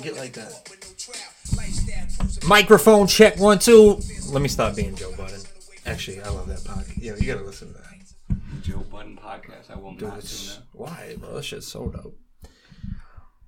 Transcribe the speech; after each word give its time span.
Imagine 0.00 0.14
get 0.14 0.22
like 0.22 0.32
that. 0.32 0.50
court 0.50 0.70
with 0.70 0.88
no 0.88 0.94
trial. 0.96 1.56
Lifestyle 1.56 2.06
cruising. 2.18 2.48
Microphone 2.48 3.06
check 3.06 3.38
one 3.38 3.58
two. 3.58 4.00
Let 4.30 4.40
me 4.42 4.48
stop 4.48 4.76
being 4.76 4.94
Joe 4.94 5.12
Budden. 5.16 5.40
Actually, 5.84 6.20
I 6.20 6.28
love 6.30 6.46
that 6.48 6.60
podcast. 6.60 6.94
Yeah, 6.96 7.16
you 7.16 7.26
gotta 7.26 7.44
listen 7.44 7.68
to 7.68 7.74
that. 7.74 8.62
Joe 8.62 8.78
Budden 8.78 9.18
podcast. 9.22 9.70
I 9.70 9.76
will 9.78 9.92
Dude, 9.92 10.02
not 10.02 10.12
do 10.12 10.18
it's, 10.18 10.56
that. 10.56 10.64
why, 10.72 11.16
bro? 11.18 11.34
This 11.34 11.46
shit's 11.46 11.68
so 11.68 11.88
dope. 11.88 12.18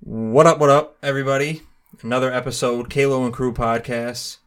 What 0.00 0.46
up? 0.46 0.58
What 0.58 0.70
up, 0.70 0.98
everybody? 1.02 1.62
Another 2.02 2.32
episode, 2.32 2.90
Kalo 2.90 3.24
and 3.24 3.32
Crew 3.32 3.52
podcast 3.54 4.38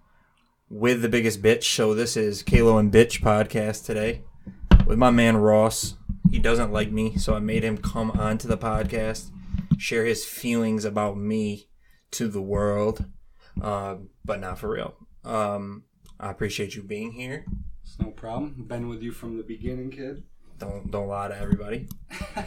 with 0.70 1.02
the 1.02 1.09
biggest 1.09 1.42
bitch. 1.42 1.64
So 1.64 1.94
this 1.94 2.17
is 2.17 2.44
Kalo 2.44 2.78
and 2.78 2.92
Bitch 2.92 3.22
podcast 3.22 3.86
today 3.86 4.22
with 4.86 4.98
my 5.00 5.09
man 5.09 5.38
Ross. 5.38 5.95
He 6.30 6.38
doesn't 6.40 6.72
like 6.72 6.92
me, 6.92 7.17
so 7.17 7.34
I 7.34 7.40
made 7.40 7.64
him 7.64 7.78
come 7.78 8.12
onto 8.12 8.48
the 8.48 8.58
podcast, 8.58 9.30
share 9.78 10.06
his 10.06 10.26
feelings 10.26 10.84
about 10.84 11.17
me 11.17 11.67
to 12.16 12.28
the 12.28 12.42
world, 12.42 13.05
uh, 13.62 13.96
but 14.23 14.40
not 14.40 14.60
for 14.60 14.70
real. 14.70 14.96
Um, 15.23 15.84
I 16.20 16.30
appreciate 16.32 16.76
you 16.76 16.84
being 16.84 17.12
here. 17.14 17.46
It's 17.84 18.00
no 18.00 18.12
problem. 18.12 18.66
Been 18.68 18.88
with 18.90 19.02
you 19.02 19.12
from 19.12 19.38
the 19.38 19.44
beginning, 19.44 19.92
kid. 19.92 20.23
Don't 20.58 20.90
don't 20.92 21.08
lie 21.08 21.28
to 21.28 21.38
everybody. 21.38 21.88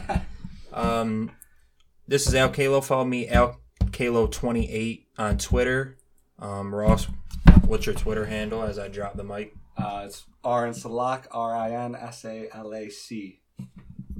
um, 0.73 1.31
this 2.07 2.27
is 2.27 2.35
Al 2.35 2.49
Kalo. 2.49 2.81
Follow 2.81 3.05
me 3.05 3.27
Al 3.27 3.59
Kalo 3.91 4.27
twenty 4.27 4.69
eight 4.71 5.07
on 5.17 5.37
Twitter. 5.37 5.97
Um, 6.39 6.73
Ross, 6.73 7.07
what's 7.65 7.85
your 7.85 7.95
Twitter 7.95 8.25
handle? 8.25 8.63
As 8.63 8.79
I 8.79 8.87
drop 8.87 9.15
the 9.15 9.23
mic, 9.23 9.53
Uh, 9.77 10.03
it's 10.05 10.25
Rin 10.43 10.73
Salak, 10.73 11.27
R 11.31 11.55
I 11.55 11.71
N 11.71 11.95
S 11.95 12.25
A 12.25 12.47
L 12.53 12.73
A 12.73 12.89
C. 12.89 13.41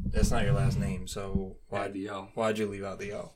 that's 0.06 0.32
not 0.32 0.44
your 0.44 0.54
last 0.54 0.78
name, 0.78 1.08
so 1.08 1.58
why 1.70 1.88
the 1.88 2.10
O. 2.10 2.28
why'd 2.36 2.58
you 2.58 2.68
leave 2.68 2.84
out 2.84 3.00
the 3.00 3.14
O? 3.14 3.32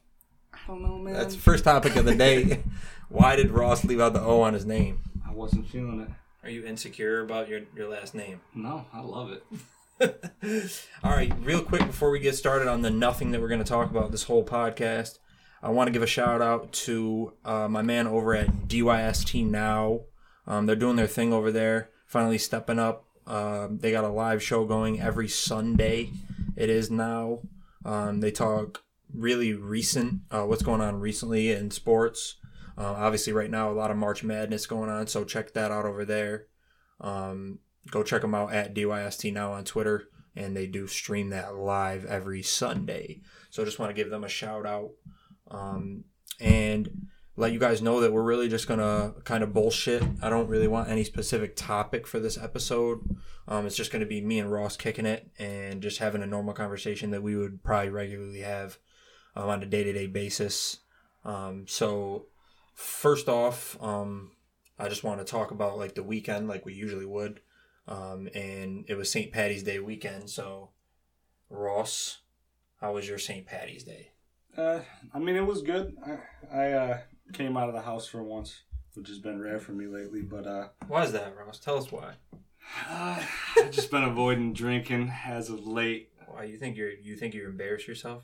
I 0.53 0.67
don't 0.67 0.81
know, 0.81 0.97
man. 0.97 1.13
That's 1.13 1.35
the 1.35 1.41
first 1.41 1.63
topic 1.63 1.95
of 1.95 2.05
the 2.05 2.15
day. 2.15 2.63
why 3.09 3.35
did 3.35 3.51
Ross 3.51 3.83
leave 3.83 3.99
out 3.99 4.13
the 4.13 4.21
O 4.21 4.41
on 4.41 4.53
his 4.53 4.65
name? 4.65 5.01
I 5.27 5.31
wasn't 5.31 5.67
feeling 5.67 6.01
it. 6.01 6.09
Are 6.43 6.49
you 6.49 6.65
insecure 6.65 7.21
about 7.21 7.47
your 7.47 7.61
your 7.75 7.89
last 7.89 8.13
name? 8.15 8.41
No, 8.53 8.85
I 8.93 9.01
love 9.01 9.31
it. 9.31 9.43
All 11.03 11.11
right, 11.11 11.31
real 11.41 11.61
quick 11.61 11.85
before 11.85 12.11
we 12.11 12.19
get 12.19 12.35
started 12.35 12.67
on 12.67 12.81
the 12.81 12.89
nothing 12.89 13.31
that 13.31 13.41
we're 13.41 13.47
going 13.47 13.63
to 13.63 13.69
talk 13.69 13.89
about 13.89 14.11
this 14.11 14.23
whole 14.23 14.43
podcast, 14.43 15.19
I 15.61 15.69
want 15.69 15.87
to 15.87 15.91
give 15.91 16.01
a 16.01 16.07
shout 16.07 16.41
out 16.41 16.73
to 16.73 17.33
uh, 17.45 17.67
my 17.69 17.81
man 17.81 18.07
over 18.07 18.35
at 18.35 18.67
DYST 18.67 19.49
Now. 19.49 20.01
Um, 20.45 20.65
they're 20.65 20.75
doing 20.75 20.97
their 20.97 21.07
thing 21.07 21.31
over 21.31 21.51
there, 21.51 21.89
finally 22.05 22.37
stepping 22.37 22.79
up. 22.79 23.05
Um, 23.25 23.77
they 23.79 23.91
got 23.91 24.03
a 24.03 24.09
live 24.09 24.43
show 24.43 24.65
going 24.65 24.99
every 24.99 25.29
Sunday. 25.29 26.11
It 26.57 26.69
is 26.69 26.91
now. 26.91 27.39
Um, 27.85 28.19
they 28.19 28.31
talk 28.31 28.82
really 29.13 29.53
recent, 29.53 30.21
uh, 30.31 30.43
what's 30.43 30.63
going 30.63 30.81
on 30.81 30.99
recently 30.99 31.51
in 31.51 31.71
sports. 31.71 32.35
Uh, 32.77 32.93
obviously, 32.93 33.33
right 33.33 33.51
now, 33.51 33.69
a 33.69 33.73
lot 33.73 33.91
of 33.91 33.97
March 33.97 34.23
Madness 34.23 34.65
going 34.65 34.89
on, 34.89 35.07
so 35.07 35.23
check 35.23 35.53
that 35.53 35.71
out 35.71 35.85
over 35.85 36.05
there. 36.05 36.47
Um, 36.99 37.59
go 37.91 38.03
check 38.03 38.21
them 38.21 38.33
out 38.33 38.53
at 38.53 38.73
DYST 38.73 39.31
now 39.31 39.53
on 39.53 39.63
Twitter, 39.63 40.05
and 40.35 40.55
they 40.55 40.65
do 40.65 40.87
stream 40.87 41.29
that 41.29 41.55
live 41.55 42.05
every 42.05 42.41
Sunday. 42.41 43.21
So 43.49 43.61
I 43.61 43.65
just 43.65 43.79
want 43.79 43.89
to 43.89 44.01
give 44.01 44.09
them 44.09 44.23
a 44.23 44.29
shout 44.29 44.65
out 44.65 44.91
um, 45.51 46.05
and 46.39 47.07
let 47.35 47.51
you 47.51 47.59
guys 47.59 47.81
know 47.81 47.99
that 48.01 48.13
we're 48.13 48.23
really 48.23 48.47
just 48.47 48.67
gonna 48.67 49.13
kind 49.23 49.43
of 49.43 49.53
bullshit. 49.53 50.03
I 50.21 50.29
don't 50.29 50.47
really 50.47 50.67
want 50.67 50.89
any 50.89 51.03
specific 51.03 51.55
topic 51.55 52.05
for 52.05 52.19
this 52.19 52.37
episode. 52.37 52.99
Um, 53.47 53.65
it's 53.65 53.75
just 53.75 53.91
gonna 53.91 54.05
be 54.05 54.21
me 54.21 54.39
and 54.39 54.51
Ross 54.51 54.77
kicking 54.77 55.05
it 55.05 55.31
and 55.39 55.81
just 55.81 55.97
having 55.97 56.21
a 56.21 56.27
normal 56.27 56.53
conversation 56.53 57.11
that 57.11 57.23
we 57.23 57.35
would 57.35 57.63
probably 57.63 57.89
regularly 57.89 58.41
have 58.41 58.77
um, 59.35 59.49
on 59.49 59.63
a 59.63 59.65
day 59.65 59.83
to 59.83 59.93
day 59.93 60.07
basis. 60.07 60.79
Um, 61.25 61.65
so 61.67 62.25
first 62.73 63.29
off, 63.29 63.77
um, 63.81 64.31
I 64.79 64.89
just 64.89 65.03
want 65.03 65.19
to 65.19 65.25
talk 65.25 65.51
about 65.51 65.77
like 65.77 65.95
the 65.95 66.03
weekend, 66.03 66.47
like 66.47 66.65
we 66.65 66.73
usually 66.73 67.05
would. 67.05 67.39
Um, 67.87 68.29
and 68.33 68.85
it 68.87 68.95
was 68.95 69.11
St. 69.11 69.31
Patty's 69.31 69.63
Day 69.63 69.79
weekend. 69.79 70.29
So, 70.29 70.69
Ross, 71.49 72.19
how 72.79 72.93
was 72.93 73.07
your 73.07 73.17
St. 73.17 73.45
Patty's 73.45 73.83
Day? 73.83 74.11
Uh, 74.57 74.79
I 75.13 75.19
mean, 75.19 75.35
it 75.35 75.45
was 75.45 75.61
good. 75.61 75.95
I, 76.05 76.17
I 76.57 76.71
uh, 76.71 76.97
came 77.33 77.57
out 77.57 77.67
of 77.67 77.75
the 77.75 77.81
house 77.81 78.07
for 78.07 78.23
once, 78.23 78.61
which 78.93 79.09
has 79.09 79.19
been 79.19 79.41
rare 79.41 79.59
for 79.59 79.73
me 79.73 79.87
lately. 79.87 80.21
But 80.21 80.47
uh, 80.47 80.67
Why 80.87 81.03
is 81.03 81.11
that, 81.11 81.35
Ross? 81.35 81.59
Tell 81.59 81.77
us 81.77 81.91
why. 81.91 82.13
uh, 82.89 83.21
I've 83.57 83.71
just 83.71 83.91
been 83.91 84.03
avoiding 84.03 84.53
drinking 84.53 85.11
as 85.25 85.49
of 85.49 85.67
late. 85.67 86.09
Why 86.27 86.43
you 86.45 86.57
think 86.57 86.77
you're 86.77 86.91
you 86.91 87.15
think 87.17 87.33
you 87.33 87.45
embarrass 87.47 87.87
yourself? 87.87 88.23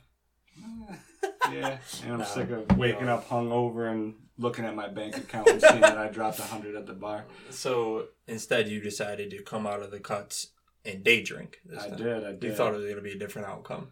Yeah, 1.52 1.78
and 2.04 2.14
I'm 2.14 2.20
No, 2.20 2.26
sick 2.26 2.50
of 2.52 2.78
waking 2.78 3.08
are. 3.10 3.14
up 3.16 3.28
hungover 3.30 3.92
and 3.92 4.14
looking 4.38 4.66
at 4.66 4.76
my 4.76 4.88
bank 4.88 5.18
account 5.18 5.48
and 5.50 5.62
seeing 5.62 5.82
that 5.82 5.98
I 5.98 6.08
dropped 6.08 6.40
a 6.40 6.44
hundred 6.44 6.76
at 6.76 6.86
the 6.86 6.94
bar. 6.94 7.26
So 7.50 8.08
instead, 8.28 8.68
you 8.68 8.80
decided 8.82 9.32
to 9.32 9.42
come 9.44 9.66
out 9.66 9.82
of 9.82 9.90
the 9.92 10.00
cuts 10.00 10.50
and 10.86 11.04
day 11.04 11.24
drink. 11.24 11.60
This 11.66 11.84
I 11.84 11.90
time. 11.90 11.98
did. 11.98 12.24
I 12.24 12.32
did. 12.34 12.44
You 12.44 12.54
thought 12.54 12.74
it 12.74 12.78
was 12.78 12.86
going 12.86 12.98
to 12.98 13.02
be 13.02 13.12
a 13.14 13.18
different 13.20 13.48
outcome. 13.48 13.90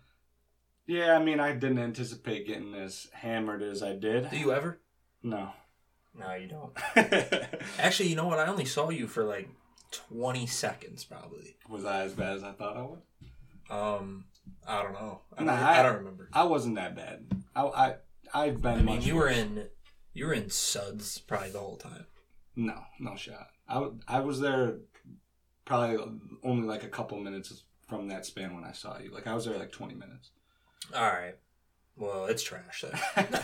Yeah, 0.86 1.18
I 1.18 1.24
mean, 1.24 1.40
I 1.40 1.52
didn't 1.54 1.80
anticipate 1.80 2.48
getting 2.48 2.74
as 2.76 3.08
hammered 3.12 3.62
as 3.62 3.82
I 3.84 3.94
did. 3.94 4.30
Do 4.30 4.38
you 4.38 4.54
ever? 4.54 4.80
No. 5.24 5.50
No, 6.18 6.34
you 6.36 6.48
don't. 6.48 6.72
Actually, 7.80 8.10
you 8.10 8.16
know 8.16 8.28
what? 8.28 8.40
I 8.40 8.48
only 8.48 8.66
saw 8.66 8.90
you 8.90 9.08
for 9.08 9.24
like 9.24 9.50
twenty 9.92 10.48
seconds, 10.48 11.04
probably. 11.04 11.58
was 11.70 11.86
I 11.86 12.02
as 12.04 12.14
bad 12.14 12.38
as 12.38 12.44
I 12.44 12.52
thought 12.54 12.78
I 12.78 12.82
was? 12.82 13.00
Um, 13.70 14.26
I 14.68 14.82
don't 14.84 14.94
know. 14.94 15.22
I, 15.38 15.40
don't, 15.42 15.50
I- 15.50 15.80
I 15.80 15.84
don't 15.84 15.98
remember. 15.98 16.30
I 16.34 16.44
wasn't 16.44 16.76
that 16.76 16.96
bad. 16.96 17.26
I, 17.56 17.62
I 17.64 17.96
I've 18.34 18.62
been. 18.62 18.74
I 18.74 18.76
mean, 18.78 18.86
much 18.98 19.06
you 19.06 19.16
were 19.16 19.30
in 19.30 19.68
you 20.14 20.26
were 20.28 20.34
in 20.34 20.50
suds 20.50 21.20
probably 21.20 21.52
the 21.52 21.60
whole 21.60 21.78
time. 21.78 22.06
No, 22.56 22.82
no 23.00 23.16
shot. 23.16 23.48
I 23.70 23.88
I 24.08 24.20
was 24.22 24.40
there 24.40 24.78
probably 25.66 25.98
only 26.44 26.68
like 26.68 26.84
a 26.84 26.88
couple 26.90 27.18
minutes 27.20 27.64
from 27.88 28.08
that 28.10 28.26
span 28.26 28.54
when 28.56 28.64
I 28.64 28.72
saw 28.72 28.98
you. 29.00 29.12
Like 29.14 29.28
I 29.28 29.34
was 29.36 29.46
there 29.46 29.58
like 29.58 29.72
20 29.72 29.94
minutes. 29.96 30.32
All 30.96 31.02
right. 31.04 31.36
Well, 31.96 32.26
it's 32.26 32.44
trash 32.44 32.84
then. 33.16 33.28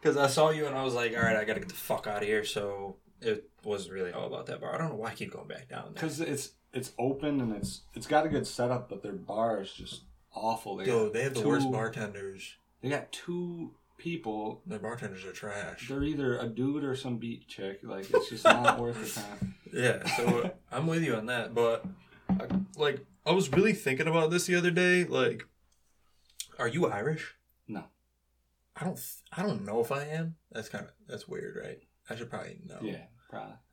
Because 0.00 0.16
I 0.18 0.26
saw 0.26 0.50
you 0.50 0.66
and 0.66 0.76
I 0.76 0.82
was 0.84 0.92
like, 0.94 1.16
all 1.16 1.22
right, 1.22 1.36
I 1.36 1.44
got 1.44 1.54
to 1.54 1.60
get 1.60 1.68
the 1.70 1.74
fuck 1.74 2.06
out 2.06 2.22
of 2.22 2.28
here. 2.28 2.44
So 2.44 2.96
it 3.22 3.48
was 3.64 3.88
really 3.90 4.12
all 4.12 4.26
about 4.26 4.46
that 4.46 4.60
bar. 4.60 4.74
I 4.74 4.78
don't 4.78 4.90
know 4.90 4.96
why 4.96 5.10
I 5.10 5.14
keep 5.14 5.32
going 5.32 5.48
back 5.48 5.68
down 5.70 5.84
there. 5.84 5.92
Because 5.94 6.20
it's 6.20 6.52
it's 6.74 6.92
open 6.98 7.40
and 7.40 7.54
it's 7.56 7.82
it's 7.94 8.06
got 8.06 8.26
a 8.26 8.28
good 8.28 8.46
setup, 8.46 8.88
but 8.90 9.02
their 9.02 9.12
bar 9.12 9.60
is 9.62 9.72
just 9.72 10.02
awful. 10.34 10.76
They 10.76 10.86
Yo, 10.86 11.04
got 11.04 11.12
they 11.14 11.22
have 11.22 11.34
the 11.34 11.42
two- 11.42 11.48
worst 11.48 11.70
bartenders. 11.70 12.54
They 12.82 12.88
got 12.90 13.10
two 13.12 13.72
people. 13.96 14.62
Their 14.66 14.78
bartenders 14.78 15.24
are 15.24 15.32
trash. 15.32 15.88
They're 15.88 16.02
either 16.04 16.38
a 16.38 16.46
dude 16.48 16.84
or 16.84 16.94
some 16.96 17.16
beat 17.18 17.48
chick. 17.48 17.80
Like 17.82 18.10
it's 18.12 18.28
just 18.28 18.44
not 18.44 18.78
worth 18.80 19.00
the 19.14 19.20
time. 19.20 19.54
Yeah, 19.72 20.06
so 20.16 20.40
uh, 20.42 20.48
I'm 20.72 20.86
with 20.86 21.02
you 21.02 21.14
on 21.16 21.26
that. 21.26 21.54
But 21.54 21.84
I, 22.28 22.46
like, 22.76 23.04
I 23.26 23.32
was 23.32 23.50
really 23.50 23.72
thinking 23.72 24.06
about 24.06 24.30
this 24.30 24.46
the 24.46 24.56
other 24.56 24.70
day. 24.70 25.04
Like, 25.04 25.46
are 26.58 26.68
you 26.68 26.86
Irish? 26.86 27.34
No. 27.66 27.84
I 28.76 28.84
don't. 28.84 28.96
th- 28.96 29.22
I 29.36 29.42
don't 29.42 29.64
know 29.64 29.80
if 29.80 29.90
I 29.92 30.04
am. 30.04 30.34
That's 30.52 30.68
kind 30.68 30.84
of 30.84 30.90
that's 31.08 31.26
weird, 31.28 31.56
right? 31.64 31.78
I 32.10 32.16
should 32.16 32.28
probably 32.28 32.58
know. 32.66 32.78
Yeah, 32.82 33.04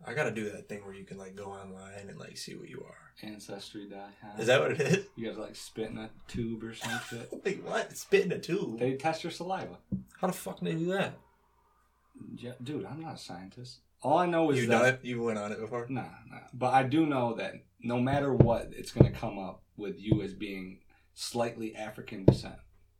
I 0.05 0.13
gotta 0.13 0.31
do 0.31 0.49
that 0.51 0.67
thing 0.69 0.83
where 0.85 0.93
you 0.93 1.03
can 1.05 1.17
like 1.17 1.35
go 1.35 1.45
online 1.45 2.07
and 2.07 2.17
like 2.19 2.37
see 2.37 2.55
what 2.55 2.69
you 2.69 2.83
are. 2.87 2.95
Ancestry.com. 3.27 4.39
Is 4.39 4.47
that 4.47 4.61
what 4.61 4.71
it 4.71 4.81
is? 4.81 5.05
You 5.15 5.27
guys 5.27 5.37
like 5.37 5.55
spit 5.55 5.89
in 5.91 5.97
a 5.97 6.09
tube 6.27 6.63
or 6.63 6.73
some 6.73 6.99
shit? 7.09 7.29
Wait, 7.45 7.63
what? 7.63 7.95
Spit 7.95 8.25
in 8.25 8.31
a 8.31 8.39
tube? 8.39 8.79
They 8.79 8.95
test 8.95 9.23
your 9.23 9.31
saliva. 9.31 9.77
How 10.19 10.27
the 10.27 10.33
fuck 10.33 10.59
do 10.59 10.65
they 10.65 10.75
do 10.75 10.85
that? 10.93 11.13
Yeah, 12.35 12.53
dude, 12.63 12.85
I'm 12.85 13.01
not 13.01 13.15
a 13.15 13.17
scientist. 13.17 13.79
All 14.03 14.17
I 14.17 14.25
know 14.25 14.49
is 14.51 14.61
You 14.61 14.67
that 14.67 14.95
it? 14.95 14.99
You 15.03 15.21
went 15.21 15.37
on 15.37 15.51
it 15.51 15.59
before? 15.59 15.85
Nah, 15.89 16.01
nah. 16.29 16.37
But 16.53 16.73
I 16.73 16.83
do 16.83 17.05
know 17.05 17.35
that 17.35 17.53
no 17.81 17.99
matter 17.99 18.33
what, 18.33 18.69
it's 18.71 18.91
going 18.91 19.11
to 19.11 19.17
come 19.17 19.37
up 19.37 19.61
with 19.77 19.99
you 19.99 20.21
as 20.23 20.33
being 20.33 20.79
slightly 21.13 21.75
African 21.75 22.25
descent. 22.25 22.55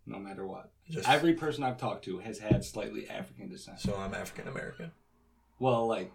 No 0.06 0.18
matter 0.20 0.46
what. 0.46 0.72
Just 0.90 1.08
Every 1.08 1.34
person 1.34 1.64
I've 1.64 1.78
talked 1.78 2.06
to 2.06 2.20
has 2.20 2.40
had 2.40 2.64
slightly 2.66 3.08
African 3.10 3.50
descent. 3.50 3.80
so 3.80 3.96
I'm 3.96 4.14
African 4.14 4.48
American. 4.48 4.92
Well, 5.60 5.88
like, 5.88 6.12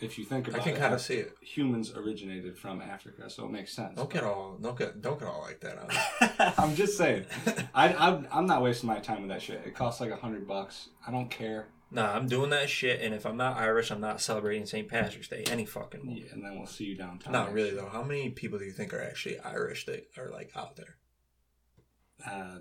if 0.00 0.18
you 0.18 0.24
think 0.24 0.48
about 0.48 0.58
it, 0.58 0.60
I 0.60 0.64
can 0.64 0.76
kind 0.76 0.94
of 0.94 1.00
see 1.00 1.14
it. 1.14 1.36
humans 1.40 1.92
originated 1.94 2.56
from 2.56 2.80
Africa, 2.80 3.28
so 3.28 3.44
it 3.44 3.50
makes 3.50 3.72
sense. 3.72 3.96
Don't 3.96 4.10
get 4.10 4.22
all 4.22 4.56
don't 4.60 4.78
get 4.78 5.00
don't 5.00 5.18
get 5.18 5.28
all 5.28 5.42
like 5.42 5.60
that. 5.60 6.54
I'm 6.58 6.74
just 6.74 6.96
saying. 6.96 7.26
I, 7.74 7.94
I'm, 7.94 8.28
I'm 8.32 8.46
not 8.46 8.62
wasting 8.62 8.88
my 8.88 9.00
time 9.00 9.22
with 9.22 9.30
that 9.30 9.42
shit. 9.42 9.62
It 9.66 9.74
costs 9.74 10.00
like 10.00 10.10
a 10.10 10.16
hundred 10.16 10.46
bucks. 10.46 10.88
I 11.06 11.10
don't 11.10 11.30
care. 11.30 11.68
Nah, 11.90 12.14
I'm 12.14 12.28
doing 12.28 12.50
that 12.50 12.68
shit, 12.68 13.00
and 13.00 13.14
if 13.14 13.24
I'm 13.24 13.38
not 13.38 13.56
Irish, 13.56 13.90
I'm 13.90 14.00
not 14.00 14.20
celebrating 14.20 14.66
St. 14.66 14.86
Patrick's 14.88 15.28
Day 15.28 15.44
any 15.50 15.64
fucking 15.64 16.04
more. 16.04 16.16
Yeah, 16.16 16.26
and 16.32 16.44
then 16.44 16.58
we'll 16.58 16.66
see 16.66 16.84
you 16.84 16.96
downtown. 16.96 17.32
Not 17.32 17.52
really 17.52 17.70
though. 17.70 17.88
How 17.90 18.02
many 18.02 18.28
people 18.28 18.58
do 18.58 18.66
you 18.66 18.72
think 18.72 18.92
are 18.92 19.02
actually 19.02 19.38
Irish 19.40 19.86
that 19.86 20.06
are 20.18 20.30
like 20.30 20.50
out 20.54 20.76
there? 20.76 20.96
Uh, 22.26 22.58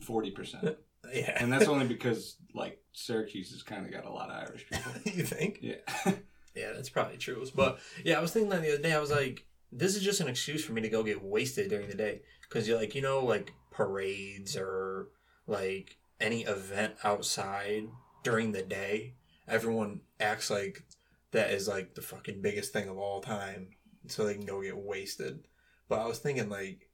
forty 0.00 0.30
percent, 0.30 0.76
Yeah, 1.12 1.36
and 1.38 1.52
that's 1.52 1.68
only 1.68 1.86
because 1.86 2.36
like 2.54 2.80
Syracuse 2.92 3.50
has 3.52 3.62
kind 3.62 3.84
of 3.86 3.92
got 3.92 4.04
a 4.04 4.10
lot 4.10 4.30
of 4.30 4.48
Irish 4.48 4.66
people. 4.70 4.92
you 5.04 5.24
think? 5.24 5.58
Yeah. 5.60 6.12
Yeah, 6.54 6.72
that's 6.72 6.88
probably 6.88 7.16
true. 7.16 7.44
But 7.54 7.78
yeah, 8.04 8.18
I 8.18 8.20
was 8.22 8.32
thinking 8.32 8.50
that 8.50 8.62
the 8.62 8.74
other 8.74 8.82
day. 8.82 8.92
I 8.92 9.00
was 9.00 9.10
like, 9.10 9.44
this 9.72 9.96
is 9.96 10.02
just 10.02 10.20
an 10.20 10.28
excuse 10.28 10.64
for 10.64 10.72
me 10.72 10.80
to 10.82 10.88
go 10.88 11.02
get 11.02 11.22
wasted 11.22 11.70
during 11.70 11.88
the 11.88 11.96
day 11.96 12.22
because 12.42 12.68
you're 12.68 12.78
like, 12.78 12.94
you 12.94 13.02
know, 13.02 13.24
like 13.24 13.52
parades 13.70 14.56
or 14.56 15.08
like 15.46 15.96
any 16.20 16.42
event 16.44 16.94
outside 17.02 17.88
during 18.22 18.52
the 18.52 18.62
day, 18.62 19.14
everyone 19.48 20.00
acts 20.20 20.48
like 20.50 20.84
that 21.32 21.50
is 21.50 21.66
like 21.66 21.94
the 21.94 22.02
fucking 22.02 22.40
biggest 22.40 22.72
thing 22.72 22.88
of 22.88 22.98
all 22.98 23.20
time, 23.20 23.68
so 24.06 24.24
they 24.24 24.34
can 24.34 24.46
go 24.46 24.62
get 24.62 24.76
wasted. 24.76 25.40
But 25.88 26.00
I 26.00 26.06
was 26.06 26.18
thinking 26.20 26.48
like 26.48 26.88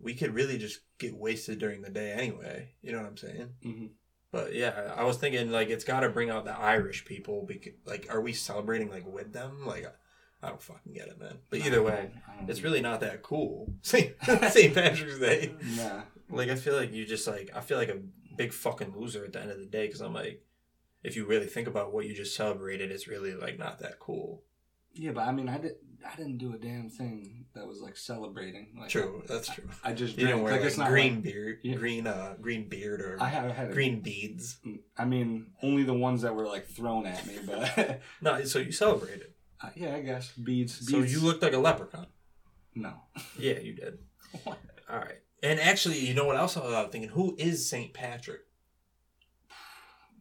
we 0.00 0.14
could 0.14 0.34
really 0.34 0.58
just 0.58 0.80
get 0.98 1.16
wasted 1.16 1.60
during 1.60 1.82
the 1.82 1.90
day 1.90 2.12
anyway. 2.12 2.70
You 2.82 2.92
know 2.92 2.98
what 2.98 3.06
I'm 3.06 3.16
saying? 3.16 3.48
hmm 3.62 3.86
But 4.32 4.54
yeah, 4.54 4.94
I 4.96 5.04
was 5.04 5.18
thinking 5.18 5.52
like 5.52 5.68
it's 5.68 5.84
got 5.84 6.00
to 6.00 6.08
bring 6.08 6.30
out 6.30 6.46
the 6.46 6.58
Irish 6.58 7.04
people 7.04 7.44
because 7.46 7.74
like 7.84 8.08
are 8.10 8.20
we 8.20 8.32
celebrating 8.32 8.90
like 8.90 9.06
with 9.06 9.32
them? 9.32 9.66
Like 9.66 9.86
I 10.42 10.48
don't 10.48 10.60
fucking 10.60 10.94
get 10.94 11.08
it, 11.08 11.20
man. 11.20 11.38
But 11.50 11.60
either 11.60 11.82
way, 11.82 12.10
it's 12.48 12.62
really 12.62 12.80
not 12.80 13.00
that 13.00 13.22
cool. 13.22 13.70
St. 13.82 14.14
St. 14.24 14.74
Patrick's 14.74 15.18
Day. 15.18 15.54
Nah. 15.76 16.00
Like 16.30 16.48
I 16.48 16.54
feel 16.54 16.74
like 16.74 16.92
you 16.92 17.04
just 17.04 17.28
like 17.28 17.50
I 17.54 17.60
feel 17.60 17.76
like 17.76 17.90
a 17.90 18.00
big 18.36 18.54
fucking 18.54 18.94
loser 18.96 19.22
at 19.24 19.34
the 19.34 19.40
end 19.40 19.50
of 19.50 19.58
the 19.58 19.66
day 19.66 19.86
because 19.86 20.00
I'm 20.00 20.14
like, 20.14 20.42
if 21.02 21.14
you 21.14 21.26
really 21.26 21.46
think 21.46 21.68
about 21.68 21.92
what 21.92 22.06
you 22.06 22.14
just 22.14 22.34
celebrated, 22.34 22.90
it's 22.90 23.06
really 23.06 23.34
like 23.34 23.58
not 23.58 23.80
that 23.80 23.98
cool. 23.98 24.42
Yeah, 24.94 25.12
but 25.12 25.22
I 25.22 25.32
mean, 25.32 25.48
I 25.48 25.58
did. 25.58 25.72
I 26.04 26.16
didn't 26.16 26.38
do 26.38 26.52
a 26.52 26.58
damn 26.58 26.88
thing 26.90 27.46
that 27.54 27.64
was 27.66 27.80
like 27.80 27.96
celebrating. 27.96 28.74
Like, 28.78 28.88
True, 28.88 29.22
that's 29.28 29.48
true. 29.48 29.68
I 29.84 29.92
just 29.92 30.14
You 30.18 30.24
drank. 30.24 30.28
didn't 30.34 30.42
wear 30.42 30.52
like, 30.54 30.60
like, 30.62 30.68
it's 30.68 30.76
not 30.76 30.88
green 30.88 31.14
like- 31.14 31.22
beard, 31.24 31.58
Yeah. 31.62 31.74
green 31.76 32.06
uh, 32.08 32.34
green 32.40 32.68
beard 32.68 33.00
or 33.00 33.22
I 33.22 33.28
have 33.28 33.52
had 33.52 33.70
green 33.72 34.00
beads. 34.00 34.58
I 34.98 35.04
mean, 35.04 35.52
only 35.62 35.84
the 35.84 35.94
ones 35.94 36.22
that 36.22 36.34
were 36.34 36.44
like 36.46 36.66
thrown 36.66 37.06
at 37.06 37.24
me, 37.24 37.38
but 37.46 38.00
No, 38.20 38.42
so 38.44 38.58
you 38.58 38.72
celebrated. 38.72 39.28
uh, 39.60 39.70
yeah, 39.76 39.94
I 39.94 40.00
guess 40.00 40.32
beads. 40.32 40.90
So 40.90 40.98
you 40.98 41.20
looked 41.20 41.42
like 41.42 41.52
a 41.52 41.58
leprechaun. 41.58 42.08
no. 42.74 42.94
Yeah, 43.38 43.60
you 43.60 43.74
did. 43.74 43.98
What? 44.42 44.58
All 44.90 44.98
right. 44.98 45.20
And 45.42 45.60
actually, 45.60 46.00
you 46.00 46.14
know 46.14 46.24
what 46.26 46.36
else 46.36 46.56
I 46.56 46.60
was 46.62 46.88
thinking? 46.90 47.10
Who 47.10 47.36
is 47.38 47.68
Saint 47.70 47.94
Patrick? 47.94 48.40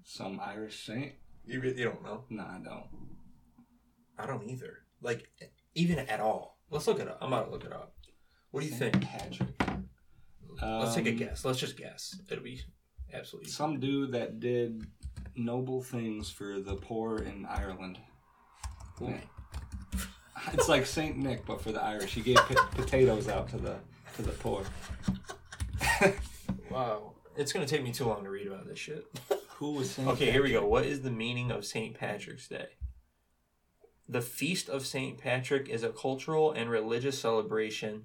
Some 0.04 0.40
Irish 0.40 0.86
saint? 0.86 1.14
You 1.46 1.62
you 1.62 1.86
don't 1.86 2.04
know? 2.04 2.26
No, 2.30 2.44
I 2.44 2.60
don't. 2.64 2.86
I 4.18 4.25
don't 4.25 4.48
either. 4.50 4.80
Like 5.02 5.30
even 5.75 6.00
at 6.00 6.19
all. 6.19 6.58
Let's 6.69 6.88
look 6.88 7.00
it 7.00 7.08
up. 7.08 7.18
I'm 7.22 7.31
about 7.34 7.46
to 7.46 7.52
look 7.52 7.66
it 7.66 7.74
up. 7.74 7.94
What 8.52 8.62
do 8.62 8.68
you 8.68 8.74
Saint 8.75 8.94
think? 8.94 9.06
Patrick. 9.06 9.50
Let's 10.62 10.96
take 10.96 11.08
a 11.08 11.12
Um, 11.12 11.16
guess. 11.18 11.44
Let's 11.46 11.60
just 11.60 11.75
guess. 11.78 12.19
It'll 12.30 12.44
be 12.44 12.62
absolutely. 13.13 13.50
Some 13.50 13.80
dude 13.80 14.12
that 14.12 14.40
did 14.40 14.86
noble 15.36 15.81
things 15.81 16.30
for 16.30 16.60
the 16.60 16.75
poor 16.75 17.18
in 17.19 17.46
Ireland. 17.46 17.98
It's 20.54 20.68
like 20.69 20.86
Saint 20.88 21.18
Nick, 21.18 21.46
but 21.46 21.62
for 21.62 21.72
the 21.72 21.81
Irish. 21.81 22.13
He 22.16 22.22
gave 22.22 22.38
po- 22.38 22.66
potatoes 22.72 23.28
out 23.28 23.48
to 23.50 23.58
the 23.58 23.75
to 24.16 24.22
the 24.24 24.31
poor. 24.31 24.63
Wow. 26.69 27.12
It's 27.36 27.52
gonna 27.54 27.68
take 27.68 27.84
me 27.84 27.92
too 27.92 28.06
long 28.06 28.24
to 28.24 28.30
read 28.30 28.48
about 28.48 28.66
this 28.68 28.80
shit. 28.80 29.06
Who 29.58 29.74
was 29.74 29.92
Saint? 29.92 30.08
Okay, 30.12 30.31
here 30.31 30.42
we 30.44 30.52
go. 30.52 30.66
What 30.66 30.86
is 30.86 31.02
the 31.02 31.12
meaning 31.12 31.52
of 31.52 31.66
St. 31.66 31.94
Patrick's 31.98 32.48
Day? 32.48 32.68
The 34.12 34.22
feast 34.22 34.69
of 34.69 34.86
St. 34.86 35.18
Patrick 35.18 35.69
is 35.69 35.84
a 35.84 35.90
cultural 35.90 36.52
and 36.52 36.69
religious 36.69 37.19
celebration. 37.19 38.04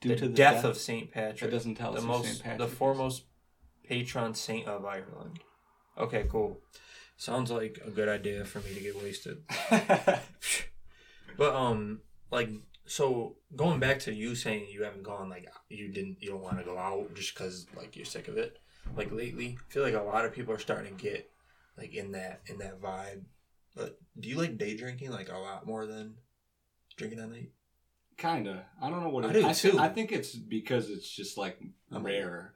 Due 0.00 0.16
to 0.16 0.28
the, 0.28 0.34
death, 0.34 0.64
of 0.64 0.76
St. 0.76 1.10
Patrick. 1.10 1.48
It 1.48 1.54
doesn't 1.54 1.76
tell 1.76 1.92
the 1.92 2.00
most, 2.00 2.26
Saint 2.26 2.42
Patrick 2.42 2.58
the 2.58 2.74
foremost 2.74 3.24
patron 3.84 4.34
saint 4.34 4.66
of 4.66 4.84
Ireland. 4.84 5.40
Okay, 5.96 6.26
cool. 6.28 6.60
Sounds 7.16 7.50
like 7.50 7.80
a 7.84 7.90
good 7.90 8.08
idea 8.08 8.44
for 8.44 8.60
me 8.60 8.74
to 8.74 8.80
get 8.80 9.00
wasted. 9.02 9.42
But 11.40 11.54
um, 11.54 12.00
like 12.30 12.50
so 12.84 13.36
going 13.56 13.80
back 13.80 14.00
to 14.00 14.12
you 14.12 14.34
saying 14.34 14.66
you 14.70 14.82
haven't 14.82 15.04
gone 15.04 15.30
like 15.30 15.48
you 15.70 15.88
didn't 15.88 16.18
you 16.20 16.28
don't 16.28 16.42
want 16.42 16.58
to 16.58 16.64
go 16.64 16.76
out 16.76 17.14
just 17.14 17.32
because 17.32 17.66
like 17.74 17.96
you're 17.96 18.04
sick 18.04 18.28
of 18.28 18.36
it. 18.36 18.58
Like 18.94 19.10
lately, 19.10 19.56
I 19.58 19.72
feel 19.72 19.82
like 19.82 19.94
a 19.94 20.02
lot 20.02 20.26
of 20.26 20.34
people 20.34 20.52
are 20.52 20.58
starting 20.58 20.96
to 20.96 21.02
get 21.02 21.30
like 21.78 21.94
in 21.94 22.12
that 22.12 22.42
in 22.44 22.58
that 22.58 22.78
vibe. 22.78 23.22
But 23.76 23.98
do 24.18 24.28
you 24.28 24.36
like 24.36 24.58
day 24.58 24.76
drinking 24.76 25.10
like 25.10 25.30
a 25.30 25.38
lot 25.38 25.66
more 25.66 25.86
than 25.86 26.14
drinking 26.96 27.20
at 27.20 27.30
night? 27.30 27.50
Kinda. 28.16 28.66
I 28.82 28.90
don't 28.90 29.02
know 29.02 29.08
what 29.08 29.24
I 29.24 29.30
it 29.30 29.32
do, 29.34 29.46
I, 29.46 29.52
too. 29.52 29.78
I 29.78 29.88
think 29.88 30.12
it's 30.12 30.34
because 30.34 30.90
it's 30.90 31.08
just 31.08 31.38
like 31.38 31.58
I'm- 31.92 32.04
rare. 32.04 32.54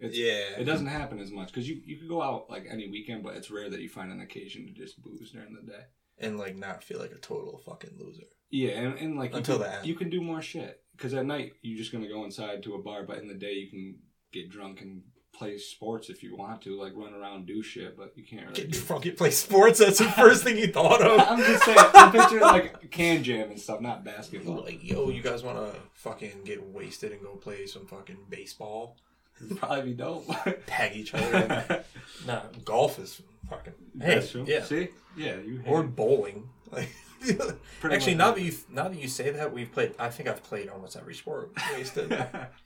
It's, 0.00 0.18
yeah, 0.18 0.58
It 0.58 0.64
doesn't 0.64 0.88
happen 0.88 1.20
as 1.20 1.30
much 1.30 1.48
because 1.48 1.68
you, 1.68 1.80
you 1.84 1.96
could 1.96 2.08
go 2.08 2.20
out 2.20 2.50
like 2.50 2.66
any 2.68 2.90
weekend, 2.90 3.22
but 3.22 3.36
it's 3.36 3.50
rare 3.50 3.70
that 3.70 3.80
you 3.80 3.88
find 3.88 4.10
an 4.12 4.20
occasion 4.20 4.66
to 4.66 4.72
just 4.72 5.00
booze 5.02 5.30
during 5.30 5.54
the 5.54 5.62
day. 5.62 5.84
and 6.18 6.36
like 6.36 6.56
not 6.56 6.82
feel 6.82 6.98
like 6.98 7.12
a 7.12 7.18
total 7.18 7.58
fucking 7.64 7.96
loser. 7.98 8.24
Yeah, 8.50 8.70
and, 8.72 8.98
and 8.98 9.16
like 9.16 9.34
Until 9.34 9.58
can, 9.60 9.80
the 9.82 9.88
you 9.88 9.94
can 9.94 10.10
do 10.10 10.20
more 10.20 10.42
shit 10.42 10.82
because 10.96 11.14
at 11.14 11.24
night 11.26 11.54
you're 11.62 11.78
just 11.78 11.92
gonna 11.92 12.08
go 12.08 12.24
inside 12.24 12.62
to 12.64 12.74
a 12.74 12.82
bar, 12.82 13.04
but 13.04 13.18
in 13.18 13.28
the 13.28 13.34
day 13.34 13.52
you 13.54 13.70
can 13.70 13.98
get 14.32 14.50
drunk 14.50 14.80
and 14.80 15.02
play 15.34 15.58
sports 15.58 16.08
if 16.08 16.22
you 16.22 16.36
want 16.36 16.62
to, 16.62 16.80
like 16.80 16.92
run 16.94 17.12
around 17.12 17.46
do 17.46 17.62
shit, 17.62 17.96
but 17.96 18.12
you 18.16 18.24
can't 18.24 18.46
really. 18.48 18.68
Do. 18.68 18.80
drunk 18.80 19.16
play 19.16 19.30
sports. 19.30 19.78
That's 19.78 19.98
the 19.98 20.04
first 20.04 20.44
thing 20.44 20.56
you 20.56 20.68
thought 20.68 21.02
of. 21.02 21.20
I'm 21.20 21.38
just 21.38 21.64
saying, 21.64 21.78
I'm 21.94 22.12
picturing 22.12 22.42
like 22.42 22.90
can 22.90 23.22
jam 23.22 23.50
and 23.50 23.60
stuff, 23.60 23.80
not 23.80 24.04
basketball. 24.04 24.62
like, 24.62 24.82
yo, 24.82 25.10
you 25.10 25.22
guys 25.22 25.42
want 25.42 25.58
to 25.58 25.78
fucking 25.94 26.42
get 26.44 26.62
wasted 26.68 27.12
and 27.12 27.20
go 27.20 27.36
play 27.36 27.66
some 27.66 27.86
fucking 27.86 28.18
baseball? 28.30 28.96
Probably 29.56 29.82
be 29.82 29.94
dope. 29.94 30.26
Tag 30.66 30.96
each 30.96 31.12
other. 31.14 31.84
nah, 32.26 32.42
golf 32.64 32.98
is 32.98 33.20
fucking. 33.50 33.74
Hey, 34.00 34.14
That's 34.14 34.30
true. 34.30 34.44
yeah. 34.46 34.62
See, 34.62 34.88
yeah, 35.16 35.36
you 35.36 35.62
or 35.66 35.82
bowling. 35.82 36.48
Like, 36.70 36.88
actually, 37.90 38.14
now 38.14 38.32
that. 38.32 38.40
you 38.42 38.52
now 38.70 38.88
that 38.88 39.00
you 39.00 39.08
say 39.08 39.30
that, 39.30 39.52
we've 39.52 39.70
played. 39.72 39.94
I 39.98 40.08
think 40.08 40.28
I've 40.28 40.42
played 40.42 40.68
almost 40.68 40.96
every 40.96 41.14
sport 41.14 41.52
wasted. 41.74 42.10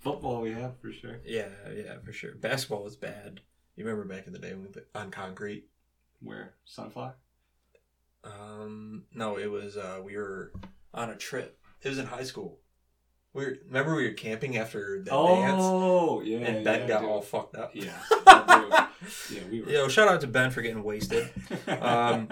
football. 0.00 0.40
We 0.40 0.52
have 0.52 0.78
for 0.80 0.92
sure. 0.92 1.20
yeah, 1.24 1.48
yeah, 1.74 1.94
for 2.04 2.12
sure. 2.12 2.34
Basketball 2.34 2.82
was 2.84 2.96
bad. 2.96 3.40
You 3.76 3.84
remember 3.84 4.12
back 4.12 4.26
in 4.26 4.32
the 4.32 4.38
day 4.38 4.52
when 4.52 4.62
we 4.62 4.68
played 4.68 4.84
on 4.94 5.10
concrete? 5.10 5.64
Where 6.20 6.54
sunflower? 6.64 7.16
Um, 8.24 9.04
no, 9.14 9.38
it 9.38 9.50
was. 9.50 9.76
uh 9.76 10.00
We 10.04 10.16
were 10.16 10.52
on 10.92 11.10
a 11.10 11.16
trip. 11.16 11.58
It 11.82 11.88
was 11.88 11.98
in 11.98 12.06
high 12.06 12.24
school. 12.24 12.58
We 13.34 13.44
were, 13.44 13.56
remember 13.66 13.94
we 13.94 14.04
were 14.08 14.14
camping 14.14 14.56
after 14.56 14.98
that 15.04 15.10
dance, 15.10 15.60
Oh, 15.62 16.22
yeah. 16.22 16.38
and 16.38 16.64
Ben 16.64 16.80
yeah, 16.80 16.88
got 16.88 17.00
dude. 17.02 17.10
all 17.10 17.20
fucked 17.22 17.56
up. 17.56 17.72
Yeah. 17.74 17.92
Yeah, 19.30 19.40
we 19.48 19.60
were. 19.62 19.70
Yo, 19.70 19.86
shout 19.88 20.08
out 20.08 20.20
to 20.22 20.26
Ben 20.26 20.50
for 20.50 20.60
getting 20.60 20.82
wasted. 20.82 21.30
Um, 21.68 22.28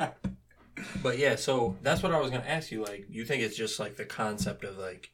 But 1.02 1.18
yeah, 1.18 1.36
so 1.36 1.76
that's 1.82 2.02
what 2.02 2.12
I 2.12 2.20
was 2.20 2.30
gonna 2.30 2.44
ask 2.46 2.70
you. 2.70 2.82
Like, 2.84 3.06
you 3.08 3.24
think 3.24 3.42
it's 3.42 3.56
just 3.56 3.78
like 3.80 3.96
the 3.96 4.04
concept 4.04 4.64
of 4.64 4.76
like 4.78 5.10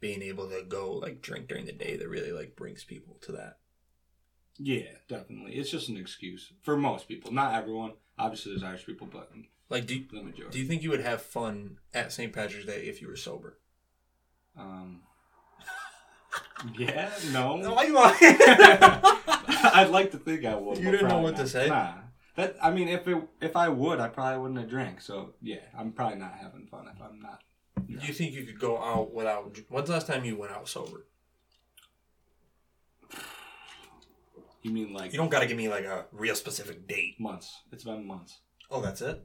being 0.00 0.22
able 0.22 0.48
to 0.50 0.62
go 0.68 0.92
like 0.92 1.22
drink 1.22 1.48
during 1.48 1.64
the 1.66 1.72
day 1.72 1.96
that 1.96 2.08
really 2.08 2.32
like 2.32 2.54
brings 2.56 2.84
people 2.84 3.16
to 3.22 3.32
that? 3.32 3.58
yeah, 4.58 4.88
definitely. 5.08 5.52
It's 5.54 5.70
just 5.70 5.90
an 5.90 5.98
excuse 5.98 6.50
for 6.62 6.76
most 6.78 7.08
people. 7.08 7.30
Not 7.32 7.54
everyone. 7.54 7.92
Obviously, 8.18 8.52
there's 8.52 8.62
Irish 8.64 8.86
people, 8.86 9.06
but 9.06 9.30
Like, 9.68 9.86
do 9.86 10.02
the 10.10 10.22
majority. 10.22 10.50
do 10.50 10.58
you 10.58 10.66
think 10.66 10.82
you 10.82 10.88
would 10.90 11.02
have 11.02 11.20
fun 11.20 11.76
at 11.92 12.10
St. 12.10 12.32
Patrick's 12.32 12.64
Day 12.64 12.86
if 12.86 13.02
you 13.02 13.08
were 13.08 13.16
sober? 13.16 13.58
um, 14.58 15.02
yeah, 16.78 17.10
no. 17.32 17.56
Why 17.74 17.84
you 17.84 17.92
lying? 17.94 18.16
I'd 19.74 19.90
like 19.90 20.10
to 20.12 20.18
think 20.18 20.44
I 20.46 20.54
would. 20.56 20.78
You 20.78 20.90
didn't 20.90 21.08
know 21.08 21.18
what 21.20 21.36
to 21.36 21.46
say? 21.46 21.68
Nah. 21.68 21.92
That 22.36 22.56
I 22.62 22.70
mean, 22.70 22.88
if 22.88 23.08
it 23.08 23.16
if 23.40 23.56
I 23.56 23.68
would, 23.68 23.98
I 23.98 24.08
probably 24.08 24.38
wouldn't 24.40 24.60
have 24.60 24.68
drank. 24.68 25.00
So 25.00 25.34
yeah, 25.42 25.60
I'm 25.76 25.92
probably 25.92 26.18
not 26.18 26.34
having 26.40 26.66
fun 26.66 26.86
if 26.94 27.00
I'm 27.02 27.20
not. 27.20 27.40
Do 27.86 28.06
you 28.06 28.12
think 28.12 28.34
you 28.34 28.44
could 28.44 28.58
go 28.58 28.78
out 28.78 29.14
without? 29.14 29.58
When's 29.68 29.86
the 29.88 29.94
last 29.94 30.06
time 30.06 30.24
you 30.24 30.36
went 30.36 30.52
out 30.52 30.68
sober? 30.68 31.06
You 34.62 34.72
mean 34.72 34.92
like 34.92 35.12
You 35.12 35.18
don't 35.18 35.30
got 35.30 35.40
to 35.40 35.46
give 35.46 35.56
me 35.56 35.68
like 35.68 35.84
a 35.84 36.06
real 36.12 36.34
specific 36.34 36.88
date. 36.88 37.20
months? 37.20 37.62
It's 37.72 37.84
been 37.84 38.06
months. 38.06 38.40
Oh, 38.70 38.80
that's 38.80 39.00
it. 39.00 39.24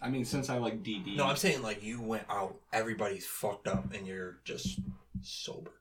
I 0.00 0.08
mean, 0.08 0.24
since 0.24 0.48
I 0.48 0.58
like 0.58 0.82
DD. 0.82 1.16
No, 1.16 1.26
I'm 1.26 1.36
saying 1.36 1.60
like 1.62 1.82
you 1.82 2.00
went 2.00 2.24
out, 2.30 2.56
everybody's 2.72 3.26
fucked 3.26 3.66
up, 3.66 3.92
and 3.92 4.06
you're 4.06 4.38
just 4.44 4.78
sober. 5.20 5.72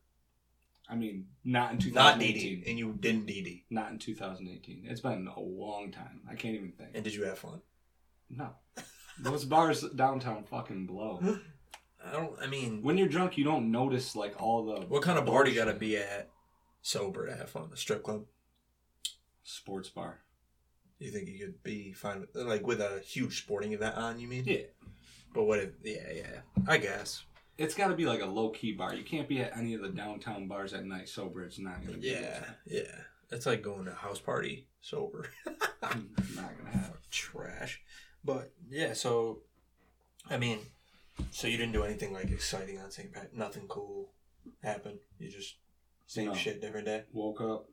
I 0.89 0.95
mean, 0.95 1.27
not 1.43 1.71
in 1.71 1.93
Not 1.93 2.15
2018. 2.19 2.57
DD, 2.63 2.69
and 2.69 2.79
you 2.79 2.93
didn't 2.99 3.27
DD. 3.27 3.63
Not 3.69 3.91
in 3.91 3.99
2018. 3.99 4.85
It's 4.87 5.01
been 5.01 5.27
a 5.27 5.39
long 5.39 5.91
time. 5.91 6.21
I 6.29 6.33
can't 6.35 6.55
even 6.55 6.71
think. 6.71 6.91
And 6.95 7.03
did 7.03 7.13
you 7.13 7.25
have 7.25 7.37
fun? 7.37 7.61
No. 8.29 8.49
Those 9.19 9.45
bars 9.45 9.81
downtown 9.95 10.43
fucking 10.45 10.87
blow. 10.87 11.19
I 12.05 12.11
don't. 12.13 12.33
I 12.41 12.47
mean, 12.47 12.81
When 12.81 12.97
you're 12.97 13.07
drunk, 13.09 13.37
you 13.37 13.43
don't 13.43 13.71
notice 13.71 14.15
like 14.15 14.41
all 14.41 14.65
the. 14.65 14.85
what 14.87 15.03
kind 15.03 15.19
of 15.19 15.25
bar 15.25 15.43
do 15.43 15.51
you 15.51 15.57
got 15.59 15.65
to 15.71 15.73
be 15.77 15.97
at 15.97 16.29
sober 16.81 17.27
to 17.27 17.35
have 17.35 17.49
fun? 17.49 17.69
A 17.73 17.77
strip 17.77 18.03
club? 18.03 18.23
Sports 19.43 19.89
bar. 19.89 20.19
You 20.99 21.11
think 21.11 21.27
you 21.29 21.39
could 21.39 21.61
be 21.63 21.93
fine 21.93 22.21
with 22.21 22.29
like 22.35 22.65
with 22.65 22.81
a 22.81 22.99
huge 23.05 23.41
sporting 23.41 23.73
event 23.73 23.95
on? 23.95 24.19
You 24.19 24.27
mean? 24.27 24.43
Yeah. 24.45 24.63
But 25.33 25.43
what 25.43 25.59
if? 25.59 25.69
Yeah, 25.83 26.11
yeah. 26.13 26.39
I 26.67 26.77
guess. 26.77 27.23
It's 27.59 27.75
got 27.75 27.89
to 27.89 27.93
be 27.93 28.05
like 28.05 28.21
a 28.21 28.25
low 28.25 28.49
key 28.51 28.71
bar. 28.71 28.95
You 28.95 29.03
can't 29.03 29.27
be 29.27 29.41
at 29.41 29.55
any 29.55 29.73
of 29.73 29.81
the 29.81 29.89
downtown 29.89 30.47
bars 30.47 30.73
at 30.73 30.85
night 30.85 31.09
sober. 31.09 31.43
It's 31.43 31.59
not 31.59 31.85
gonna 31.85 31.97
be. 31.97 32.07
Yeah, 32.07 32.39
yeah. 32.65 32.95
It's 33.31 33.45
like 33.45 33.61
going 33.61 33.83
to 33.83 33.91
a 33.91 33.95
house 33.95 34.19
party 34.19 34.67
sober. 34.79 35.25
It's 35.45 35.65
mm, 35.83 36.35
not 36.37 36.57
gonna 36.57 36.71
happen. 36.71 36.97
Trash. 37.11 37.81
But 38.23 38.53
yeah, 38.69 38.93
so 38.93 39.39
I 40.29 40.37
mean, 40.37 40.59
so 41.31 41.47
you 41.47 41.57
didn't 41.57 41.73
do 41.73 41.83
anything 41.83 42.13
like 42.13 42.31
exciting 42.31 42.79
on 42.79 42.91
St. 42.91 43.11
Pat. 43.11 43.35
Nothing 43.35 43.67
cool 43.67 44.13
happened. 44.63 44.99
You 45.19 45.29
just 45.29 45.55
same 46.07 46.27
No. 46.27 46.33
shit, 46.35 46.61
different 46.61 46.85
day. 46.85 47.03
Woke 47.11 47.41
up, 47.41 47.67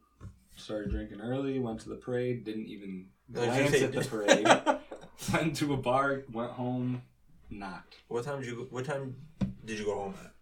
started 0.57 0.91
drinking 0.91 1.21
early. 1.21 1.61
Went 1.61 1.81
to 1.83 1.91
the 1.91 1.95
parade. 1.97 2.45
Didn't 2.45 2.67
even 2.67 3.07
I 3.37 3.39
was 3.39 3.49
gonna 3.49 3.69
glance 3.69 3.83
at 3.83 3.93
the 3.93 4.05
parade. 4.05 4.81
went 5.33 5.57
to 5.59 5.75
a 5.75 5.77
bar. 5.77 6.25
Went 6.33 6.51
home. 6.51 7.03
Knocked. 7.51 7.97
what 8.09 8.25
time 8.25 8.41
did 8.41 8.49
you? 8.49 8.67
What 8.71 8.85
time 8.85 9.17
did 9.65 9.79
you 9.79 9.85
go 9.85 9.95
home 9.95 10.15
at? 10.25 10.33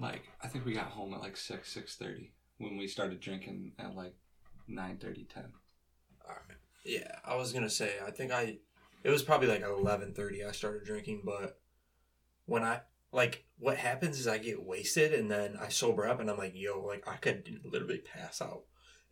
Like 0.00 0.22
I 0.42 0.48
think 0.48 0.64
we 0.64 0.72
got 0.72 0.86
home 0.86 1.12
at 1.14 1.20
like 1.20 1.36
six 1.36 1.72
six 1.72 1.96
thirty 1.96 2.32
when 2.58 2.76
we 2.76 2.86
started 2.86 3.20
drinking 3.20 3.72
at 3.78 3.94
like 3.94 4.14
9:30, 4.70 5.28
10. 5.28 5.44
Yeah, 6.84 7.16
I 7.24 7.36
was 7.36 7.52
gonna 7.52 7.70
say. 7.70 7.94
I 8.06 8.10
think 8.10 8.32
I. 8.32 8.58
It 9.04 9.10
was 9.10 9.22
probably 9.22 9.48
like 9.48 9.62
eleven 9.62 10.14
thirty. 10.14 10.44
I 10.44 10.52
started 10.52 10.84
drinking, 10.84 11.22
but 11.24 11.60
when 12.46 12.62
I 12.62 12.80
like, 13.12 13.44
what 13.58 13.76
happens 13.76 14.18
is 14.18 14.26
I 14.26 14.38
get 14.38 14.64
wasted 14.64 15.12
and 15.12 15.30
then 15.30 15.56
I 15.60 15.68
sober 15.68 16.06
up 16.06 16.20
and 16.20 16.30
I'm 16.30 16.38
like, 16.38 16.54
yo, 16.54 16.80
like 16.80 17.06
I 17.06 17.16
could 17.16 17.60
literally 17.64 17.98
pass 17.98 18.40
out, 18.40 18.62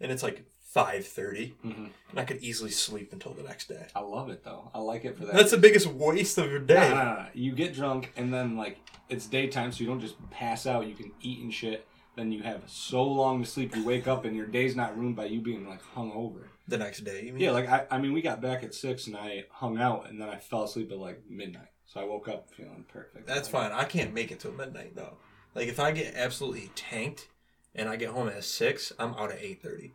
and 0.00 0.10
it's 0.12 0.22
like 0.22 0.44
five 0.62 1.04
thirty, 1.06 1.54
Mm-hmm. 1.64 1.86
and 2.10 2.18
I 2.20 2.24
could 2.24 2.38
easily 2.42 2.70
sleep 2.70 3.12
until 3.12 3.32
the 3.32 3.42
next 3.42 3.68
day. 3.68 3.86
I 3.94 4.00
love 4.00 4.30
it 4.30 4.44
though. 4.44 4.70
I 4.74 4.78
like 4.78 5.04
it 5.04 5.16
for 5.18 5.24
that. 5.26 5.34
That's 5.34 5.50
the 5.50 5.58
biggest 5.58 5.86
waste 5.88 6.38
of 6.38 6.50
your 6.50 6.60
day. 6.60 6.74
no, 6.74 6.88
no, 6.90 7.04
no. 7.04 7.26
You 7.34 7.52
get 7.52 7.74
drunk 7.74 8.12
and 8.16 8.32
then 8.32 8.56
like 8.56 8.78
it's 9.08 9.26
daytime, 9.26 9.72
so 9.72 9.80
you 9.80 9.86
don't 9.86 10.00
just 10.00 10.14
pass 10.30 10.66
out. 10.66 10.86
You 10.86 10.94
can 10.94 11.10
eat 11.20 11.42
and 11.42 11.52
shit. 11.52 11.86
Then 12.16 12.32
you 12.32 12.42
have 12.42 12.62
so 12.66 13.02
long 13.04 13.42
to 13.42 13.48
sleep. 13.48 13.74
You 13.74 13.84
wake 13.84 14.06
up 14.08 14.24
and 14.24 14.36
your 14.36 14.46
day's 14.46 14.74
not 14.76 14.98
ruined 14.98 15.14
by 15.16 15.26
you 15.26 15.40
being 15.40 15.68
like 15.68 15.80
hungover. 15.94 16.42
The 16.68 16.76
next 16.78 17.00
day, 17.00 17.24
you 17.24 17.32
mean? 17.32 17.40
Yeah, 17.42 17.50
like 17.52 17.68
I, 17.68 17.86
I 17.90 17.98
mean, 17.98 18.12
we 18.12 18.20
got 18.22 18.40
back 18.40 18.62
at 18.62 18.74
six 18.74 19.06
and 19.08 19.16
I 19.16 19.44
hung 19.50 19.78
out 19.78 20.08
and 20.08 20.20
then 20.20 20.28
I 20.28 20.36
fell 20.36 20.64
asleep 20.64 20.90
at 20.92 20.98
like 20.98 21.22
midnight. 21.28 21.68
So 21.86 22.00
I 22.00 22.04
woke 22.04 22.28
up 22.28 22.48
feeling 22.54 22.84
perfect. 22.92 23.26
That's 23.26 23.48
fine. 23.48 23.72
I 23.72 23.84
can't 23.84 24.12
make 24.14 24.30
it 24.30 24.38
till 24.38 24.52
midnight 24.52 24.94
though. 24.94 25.14
Like 25.56 25.66
if 25.68 25.80
I 25.80 25.90
get 25.90 26.14
absolutely 26.14 26.70
tanked 26.76 27.26
and 27.74 27.88
I 27.88 27.96
get 27.96 28.10
home 28.10 28.28
at 28.28 28.44
six, 28.44 28.92
I'm 28.98 29.14
out 29.14 29.32
at 29.32 29.38
eight 29.40 29.62
thirty, 29.62 29.92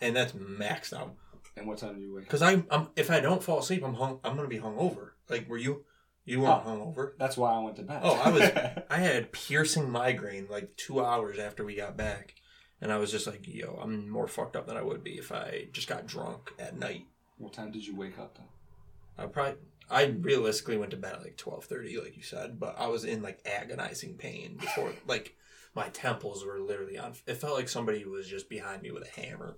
and 0.00 0.14
that's 0.16 0.32
maxed 0.32 0.92
out. 0.92 1.14
And 1.56 1.66
what 1.66 1.78
time 1.78 1.96
do 1.96 2.00
you 2.00 2.14
wake? 2.14 2.22
up? 2.24 2.28
Because 2.28 2.42
I, 2.42 2.62
I'm 2.70 2.88
if 2.96 3.10
I 3.10 3.20
don't 3.20 3.42
fall 3.42 3.58
asleep, 3.58 3.82
I'm 3.84 3.94
hung. 3.94 4.20
I'm 4.24 4.36
gonna 4.36 4.48
be 4.48 4.58
hungover. 4.58 5.10
Like 5.28 5.48
were 5.48 5.58
you? 5.58 5.84
You 6.24 6.40
weren't 6.40 6.62
Oh. 6.64 6.70
hungover. 6.70 7.12
That's 7.18 7.36
why 7.36 7.52
I 7.52 7.58
went 7.58 7.76
to 7.76 7.82
bed. 7.82 8.00
Oh, 8.02 8.14
I 8.24 8.30
was. 8.30 8.42
I 8.90 8.98
had 8.98 9.32
piercing 9.32 9.90
migraine 9.90 10.46
like 10.50 10.76
two 10.76 11.04
hours 11.04 11.38
after 11.38 11.64
we 11.64 11.74
got 11.74 11.96
back, 11.96 12.34
and 12.80 12.92
I 12.92 12.96
was 12.98 13.10
just 13.10 13.26
like, 13.26 13.46
"Yo, 13.46 13.78
I'm 13.82 14.08
more 14.08 14.28
fucked 14.28 14.56
up 14.56 14.66
than 14.66 14.76
I 14.76 14.82
would 14.82 15.02
be 15.02 15.18
if 15.18 15.32
I 15.32 15.66
just 15.72 15.88
got 15.88 16.06
drunk 16.06 16.52
at 16.58 16.78
night." 16.78 17.06
what 17.38 17.52
time 17.52 17.72
did 17.72 17.84
you 17.84 17.96
wake 17.96 18.18
up 18.20 18.36
though? 18.38 19.22
I 19.24 19.26
probably. 19.26 19.56
I 19.90 20.04
realistically 20.04 20.76
went 20.78 20.92
to 20.92 20.96
bed 20.96 21.14
at 21.14 21.22
like 21.22 21.36
twelve 21.36 21.64
thirty, 21.64 21.98
like 22.00 22.16
you 22.16 22.22
said, 22.22 22.58
but 22.60 22.76
I 22.78 22.86
was 22.86 23.04
in 23.04 23.20
like 23.20 23.40
agonizing 23.44 24.14
pain 24.14 24.56
before. 24.58 24.92
like 25.08 25.34
my 25.74 25.88
temples 25.88 26.44
were 26.44 26.60
literally 26.60 26.98
on. 26.98 27.14
It 27.26 27.34
felt 27.34 27.56
like 27.56 27.68
somebody 27.68 28.04
was 28.04 28.28
just 28.28 28.48
behind 28.48 28.82
me 28.82 28.90
with 28.90 29.04
a 29.04 29.20
hammer 29.20 29.56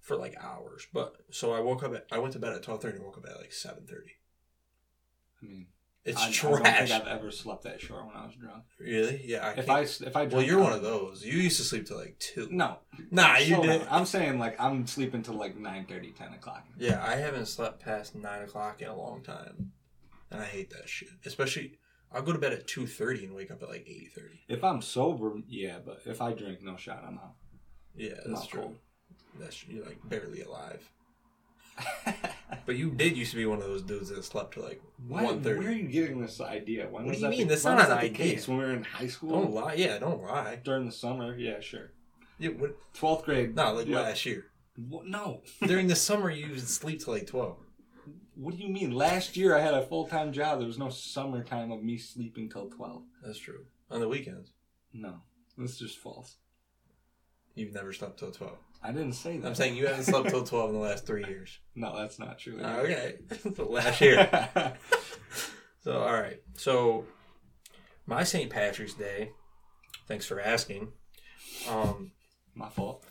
for 0.00 0.16
like 0.16 0.36
hours. 0.40 0.86
But 0.92 1.16
so 1.30 1.52
I 1.52 1.60
woke 1.60 1.82
up 1.82 1.94
at. 1.94 2.06
I 2.12 2.18
went 2.18 2.32
to 2.34 2.38
bed 2.38 2.52
at 2.52 2.62
twelve 2.62 2.82
thirty 2.82 2.96
and 2.96 3.04
woke 3.06 3.18
up 3.18 3.26
at 3.28 3.38
like 3.38 3.52
seven 3.52 3.84
thirty. 3.86 4.12
I 5.42 5.46
mean, 5.46 5.66
It's 6.04 6.20
I, 6.20 6.28
I 6.28 6.30
trash. 6.30 6.52
don't 6.52 6.64
think 6.64 6.90
I've 6.90 7.06
ever 7.06 7.30
slept 7.30 7.64
that 7.64 7.80
short 7.80 8.06
when 8.06 8.16
I 8.16 8.26
was 8.26 8.34
drunk. 8.34 8.64
really? 8.78 9.22
Yeah. 9.24 9.46
I 9.46 9.50
If 9.58 9.66
can't- 9.66 9.70
I 9.70 9.80
if 10.06 10.16
I 10.16 10.24
well, 10.26 10.42
you're 10.42 10.60
one 10.60 10.72
of 10.72 10.82
those. 10.82 11.24
You 11.24 11.38
used 11.38 11.56
to 11.58 11.62
sleep 11.64 11.86
till 11.86 11.98
like 11.98 12.18
two. 12.18 12.48
No, 12.50 12.78
Nah, 13.10 13.36
you 13.38 13.60
did. 13.62 13.86
I'm 13.90 14.04
saying 14.06 14.38
like 14.38 14.60
I'm 14.60 14.86
sleeping 14.86 15.22
till 15.22 15.34
like 15.34 15.56
9 15.56 15.86
30, 15.86 16.12
10 16.12 16.32
o'clock. 16.34 16.64
Yeah, 16.78 17.02
I 17.04 17.16
haven't 17.16 17.46
slept 17.46 17.80
past 17.80 18.14
nine 18.14 18.42
o'clock 18.42 18.80
in 18.82 18.88
a 18.88 18.96
long 18.96 19.22
time, 19.22 19.72
and 20.30 20.40
I 20.42 20.44
hate 20.44 20.70
that 20.70 20.88
shit. 20.88 21.08
Especially, 21.24 21.78
I'll 22.14 22.22
go 22.22 22.32
to 22.32 22.38
bed 22.38 22.52
at 22.52 22.66
two 22.66 22.86
thirty 22.86 23.24
and 23.24 23.34
wake 23.34 23.50
up 23.50 23.62
at 23.62 23.68
like 23.68 23.84
eight 23.88 24.12
thirty. 24.14 24.40
If 24.48 24.62
I'm 24.64 24.80
sober, 24.82 25.32
yeah, 25.48 25.78
but 25.84 26.00
if 26.06 26.20
I 26.22 26.32
drink, 26.32 26.62
no 26.62 26.76
shot, 26.76 27.04
I'm 27.06 27.18
out. 27.18 27.34
Yeah, 27.96 28.12
I'm 28.24 28.32
that's 28.32 28.44
out 28.44 28.50
true. 28.50 28.60
cold. 28.62 28.76
That's 29.40 29.66
you're 29.68 29.84
like 29.84 29.98
barely 30.08 30.42
alive. 30.42 30.88
But 32.66 32.76
you 32.76 32.90
did 32.90 33.16
used 33.16 33.32
to 33.32 33.36
be 33.36 33.46
one 33.46 33.58
of 33.58 33.64
those 33.64 33.82
dudes 33.82 34.08
that 34.08 34.24
slept 34.24 34.54
to 34.54 34.62
like 34.62 34.80
one 35.06 35.42
where 35.42 35.56
are 35.58 35.70
you 35.70 35.88
getting 35.88 36.20
this 36.20 36.40
idea? 36.40 36.86
When 36.88 37.04
What 37.04 37.14
do 37.14 37.20
you 37.20 37.28
mean? 37.28 37.40
The, 37.48 37.54
That's 37.54 37.64
not 37.64 37.84
an 37.90 37.98
idea. 37.98 38.10
case? 38.10 38.48
When 38.48 38.56
we 38.58 38.64
were 38.64 38.70
in 38.72 38.84
high 38.84 39.06
school? 39.08 39.32
Don't 39.42 39.52
lie. 39.52 39.74
Yeah, 39.74 39.98
don't 39.98 40.22
lie. 40.22 40.60
During 40.64 40.86
the 40.86 40.92
summer? 40.92 41.36
Yeah, 41.36 41.60
sure. 41.60 41.90
Yeah, 42.38 42.50
what, 42.50 42.76
12th 42.94 43.24
grade. 43.24 43.54
no, 43.54 43.74
like 43.74 43.86
yeah. 43.86 44.00
last 44.00 44.24
year. 44.24 44.46
What? 44.88 45.06
No. 45.06 45.42
During 45.66 45.88
the 45.88 45.96
summer, 46.08 46.30
you 46.30 46.50
would 46.50 46.66
sleep 46.66 47.04
till 47.04 47.12
like 47.12 47.26
twelve. 47.26 47.58
What 48.34 48.56
do 48.56 48.62
you 48.62 48.68
mean? 48.72 48.92
Last 48.92 49.36
year 49.36 49.56
I 49.56 49.60
had 49.60 49.74
a 49.74 49.86
full 49.86 50.06
time 50.08 50.32
job. 50.32 50.58
There 50.58 50.66
was 50.66 50.78
no 50.78 50.88
summertime 50.90 51.70
of 51.72 51.82
me 51.82 51.98
sleeping 51.98 52.48
till 52.50 52.68
12. 52.70 53.02
That's 53.24 53.38
true. 53.38 53.64
On 53.90 54.00
the 54.00 54.08
weekends, 54.08 54.50
No. 54.92 55.20
That's 55.56 55.78
just 55.78 55.98
false. 55.98 56.36
you've 57.54 57.72
never 57.74 57.92
slept 57.92 58.18
till 58.18 58.32
twelve. 58.32 58.58
I 58.82 58.90
didn't 58.92 59.12
say 59.12 59.38
that. 59.38 59.46
I'm 59.46 59.54
saying 59.54 59.76
you 59.76 59.86
haven't 59.86 60.04
slept 60.04 60.28
till 60.30 60.42
twelve 60.44 60.70
in 60.70 60.74
the 60.76 60.82
last 60.82 61.06
three 61.06 61.24
years. 61.24 61.58
No, 61.76 61.96
that's 61.96 62.18
not 62.18 62.38
true. 62.38 62.58
Okay, 62.60 63.16
the 63.44 63.64
last 63.68 64.00
year. 64.00 64.28
So, 65.82 65.98
all 65.98 66.12
right. 66.12 66.40
So, 66.56 67.04
my 68.06 68.24
St. 68.24 68.50
Patrick's 68.50 68.94
Day. 68.94 69.30
Thanks 70.08 70.26
for 70.26 70.40
asking. 70.40 70.92
Um, 71.68 72.12
My 72.54 72.68
fault. 72.68 73.04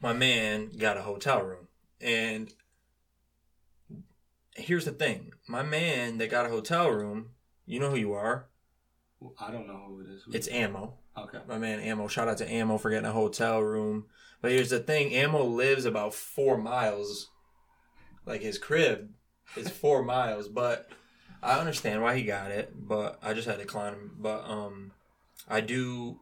my 0.00 0.12
man 0.12 0.70
got 0.76 0.96
a 0.96 1.02
hotel 1.02 1.42
room, 1.42 1.68
and 2.00 2.52
here's 4.56 4.84
the 4.84 4.92
thing: 4.92 5.32
my 5.48 5.62
man 5.62 6.18
that 6.18 6.30
got 6.30 6.46
a 6.46 6.50
hotel 6.50 6.90
room, 6.90 7.30
you 7.66 7.78
know 7.80 7.90
who 7.90 7.96
you 7.96 8.12
are. 8.12 8.46
Well, 9.20 9.34
I 9.40 9.50
don't 9.50 9.66
know 9.66 9.82
who 9.86 10.00
it 10.02 10.08
is. 10.14 10.22
Who- 10.24 10.32
It's 10.32 10.48
Ammo. 10.48 10.94
okay. 11.16 11.38
My 11.48 11.58
man 11.58 11.80
Ammo. 11.80 12.08
Shout 12.08 12.28
out 12.28 12.38
to 12.38 12.50
Ammo 12.50 12.76
for 12.78 12.90
getting 12.90 13.06
a 13.06 13.12
hotel 13.12 13.60
room. 13.60 14.06
But 14.42 14.52
here's 14.52 14.70
the 14.70 14.80
thing: 14.80 15.14
Ammo 15.14 15.44
lives 15.44 15.84
about 15.84 16.14
four 16.14 16.56
miles. 16.58 17.30
Like 18.26 18.42
his 18.42 18.58
crib 18.58 19.10
is 19.56 19.70
four 19.70 20.02
miles, 20.14 20.48
but 20.48 20.88
I 21.42 21.58
understand 21.58 22.02
why 22.02 22.16
he 22.16 22.24
got 22.24 22.50
it. 22.50 22.72
But 22.76 23.18
I 23.22 23.32
just 23.34 23.48
had 23.48 23.58
to 23.60 23.64
climb 23.64 23.94
him. 23.94 24.10
But 24.18 24.44
um, 24.48 24.92
I 25.48 25.60
do 25.60 26.20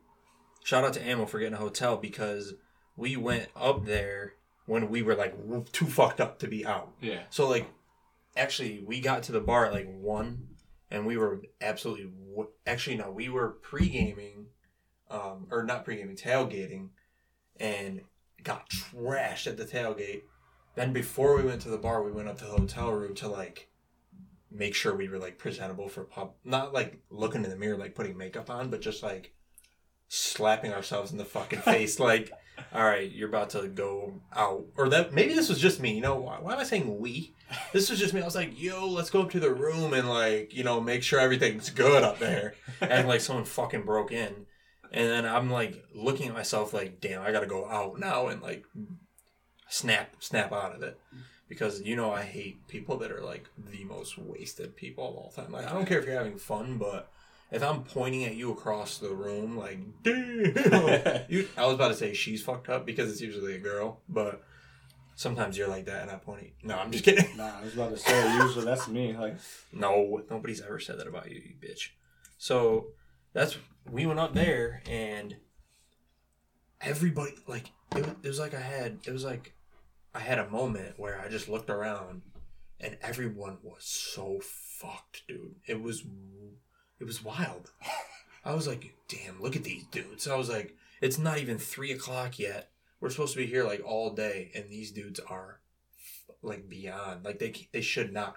shout 0.63 0.85
out 0.85 0.93
to 0.95 1.07
Ammo 1.07 1.27
for 1.27 1.39
getting 1.39 1.55
a 1.55 1.59
hotel 1.59 1.97
because 1.97 2.55
we 2.97 3.17
went 3.17 3.49
up 3.57 3.87
there 3.87 4.35
when 4.67 4.89
we 4.89 5.03
were 5.03 5.15
like 5.15 5.35
too 5.73 5.87
fucked 5.87 6.21
up 6.21 6.39
to 6.41 6.47
be 6.47 6.65
out. 6.65 6.93
Yeah. 7.01 7.23
So 7.31 7.49
like, 7.49 7.69
actually, 8.37 8.83
we 8.87 9.01
got 9.01 9.23
to 9.25 9.33
the 9.33 9.41
bar 9.41 9.67
at 9.67 9.73
like 9.73 9.89
one, 9.89 10.49
and 10.91 11.07
we 11.07 11.17
were 11.17 11.43
absolutely 11.61 12.13
w- 12.31 12.51
actually 12.67 12.97
no, 12.97 13.11
we 13.11 13.29
were 13.29 13.51
pre 13.51 13.89
gaming, 13.89 14.47
um, 15.11 15.47
or 15.51 15.63
not 15.63 15.85
pre 15.85 15.97
gaming, 15.97 16.17
tailgating, 16.17 16.91
and 17.59 18.03
got 18.43 18.69
trashed 18.71 19.47
at 19.47 19.57
the 19.57 19.65
tailgate. 19.65 20.23
Then 20.75 20.93
before 20.93 21.37
we 21.37 21.45
went 21.45 21.63
to 21.63 21.71
the 21.71 21.79
bar, 21.79 22.03
we 22.03 22.13
went 22.13 22.29
up 22.29 22.39
to 22.39 22.45
the 22.45 22.51
hotel 22.51 22.91
room 22.91 23.15
to 23.17 23.29
like 23.29 23.69
make 24.51 24.75
sure 24.75 24.95
we 24.95 25.09
were 25.09 25.19
like 25.19 25.39
presentable 25.39 25.89
for 25.89 26.05
pub. 26.05 26.35
Not 26.45 26.73
like 26.73 27.01
looking 27.11 27.45
in 27.45 27.51
the 27.51 27.57
mirror, 27.57 27.77
like 27.77 27.95
putting 27.95 28.17
makeup 28.17 28.51
on, 28.51 28.71
but 28.71 28.81
just 28.81 29.03
like 29.03 29.35
slapping 30.09 30.73
ourselves 30.73 31.13
in 31.13 31.19
the 31.19 31.25
fucking 31.25 31.61
face, 31.61 31.99
like, 32.01 32.31
all 32.73 32.85
right, 32.85 33.11
you're 33.11 33.29
about 33.29 33.51
to 33.51 33.69
go 33.69 34.21
out, 34.35 34.65
or 34.77 34.89
that 34.89 35.13
maybe 35.13 35.35
this 35.35 35.49
was 35.49 35.61
just 35.61 35.81
me. 35.81 35.95
You 35.95 36.01
know 36.01 36.17
why? 36.17 36.39
Why 36.41 36.55
am 36.55 36.59
I 36.59 36.65
saying 36.65 36.99
we? 36.99 37.35
This 37.73 37.91
was 37.91 37.99
just 37.99 38.15
me. 38.15 38.21
I 38.21 38.25
was 38.25 38.35
like, 38.35 38.61
yo, 38.61 38.89
let's 38.89 39.11
go 39.11 39.23
up 39.23 39.31
to 39.31 39.41
the 39.41 39.55
room 39.55 39.93
and 39.93 40.09
like, 40.09 40.55
you 40.55 40.65
know, 40.65 40.81
make 40.81 41.03
sure 41.03 41.21
everything's 41.21 41.71
good 41.71 42.03
up 42.03 42.19
there, 42.19 42.55
and 42.81 43.07
like 43.07 43.21
someone 43.21 43.45
fucking 43.45 43.85
broke 43.85 44.13
in. 44.13 44.47
And 44.93 45.09
then 45.09 45.27
I'm 45.27 45.51
like 45.51 45.85
looking 45.95 46.29
at 46.29 46.35
myself 46.35 46.73
like, 46.73 47.01
damn, 47.01 47.23
I 47.23 47.33
gotta 47.33 47.47
go 47.47 47.69
out 47.69 47.99
now 47.99 48.29
and 48.29 48.41
like 48.43 48.65
snap 49.69 50.17
snap 50.21 50.53
out 50.53 50.75
of 50.75 50.83
it. 50.83 50.99
Because 51.49 51.83
you 51.83 51.95
know 51.95 52.11
I 52.11 52.23
hate 52.23 52.67
people 52.69 52.97
that 52.99 53.13
are 53.13 53.23
like 53.23 53.49
the 53.59 53.85
most 53.85 54.17
wasted 54.17 54.77
people 54.77 55.09
of 55.09 55.15
all 55.17 55.31
time. 55.31 55.53
Like 55.53 55.67
I 55.67 55.73
don't 55.73 55.87
care 55.87 55.99
if 55.99 56.07
you're 56.07 56.17
having 56.17 56.39
fun, 56.39 56.79
but 56.79 57.11
if 57.55 57.63
I'm 57.63 57.85
pointing 57.85 58.25
at 58.25 58.35
you 58.35 58.51
across 58.51 58.99
the 58.99 59.15
room, 59.15 59.57
like 59.57 59.79
damn, 60.03 61.25
you, 61.29 61.49
I 61.57 61.67
was 61.67 61.75
about 61.75 61.89
to 61.89 61.95
say 61.95 62.13
she's 62.13 62.43
fucked 62.43 62.69
up 62.69 62.85
because 62.85 63.11
it's 63.11 63.21
usually 63.21 63.55
a 63.55 63.61
girl, 63.61 64.01
but 64.09 64.43
sometimes 65.15 65.57
you're 65.57 65.69
like 65.69 65.87
that, 65.87 66.03
and 66.03 66.11
I 66.11 66.17
point. 66.17 66.53
At, 66.61 66.67
no, 66.67 66.77
I'm 66.77 66.91
just 66.91 67.05
kidding. 67.05 67.37
Nah, 67.37 67.61
I 67.61 67.65
was 67.65 67.75
about 67.75 67.91
to 67.91 67.97
say, 67.97 68.37
usually 68.39 68.65
that's 68.65 68.89
me. 68.89 69.17
Like, 69.17 69.37
No, 69.73 70.23
nobody's 70.29 70.61
ever 70.63 70.81
said 70.81 70.99
that 70.99 71.07
about 71.07 71.31
you, 71.31 71.37
you 71.37 71.55
bitch. 71.61 71.91
So 72.39 72.89
that's 73.33 73.57
we 73.89 74.05
went 74.05 74.19
up 74.19 74.35
there 74.35 74.83
and 74.89 75.37
everybody 76.81 77.35
like 77.47 77.71
it, 77.95 78.05
it 78.23 78.29
was 78.29 78.41
like 78.41 78.55
I 78.55 78.61
had 78.61 78.99
it 79.07 79.13
was 79.13 79.25
like 79.25 79.55
I 80.13 80.19
had 80.19 80.41
a 80.41 80.51
moment 80.51 80.99
where 80.99 81.21
I 81.21 81.29
just 81.29 81.49
looked 81.49 81.71
around 81.71 82.23
and 82.81 82.99
everyone 83.01 83.59
was 83.63 83.85
so 83.85 84.41
fucked, 84.43 85.23
dude. 85.29 85.55
It 85.67 85.81
was 85.81 86.05
it 87.01 87.05
was 87.05 87.23
wild. 87.25 87.71
I 88.45 88.55
was 88.55 88.67
like, 88.69 88.95
damn, 89.09 89.41
look 89.41 89.57
at 89.57 89.65
these 89.65 89.85
dudes. 89.91 90.29
I 90.29 90.37
was 90.37 90.49
like, 90.49 90.77
it's 91.01 91.19
not 91.19 91.39
even 91.39 91.59
three 91.59 91.93
o'clock 91.93 92.39
yet. 92.39 92.71
We're 93.01 93.11
supposed 93.11 93.33
to 93.35 93.39
be 93.41 93.47
here 93.47 93.65
like 93.65 93.83
all 93.85 94.11
day, 94.15 94.51
and 94.55 94.71
these 94.71 94.91
dudes 94.93 95.21
are 95.21 95.61
like 96.43 96.69
beyond. 96.69 97.25
Like 97.25 97.39
they 97.39 97.53
they 97.73 97.81
should 97.81 98.13
not. 98.13 98.37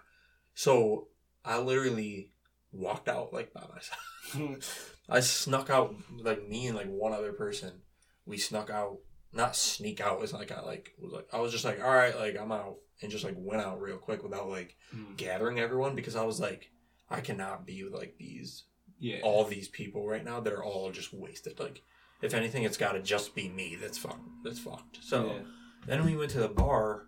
So 0.55 1.07
I 1.45 1.59
literally 1.59 2.31
walked 2.71 3.07
out 3.07 3.31
like 3.33 3.53
by 3.53 3.63
myself. 3.73 4.93
I 5.09 5.19
snuck 5.21 5.69
out 5.69 5.95
like 6.21 6.47
me 6.47 6.67
and 6.67 6.75
like 6.75 6.87
one 6.89 7.13
other 7.13 7.31
person. 7.33 7.81
We 8.25 8.37
snuck 8.37 8.69
out 8.69 8.97
not 9.33 9.55
sneak 9.55 10.01
out. 10.01 10.21
It's 10.23 10.33
like 10.33 10.51
I 10.51 10.61
like 10.61 10.93
was 10.99 11.13
like 11.13 11.27
I 11.31 11.39
was 11.39 11.51
just 11.51 11.63
like 11.65 11.81
all 11.81 11.93
right, 11.93 12.17
like 12.17 12.37
I'm 12.37 12.51
out 12.51 12.77
and 13.01 13.11
just 13.11 13.23
like 13.23 13.35
went 13.37 13.61
out 13.61 13.79
real 13.81 13.97
quick 13.97 14.23
without 14.23 14.49
like 14.49 14.75
Mm. 14.95 15.15
gathering 15.17 15.59
everyone 15.59 15.95
because 15.95 16.15
I 16.15 16.23
was 16.23 16.39
like 16.39 16.71
I 17.09 17.21
cannot 17.21 17.65
be 17.65 17.83
with 17.83 17.93
like 17.93 18.15
these 18.17 18.63
Yeah. 18.99 19.19
all 19.23 19.43
these 19.45 19.67
people 19.67 20.07
right 20.07 20.23
now 20.25 20.39
that 20.39 20.53
are 20.53 20.63
all 20.63 20.91
just 20.91 21.13
wasted. 21.13 21.59
Like 21.59 21.81
if 22.21 22.33
anything, 22.33 22.63
it's 22.63 22.77
got 22.77 22.93
to 22.93 23.01
just 23.01 23.35
be 23.35 23.47
me. 23.49 23.77
That's 23.79 23.97
fucked. 23.97 24.27
That's 24.43 24.59
fucked. 24.59 24.99
So. 25.01 25.27
Yeah. 25.27 25.39
Then 25.85 26.03
we 26.05 26.17
went 26.17 26.31
to 26.31 26.39
the 26.39 26.49
bar, 26.49 27.03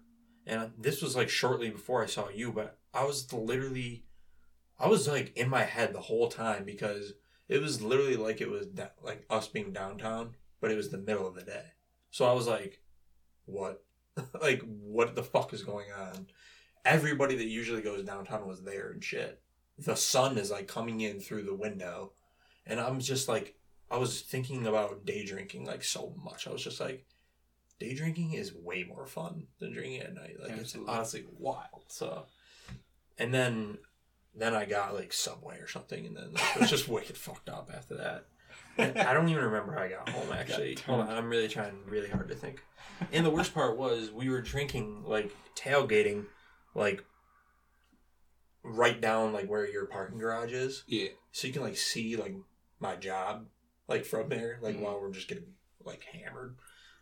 and 0.45 0.71
this 0.79 1.01
was 1.01 1.15
like 1.15 1.27
shortly 1.27 1.69
before 1.69 2.01
I 2.01 2.05
saw 2.05 2.29
you, 2.29 2.51
but 2.53 2.77
I 2.93 3.03
was 3.03 3.33
literally, 3.33 4.05
I 4.79 4.87
was 4.87 5.05
like 5.07 5.35
in 5.35 5.49
my 5.49 5.63
head 5.63 5.91
the 5.91 5.99
whole 6.01 6.29
time 6.29 6.63
because 6.63 7.13
it 7.49 7.61
was 7.61 7.81
literally 7.81 8.15
like 8.15 8.39
it 8.39 8.49
was 8.49 8.67
da- 8.67 8.93
like 9.03 9.25
us 9.29 9.47
being 9.49 9.73
downtown, 9.73 10.35
but 10.61 10.71
it 10.71 10.77
was 10.77 10.89
the 10.91 10.97
middle 10.99 11.27
of 11.27 11.35
the 11.35 11.41
day. 11.41 11.65
So 12.11 12.25
I 12.25 12.31
was 12.31 12.47
like, 12.47 12.79
what? 13.45 13.83
like, 14.41 14.61
what 14.61 15.15
the 15.15 15.23
fuck 15.23 15.51
is 15.51 15.63
going 15.63 15.87
on? 15.91 16.27
Everybody 16.85 17.35
that 17.35 17.45
usually 17.47 17.81
goes 17.81 18.03
downtown 18.03 18.47
was 18.47 18.61
there 18.61 18.91
and 18.91 19.03
shit. 19.03 19.41
The 19.83 19.95
sun 19.95 20.37
is 20.37 20.51
like 20.51 20.67
coming 20.67 21.01
in 21.01 21.19
through 21.19 21.43
the 21.43 21.55
window, 21.55 22.13
and 22.65 22.79
I'm 22.79 22.99
just 22.99 23.27
like, 23.27 23.55
I 23.89 23.97
was 23.97 24.21
thinking 24.21 24.67
about 24.67 25.05
day 25.05 25.25
drinking 25.25 25.65
like 25.65 25.83
so 25.83 26.13
much. 26.23 26.47
I 26.47 26.51
was 26.51 26.63
just 26.63 26.79
like, 26.79 27.05
day 27.79 27.93
drinking 27.95 28.33
is 28.33 28.53
way 28.53 28.83
more 28.83 29.05
fun 29.05 29.47
than 29.59 29.73
drinking 29.73 30.01
at 30.01 30.13
night. 30.13 30.35
Like 30.41 30.51
Absolutely. 30.51 30.91
it's 30.91 30.97
honestly 30.97 31.25
wild. 31.37 31.85
So, 31.87 32.25
and 33.17 33.33
then 33.33 33.77
then 34.35 34.53
I 34.53 34.65
got 34.65 34.93
like 34.93 35.13
Subway 35.13 35.57
or 35.59 35.67
something, 35.67 36.05
and 36.05 36.15
then 36.15 36.33
like, 36.33 36.55
it 36.55 36.59
was 36.61 36.69
just 36.69 36.87
wicked 36.89 37.17
fucked 37.17 37.49
up 37.49 37.71
after 37.73 37.95
that. 37.95 38.25
And 38.77 38.97
I 38.97 39.13
don't 39.13 39.27
even 39.29 39.43
remember 39.43 39.73
how 39.73 39.81
I 39.81 39.89
got 39.89 40.09
home. 40.09 40.31
Actually, 40.33 40.75
Got 40.75 40.85
hold 40.85 41.01
on, 41.01 41.09
I'm 41.09 41.29
really 41.29 41.47
trying 41.47 41.73
really 41.85 42.09
hard 42.09 42.29
to 42.29 42.35
think. 42.35 42.61
And 43.11 43.25
the 43.25 43.29
worst 43.29 43.53
part 43.53 43.77
was 43.77 44.11
we 44.11 44.29
were 44.29 44.41
drinking 44.41 45.03
like 45.05 45.31
tailgating, 45.55 46.25
like 46.75 47.03
right 48.63 48.99
down 48.99 49.33
like 49.33 49.47
where 49.47 49.67
your 49.67 49.85
parking 49.85 50.17
garage 50.19 50.51
is, 50.53 50.83
Yeah. 50.87 51.09
so 51.31 51.47
you 51.47 51.53
can 51.53 51.61
like 51.63 51.77
see 51.77 52.15
like 52.17 52.35
my 52.79 52.95
job 52.95 53.45
like 53.87 54.05
from 54.05 54.29
there, 54.29 54.59
like 54.61 54.75
Mhm. 54.75 54.81
while 54.81 54.99
we're 55.01 55.11
just 55.11 55.27
getting 55.27 55.53
like 55.83 56.03
hammered. 56.03 56.55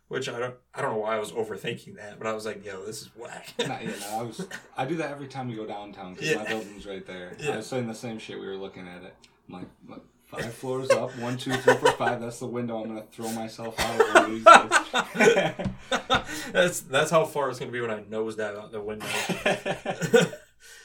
Which 0.08 0.26
I 0.28 0.38
don't 0.38 0.54
I 0.74 0.80
don't 0.80 0.92
know 0.92 0.98
why 1.00 1.16
I 1.16 1.18
was 1.18 1.32
overthinking 1.32 1.96
that, 1.96 2.16
but 2.18 2.26
I 2.26 2.32
was 2.32 2.46
like, 2.46 2.64
yo, 2.64 2.82
this 2.86 3.02
is 3.02 3.08
whack. 3.14 3.52
Not, 3.58 3.84
yeah, 3.84 3.90
no, 4.00 4.20
I 4.20 4.22
was. 4.22 4.46
I 4.74 4.86
do 4.86 4.96
that 4.96 5.10
every 5.10 5.28
time 5.28 5.48
we 5.48 5.54
go 5.56 5.66
downtown 5.66 6.14
because 6.14 6.34
my 6.34 6.46
building's 6.46 6.86
right 6.86 7.04
there. 7.06 7.36
Yeah. 7.38 7.52
I 7.52 7.56
was 7.58 7.66
saying 7.66 7.86
the 7.88 7.94
same 7.94 8.18
shit. 8.18 8.40
We 8.40 8.46
were 8.46 8.56
looking 8.56 8.88
at 8.88 9.02
it. 9.02 9.14
I'm 9.48 9.54
like, 9.54 9.66
look, 9.86 10.06
five 10.24 10.54
floors 10.54 10.88
up, 10.90 11.14
one, 11.18 11.36
two, 11.36 11.52
three, 11.52 11.74
four, 11.74 11.92
five. 11.92 12.22
That's 12.22 12.38
the 12.38 12.46
window. 12.46 12.80
I'm 12.82 12.88
gonna 12.88 13.04
throw 13.12 13.30
myself 13.32 13.78
out 13.78 14.00
of 14.00 14.14
one 14.14 14.24
of 14.24 14.30
these 14.30 14.44
days. 14.44 16.42
that's 16.52 16.80
that's 16.80 17.10
how 17.10 17.26
far 17.26 17.50
it's 17.50 17.58
gonna 17.58 17.70
be 17.72 17.80
when 17.82 17.90
I 17.90 18.02
nose 18.08 18.36
that 18.36 18.56
out 18.56 18.72
the 18.72 18.80
window. 18.80 19.04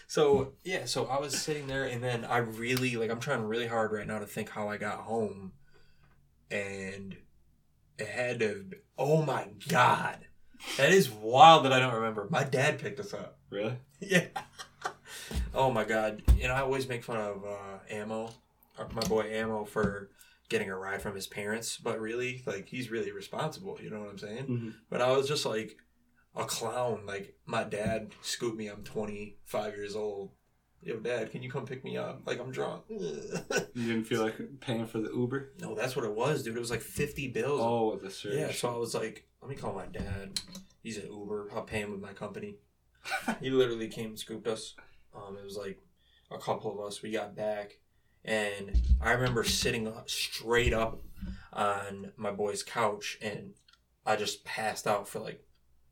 so 0.08 0.54
yeah, 0.64 0.86
so 0.86 1.06
I 1.06 1.20
was 1.20 1.40
sitting 1.40 1.68
there, 1.68 1.86
and 1.86 2.04
then 2.04 2.26
I 2.26 2.38
really 2.38 2.96
like 2.96 3.12
I'm 3.12 3.20
trying 3.20 3.44
really 3.44 3.68
hard 3.68 3.92
right 3.92 4.08
now 4.08 4.20
to 4.20 4.26
think 4.26 4.50
how 4.50 4.68
I 4.68 4.78
got 4.78 5.00
home, 5.00 5.54
and 6.52 7.16
it 7.98 8.08
had 8.08 8.40
to. 8.40 8.66
Oh 8.98 9.24
my 9.24 9.48
god, 9.70 10.20
that 10.78 10.92
is 10.92 11.10
wild 11.10 11.66
that 11.66 11.74
I 11.74 11.80
don't 11.80 11.94
remember. 11.94 12.28
My 12.30 12.44
dad 12.44 12.80
picked 12.80 13.00
us 13.00 13.14
up. 13.14 13.38
really? 13.50 13.78
Yeah. 14.00 14.26
Oh 15.54 15.72
my 15.72 15.86
god, 15.86 16.24
and 16.42 16.52
I 16.52 16.60
always 16.60 16.90
make 16.90 17.04
fun 17.04 17.18
of 17.18 17.46
uh, 17.46 17.78
Ammo, 17.90 18.32
my 18.92 19.02
boy 19.08 19.32
Ammo, 19.32 19.64
for 19.64 20.10
getting 20.50 20.70
a 20.70 20.78
ride 20.78 21.02
from 21.02 21.16
his 21.16 21.28
parents, 21.28 21.78
but 21.78 22.00
really, 22.02 22.44
like 22.46 22.68
he's 22.68 22.92
really 22.92 23.12
responsible. 23.12 23.80
You 23.82 23.90
know 23.90 24.00
what 24.00 24.10
I'm 24.10 24.18
saying? 24.18 24.44
Mm-hmm. 24.44 24.70
But 24.90 25.02
I 25.02 25.12
was 25.16 25.28
just 25.28 25.46
like 25.46 25.78
a 26.36 26.46
clown. 26.46 27.06
Like 27.06 27.36
my 27.46 27.64
dad 27.64 28.12
scooped 28.22 28.58
me. 28.58 28.68
I'm 28.68 28.84
25 28.84 29.76
years 29.76 29.96
old. 29.96 30.32
Yo, 30.82 30.98
dad, 31.00 31.32
can 31.32 31.42
you 31.42 31.50
come 31.50 31.66
pick 31.66 31.84
me 31.86 31.96
up? 31.98 32.22
Like 32.26 32.40
I'm 32.40 32.52
drunk. 32.52 32.84
You 33.76 33.88
didn't 33.88 34.04
feel 34.06 34.22
like 34.22 34.36
paying 34.60 34.86
for 34.86 35.00
the 35.00 35.10
Uber? 35.10 35.54
no, 35.60 35.74
that's 35.74 35.96
what 35.96 36.06
it 36.06 36.14
was, 36.14 36.44
dude. 36.44 36.56
It 36.56 36.60
was 36.60 36.70
like 36.70 36.82
50 36.82 37.30
bills. 37.30 37.60
Oh, 37.62 37.96
the 37.98 38.12
surge. 38.12 38.36
yeah. 38.36 38.52
So 38.52 38.72
I 38.72 38.78
was 38.78 38.94
like, 38.94 39.28
let 39.42 39.50
me 39.50 39.56
call 39.56 39.74
my 39.74 39.88
dad. 39.88 40.40
He's 40.84 40.98
an 40.98 41.12
Uber. 41.12 41.50
I'll 41.56 41.64
pay 41.64 41.80
him 41.80 41.92
with 41.92 42.00
my 42.02 42.14
company. 42.14 42.58
he 43.42 43.50
literally 43.50 43.88
came 43.88 44.10
and 44.10 44.20
scooped 44.20 44.48
us. 44.48 44.76
Um, 45.16 45.38
it 45.38 45.44
was 45.44 45.58
like 45.58 45.80
a 46.30 46.38
couple 46.38 46.72
of 46.72 46.86
us. 46.86 47.02
We 47.02 47.12
got 47.12 47.36
back, 47.36 47.80
and 48.24 48.80
I 49.02 49.14
remember 49.14 49.44
sitting 49.44 49.88
up- 49.88 50.10
straight 50.10 50.74
up 50.74 51.02
on 51.52 52.12
my 52.16 52.32
boy's 52.32 52.62
couch, 52.62 53.18
and 53.24 53.54
I 54.06 54.16
just 54.18 54.46
passed 54.46 54.86
out 54.86 55.08
for 55.08 55.20
like, 55.20 55.44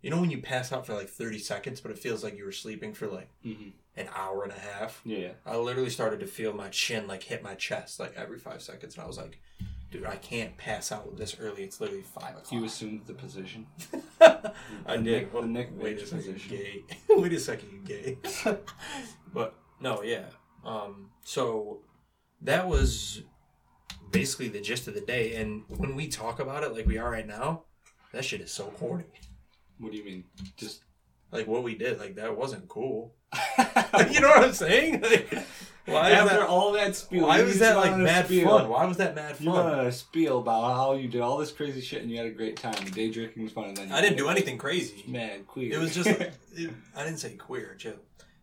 you 0.01 0.09
know, 0.09 0.19
when 0.19 0.31
you 0.31 0.41
pass 0.41 0.71
out 0.71 0.85
for 0.85 0.93
like 0.93 1.09
thirty 1.09 1.39
seconds, 1.39 1.79
but 1.81 1.91
it 1.91 1.99
feels 1.99 2.23
like 2.23 2.37
you 2.37 2.45
were 2.45 2.51
sleeping 2.51 2.93
for 2.93 3.07
like 3.07 3.29
hmm 3.43 3.69
an 3.97 4.07
hour 4.15 4.43
and 4.43 4.53
a 4.53 4.59
half. 4.59 5.01
Yeah. 5.03 5.31
I 5.45 5.57
literally 5.57 5.89
started 5.89 6.21
to 6.21 6.25
feel 6.25 6.53
my 6.53 6.69
chin 6.69 7.07
like 7.07 7.23
hit 7.23 7.43
my 7.43 7.55
chest 7.55 7.99
like 7.99 8.13
every 8.15 8.39
five 8.39 8.61
seconds, 8.61 8.95
and 8.95 9.03
I 9.03 9.07
was 9.07 9.17
like, 9.17 9.37
dude, 9.91 10.05
I 10.05 10.15
can't 10.15 10.55
pass 10.57 10.93
out 10.93 11.17
this 11.17 11.35
early. 11.39 11.63
It's 11.63 11.81
literally 11.81 12.03
five 12.03 12.37
o'clock. 12.37 12.51
You 12.53 12.63
assumed 12.63 13.01
the 13.05 13.13
position. 13.13 13.67
I 14.21 14.51
The 14.95 14.97
did. 14.97 15.03
Nick- 15.03 15.31
the 15.33 15.41
Nick 15.41 15.69
wait 15.75 15.97
a 16.01 16.05
second, 16.05 16.33
position. 16.35 16.57
gay. 16.57 16.83
wait 17.09 17.33
a 17.33 17.39
second, 17.39 17.69
you 17.73 17.79
gay. 17.85 18.17
but 19.33 19.55
no, 19.81 20.01
yeah. 20.03 20.25
Um, 20.65 21.09
so 21.25 21.81
that 22.41 22.67
was 22.69 23.23
basically 24.11 24.47
the 24.47 24.61
gist 24.61 24.87
of 24.87 24.93
the 24.93 25.01
day. 25.01 25.35
And 25.35 25.63
when 25.67 25.95
we 25.95 26.07
talk 26.07 26.39
about 26.39 26.63
it 26.63 26.73
like 26.73 26.85
we 26.87 26.97
are 26.97 27.11
right 27.11 27.27
now, 27.27 27.63
that 28.13 28.23
shit 28.23 28.39
is 28.41 28.51
so 28.51 28.65
corny. 28.65 29.05
What 29.81 29.91
do 29.91 29.97
you 29.97 30.05
mean? 30.05 30.23
Just. 30.57 30.83
Like 31.33 31.47
what 31.47 31.63
we 31.63 31.75
did, 31.75 31.97
like 31.97 32.15
that 32.15 32.35
wasn't 32.35 32.67
cool. 32.67 33.15
you 34.11 34.19
know 34.19 34.27
what 34.29 34.43
I'm 34.43 34.53
saying? 34.53 35.01
Like, 35.87 35.95
why 35.95 36.11
After 36.11 36.35
that? 36.35 36.47
all 36.47 36.73
that 36.73 36.95
spiel, 36.95 37.25
Why 37.25 37.41
was 37.41 37.57
that 37.59 37.75
like 37.75 37.97
mad 37.97 38.25
spiel. 38.25 38.47
fun? 38.49 38.69
Why 38.69 38.85
was 38.85 38.97
that 38.97 39.15
mad 39.15 39.35
You 39.39 39.51
fun? 39.51 39.79
a 39.87 39.91
spiel 39.91 40.37
about 40.39 40.75
how 40.75 40.93
you 40.93 41.07
did 41.07 41.21
all 41.21 41.37
this 41.39 41.51
crazy 41.51 41.81
shit 41.81 42.03
and 42.03 42.11
you 42.11 42.17
had 42.17 42.27
a 42.27 42.31
great 42.31 42.55
time. 42.57 42.73
Day 42.91 43.09
drinking 43.09 43.41
was 43.43 43.51
fun, 43.51 43.65
and 43.69 43.77
then 43.77 43.87
you 43.89 43.95
I 43.95 44.01
didn't 44.01 44.17
do 44.17 44.29
anything 44.29 44.59
crazy. 44.59 45.03
Man, 45.07 45.43
queer. 45.45 45.73
It 45.73 45.79
was 45.79 45.95
just, 45.95 46.07
it, 46.07 46.33
I 46.95 47.03
didn't 47.03 47.17
say 47.17 47.33
queer, 47.33 47.73
chill. 47.79 47.95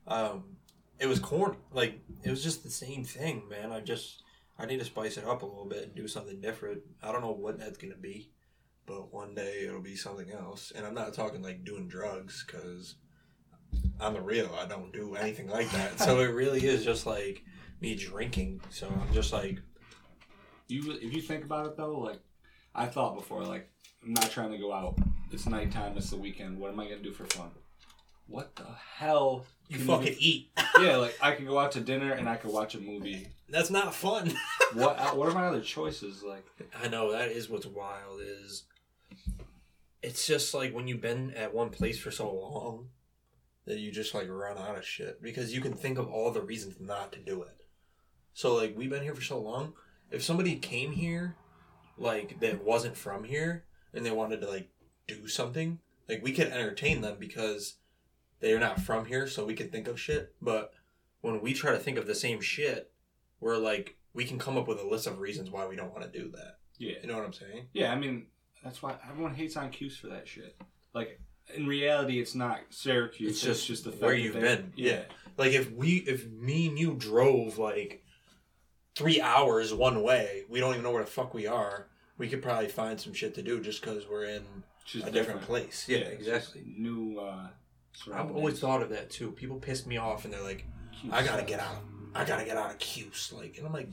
Um, 0.09 0.57
it 0.98 1.07
was 1.07 1.20
corny. 1.20 1.57
Like, 1.72 2.01
it 2.24 2.31
was 2.31 2.42
just 2.42 2.64
the 2.64 2.70
same 2.70 3.05
thing, 3.05 3.44
man. 3.48 3.70
I 3.70 3.81
just, 3.81 4.24
I 4.59 4.66
need 4.66 4.81
to 4.81 4.85
spice 4.85 5.16
it 5.16 5.24
up 5.24 5.42
a 5.42 5.46
little 5.46 5.66
bit 5.66 5.85
and 5.85 5.94
do 5.94 6.09
something 6.09 6.40
different. 6.40 6.81
I 7.05 7.12
don't 7.12 7.20
know 7.22 7.31
what 7.31 7.61
that's 7.61 7.79
going 7.79 7.92
to 7.92 7.98
be, 8.01 8.31
but 8.88 9.12
one 9.12 9.35
day 9.35 9.66
it'll 9.66 9.83
be 9.83 9.94
something 9.94 10.33
else. 10.33 10.72
And 10.74 10.87
I'm 10.87 10.94
not 10.94 11.12
talking 11.12 11.42
like 11.42 11.64
doing 11.64 11.87
drugs, 11.87 12.44
because 12.44 12.96
on 14.01 14.14
the 14.14 14.20
real, 14.20 14.51
I 14.59 14.66
don't 14.66 14.92
do 14.92 15.14
anything 15.14 15.48
like 15.48 15.70
that. 15.72 16.01
so 16.01 16.20
it 16.20 16.33
really 16.33 16.64
is 16.64 16.85
just 16.85 17.07
like 17.07 17.44
me 17.81 17.94
drinking. 17.94 18.62
So 18.70 18.88
I'm 18.88 19.12
just 19.12 19.33
like, 19.33 19.59
you. 20.66 20.92
If 21.01 21.12
you 21.12 21.20
think 21.20 21.44
about 21.44 21.66
it 21.66 21.77
though, 21.77 21.98
like 21.98 22.20
I 22.74 22.87
thought 22.87 23.16
before, 23.16 23.44
like 23.44 23.70
I'm 24.03 24.14
not 24.14 24.31
trying 24.31 24.53
to 24.53 24.59
go 24.59 24.72
out. 24.72 24.98
It's 25.31 25.46
nighttime. 25.46 25.96
It's 25.96 26.11
the 26.11 26.16
weekend. 26.16 26.59
What 26.59 26.72
am 26.72 26.81
I 26.81 26.85
gonna 26.85 27.03
do 27.03 27.12
for 27.12 27.27
fun? 27.27 27.51
What 28.27 28.57
the 28.57 28.66
hell? 28.96 29.46
you 29.68 29.77
can 29.77 29.87
fucking 29.87 30.16
eat. 30.18 30.51
yeah, 30.81 30.96
like 30.96 31.16
I 31.20 31.33
could 31.33 31.46
go 31.46 31.59
out 31.59 31.72
to 31.72 31.81
dinner 31.81 32.12
and 32.12 32.29
I 32.29 32.37
could 32.37 32.53
watch 32.53 32.74
a 32.74 32.81
movie. 32.81 33.29
That's 33.48 33.70
not 33.70 33.94
fun. 33.94 34.33
What? 34.74 34.98
Uh, 34.98 35.12
what 35.12 35.27
are 35.27 35.33
my 35.33 35.46
other 35.46 35.62
choices? 35.62 36.22
Like 36.22 36.44
I 36.79 36.88
know 36.88 37.12
that 37.12 37.31
is 37.31 37.48
what's 37.48 37.64
wild 37.64 38.20
is 38.20 38.64
it's 40.03 40.27
just 40.27 40.55
like 40.55 40.75
when 40.75 40.87
you've 40.87 41.01
been 41.01 41.33
at 41.33 41.55
one 41.55 41.71
place 41.71 41.99
for 41.99 42.11
so 42.11 42.33
long 42.33 42.88
that 43.66 43.79
you 43.79 43.90
just 43.90 44.14
like 44.14 44.29
run 44.29 44.57
out 44.57 44.79
of 44.79 44.85
shit 44.87 45.21
because 45.23 45.53
you 45.55 45.61
can 45.61 45.75
think 45.75 45.99
of 45.99 46.09
all 46.09 46.31
the 46.31 46.40
reasons 46.42 46.77
not 46.81 47.12
to 47.12 47.18
do 47.18 47.42
it. 47.42 47.57
So 48.33 48.55
like 48.55 48.75
we've 48.77 48.90
been 48.90 49.03
here 49.03 49.14
for 49.14 49.23
so 49.23 49.40
long. 49.40 49.75
If 50.11 50.23
somebody 50.23 50.57
came 50.57 50.92
here 50.92 51.37
like 51.99 52.40
that 52.40 52.64
wasn't 52.64 52.97
from 52.97 53.25
here 53.25 53.64
and 53.92 54.07
they 54.07 54.11
wanted 54.11 54.40
to 54.40 54.49
like 54.49 54.68
do 55.07 55.27
something, 55.29 55.81
like 56.09 56.23
we 56.23 56.33
could 56.33 56.47
entertain 56.49 57.01
them 57.01 57.16
because 57.18 57.75
they're 58.40 58.61
not 58.61 58.81
from 58.81 59.07
here, 59.07 59.27
so 59.27 59.44
we 59.44 59.55
could 59.55 59.73
think 59.73 59.88
of 59.88 59.99
shit. 60.01 60.33
But 60.40 60.73
when 61.21 61.40
we 61.42 61.53
try 61.53 61.73
to 61.73 61.79
think 61.79 61.99
of 61.99 62.07
the 62.07 62.14
same 62.14 62.40
shit, 62.40 62.90
we're 63.40 63.57
like 63.57 63.97
we 64.14 64.25
can 64.25 64.38
come 64.38 64.57
up 64.57 64.68
with 64.68 64.79
a 64.81 64.87
list 64.87 65.07
of 65.09 65.18
reasons 65.18 65.51
why 65.51 65.66
we 65.66 65.77
don't 65.77 65.92
want 65.92 66.11
to 66.11 66.18
do 66.18 66.31
that. 66.31 66.59
yeah, 66.79 66.94
You 67.03 67.09
know 67.09 67.16
what 67.16 67.27
I'm 67.27 67.33
saying? 67.33 67.66
yeah. 67.73 67.92
I 67.92 67.97
mean, 67.99 68.27
that's 68.62 68.83
why 68.83 68.97
everyone 69.09 69.35
hates 69.35 69.57
on 69.57 69.71
Cuse 69.71 69.97
for 69.97 70.09
that 70.09 70.27
shit. 70.27 70.57
Like 70.94 71.21
in 71.55 71.66
reality, 71.66 72.21
it's 72.21 72.35
not 72.35 72.61
Syracuse. 72.71 73.31
It's 73.33 73.40
just 73.40 73.66
just, 73.66 73.85
the 73.85 73.90
fact 73.90 74.03
where 74.03 74.11
that 74.12 74.21
you've 74.21 74.35
they- 74.35 74.40
been. 74.40 74.73
Yeah. 74.77 75.03
Like 75.37 75.53
if 75.53 75.71
we 75.73 75.99
if 75.99 76.29
me 76.31 76.68
and 76.68 76.79
you 76.79 76.94
drove 76.94 77.59
like 77.59 78.05
three 78.94 79.21
hours 79.21 79.73
one 79.73 80.03
way, 80.03 80.44
we 80.49 80.61
don't 80.61 80.73
even 80.73 80.83
know 80.83 80.90
where 80.90 81.05
the 81.05 81.11
fuck 81.11 81.33
we 81.35 81.47
are. 81.47 81.87
We 82.18 82.29
could 82.29 82.42
probably 82.42 82.68
find 82.68 83.01
some 83.01 83.12
shit 83.12 83.35
to 83.37 83.42
do 83.42 83.61
just 83.61 83.81
because 83.81 84.09
we're 84.09 84.25
in 84.25 84.42
just 84.85 85.07
a 85.07 85.11
different 85.11 85.42
place. 85.42 85.87
Yeah, 85.88 85.99
just 86.01 86.12
exactly. 86.12 86.75
New. 86.77 87.18
uh 87.21 87.49
I've 88.12 88.31
always 88.31 88.59
thought 88.61 88.83
of 88.83 88.90
that 88.90 89.11
too. 89.11 89.33
People 89.33 89.57
piss 89.59 89.87
me 89.87 89.97
off 89.97 90.25
and 90.25 90.33
they're 90.33 90.42
like, 90.42 90.64
I 91.11 91.25
gotta 91.25 91.42
get 91.44 91.61
out. 91.61 91.83
I 92.14 92.25
gotta 92.25 92.44
get 92.44 92.57
out 92.57 92.71
of 92.71 92.79
Cuse. 92.79 93.33
Like, 93.33 93.57
and 93.59 93.66
I'm 93.66 93.73
like, 93.73 93.88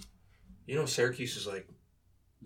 you 0.67 0.75
know, 0.75 0.85
Syracuse 0.85 1.37
is 1.37 1.47
like 1.47 1.67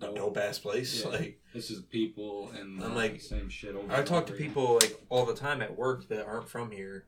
a 0.02 0.14
Dope. 0.14 0.36
ass 0.38 0.58
place. 0.58 1.02
Yeah. 1.04 1.10
Like 1.10 1.40
This 1.54 1.70
is 1.70 1.82
people 1.82 2.50
and 2.54 2.82
I'm 2.82 2.92
uh, 2.92 2.94
like- 2.94 3.20
same 3.20 3.48
shit 3.48 3.74
over. 3.74 3.92
I 3.92 4.02
talk 4.02 4.26
to 4.26 4.34
again. 4.34 4.46
people 4.48 4.74
like 4.74 5.00
all 5.08 5.26
the 5.26 5.34
time 5.34 5.60
at 5.62 5.76
work 5.76 6.08
that 6.08 6.26
aren't 6.26 6.48
from 6.48 6.70
here, 6.70 7.06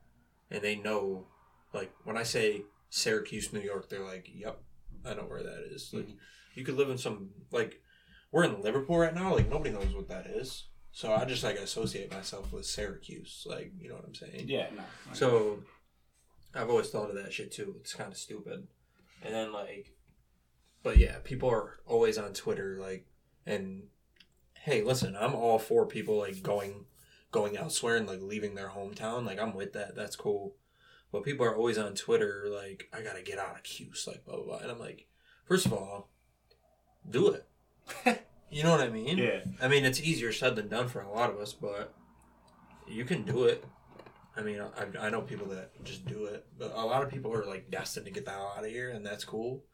and 0.51 0.63
they 0.63 0.77
know, 0.77 1.27
like 1.73 1.93
when 2.05 2.17
I 2.17 2.23
say 2.23 2.63
Syracuse, 2.91 3.53
New 3.53 3.61
York, 3.61 3.89
they're 3.89 4.05
like, 4.05 4.29
"Yep, 4.35 4.61
I 5.07 5.15
know 5.15 5.23
where 5.23 5.43
that 5.43 5.65
is." 5.73 5.91
Like 5.93 6.09
you 6.55 6.65
could 6.65 6.77
live 6.77 6.91
in 6.91 6.99
some 6.99 7.31
like 7.51 7.81
we're 8.31 8.45
in 8.45 8.61
Liverpool 8.63 8.99
right 8.99 9.15
now. 9.15 9.35
Like 9.35 9.49
nobody 9.49 9.71
knows 9.71 9.95
what 9.95 10.09
that 10.09 10.27
is, 10.27 10.67
so 10.91 11.13
I 11.13 11.25
just 11.25 11.43
like 11.45 11.57
associate 11.57 12.13
myself 12.13 12.53
with 12.53 12.67
Syracuse. 12.67 13.45
Like 13.49 13.73
you 13.81 13.89
know 13.89 13.95
what 13.97 14.05
I'm 14.07 14.15
saying? 14.15 14.45
Yeah, 14.49 14.67
no. 14.77 14.83
So 15.15 15.61
I've 16.55 16.69
always 16.69 16.91
thought 16.91 17.09
of 17.11 17.17
that 17.17 17.33
shit 17.33 17.53
too. 17.53 17.77
It's 17.81 17.95
kind 17.95 18.13
of 18.13 18.19
stupid. 18.19 18.67
And 19.25 19.35
then 19.35 19.53
like, 19.53 19.87
but 20.83 20.99
yeah, 20.99 21.17
people 21.23 21.49
are 21.49 21.79
always 21.87 22.19
on 22.19 22.33
Twitter 22.33 22.79
like, 22.81 23.07
and 23.47 23.85
hey, 24.55 24.83
listen, 24.83 25.17
I'm 25.19 25.35
all 25.35 25.59
for 25.59 25.87
people 25.87 26.19
like 26.19 26.43
going, 26.43 26.87
going 27.31 27.57
elsewhere 27.57 27.97
and 27.97 28.07
like 28.07 28.21
leaving 28.21 28.55
their 28.55 28.69
hometown. 28.69 29.27
Like 29.27 29.41
I'm 29.41 29.55
with 29.55 29.73
that. 29.73 29.95
That's 29.97 30.17
cool. 30.17 30.55
But 31.11 31.25
people 31.25 31.45
are 31.45 31.57
always 31.57 31.79
on 31.79 31.95
Twitter 31.95 32.47
like, 32.49 32.89
I 32.93 33.03
gotta 33.03 33.23
get 33.23 33.39
out 33.39 33.57
of 33.57 33.63
Cuse, 33.63 34.07
like 34.07 34.25
blah 34.25 34.37
blah 34.37 34.45
blah. 34.45 34.59
And 34.59 34.71
I'm 34.71 34.79
like, 34.79 35.07
first 35.45 35.67
of 35.67 35.73
all, 35.73 36.09
do 37.09 37.29
it. 37.29 37.47
you 38.51 38.63
know 38.63 38.71
what 38.71 38.81
I 38.81 38.89
mean? 38.89 39.19
yeah, 39.19 39.41
I 39.61 39.69
mean, 39.69 39.85
it's 39.85 40.01
easier 40.01 40.33
said 40.33 40.57
than 40.57 40.69
done 40.69 40.89
for 40.89 41.01
a 41.01 41.11
lot 41.11 41.31
of 41.31 41.39
us, 41.39 41.53
but 41.53 41.95
you 42.89 43.05
can 43.05 43.23
do 43.23 43.45
it. 43.45 43.65
I 44.37 44.41
mean, 44.41 44.61
I, 44.61 45.07
I 45.07 45.11
know 45.11 45.21
people 45.21 45.49
that 45.49 45.85
just 45.85 46.07
do 46.07 46.25
it, 46.25 46.47
but 46.59 46.73
a 46.75 46.87
lot 46.87 47.03
of 47.03 47.11
people 47.11 47.35
are 47.35 47.45
like 47.45 47.71
destined 47.71 48.07
to 48.07 48.13
get 48.13 48.25
the 48.25 48.31
hell 48.31 48.55
out 48.57 48.65
of 48.65 48.71
here, 48.71 48.91
and 48.91 49.05
that's 49.05 49.25
cool. 49.25 49.65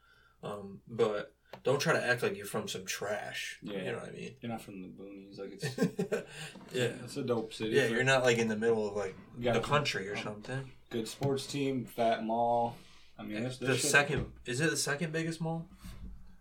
Um, 0.43 0.81
but 0.89 1.35
don't 1.65 1.81
try 1.81 1.93
to 1.93 2.05
act 2.05 2.23
like 2.23 2.37
you're 2.37 2.47
from 2.47 2.69
some 2.69 2.85
trash. 2.85 3.59
Yeah. 3.63 3.79
You 3.79 3.93
know 3.93 3.99
what 3.99 4.09
I 4.09 4.13
mean? 4.13 4.35
you're 4.41 4.53
not 4.53 4.61
from 4.63 4.83
the 4.83 4.89
boonies. 4.89 5.39
Like 5.39 5.53
it's 5.61 5.79
yeah. 6.73 6.91
it's 7.05 7.17
a 7.17 7.23
dope 7.23 7.53
city. 7.53 7.71
Yeah, 7.71 7.87
you're 7.87 8.05
not 8.05 8.23
like 8.23 8.39
in 8.39 8.49
the 8.49 8.57
middle 8.57 8.89
of 8.89 8.97
like 8.97 9.15
the 9.39 9.61
country 9.61 10.09
or 10.09 10.17
something. 10.17 10.71
good 10.91 11.09
sports 11.09 11.47
team, 11.47 11.85
fat 11.85 12.25
mall. 12.25 12.77
I 13.19 13.25
mean, 13.25 13.51
The 13.61 13.77
second 13.77 14.27
is 14.47 14.61
it 14.61 14.71
the 14.71 14.77
second 14.77 15.13
biggest 15.13 15.41
mall? 15.41 15.67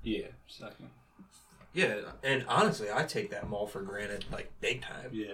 Yeah, 0.04 0.28
second. 0.48 0.90
Yeah, 1.74 1.96
and 2.24 2.46
honestly, 2.48 2.88
I 2.94 3.04
take 3.04 3.32
that 3.32 3.50
mall 3.50 3.68
for 3.68 3.82
granted, 3.82 4.26
like 4.32 4.52
big 4.62 4.82
time. 4.82 5.10
Yeah, 5.12 5.34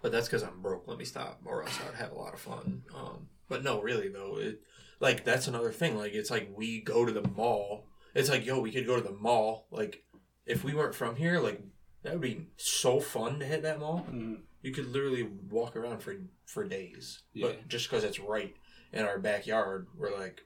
But 0.00 0.10
that's 0.12 0.26
because 0.26 0.42
I'm 0.42 0.60
broke. 0.60 0.84
Let 0.86 0.98
me 0.98 1.04
stop, 1.04 1.40
or 1.44 1.62
else 1.62 1.78
I'd 1.88 1.96
have 1.96 2.12
a 2.12 2.14
lot 2.14 2.34
of 2.34 2.40
fun. 2.40 2.82
Um, 2.94 3.28
but 3.48 3.62
no, 3.62 3.80
really 3.80 4.08
though, 4.08 4.38
it 4.38 4.60
like 5.02 5.24
that's 5.24 5.48
another 5.48 5.72
thing. 5.72 5.98
Like 5.98 6.14
it's 6.14 6.30
like 6.30 6.50
we 6.56 6.80
go 6.80 7.04
to 7.04 7.12
the 7.12 7.28
mall. 7.28 7.88
It's 8.14 8.30
like 8.30 8.46
yo, 8.46 8.60
we 8.60 8.70
could 8.70 8.86
go 8.86 8.96
to 8.96 9.02
the 9.02 9.12
mall. 9.12 9.66
Like 9.70 10.04
if 10.46 10.62
we 10.64 10.74
weren't 10.74 10.94
from 10.94 11.16
here, 11.16 11.40
like 11.40 11.60
that 12.04 12.12
would 12.12 12.22
be 12.22 12.46
so 12.56 13.00
fun 13.00 13.40
to 13.40 13.44
hit 13.44 13.62
that 13.62 13.80
mall. 13.80 14.06
Mhm. 14.08 14.42
You 14.62 14.70
could 14.72 14.86
literally 14.86 15.24
walk 15.50 15.74
around 15.76 16.02
for 16.02 16.14
for 16.46 16.64
days. 16.64 17.22
Yeah. 17.34 17.48
But 17.48 17.68
just 17.68 17.90
because 17.90 18.04
it's 18.04 18.20
right 18.20 18.54
in 18.92 19.04
our 19.04 19.18
backyard, 19.18 19.88
we're 19.96 20.16
like, 20.16 20.42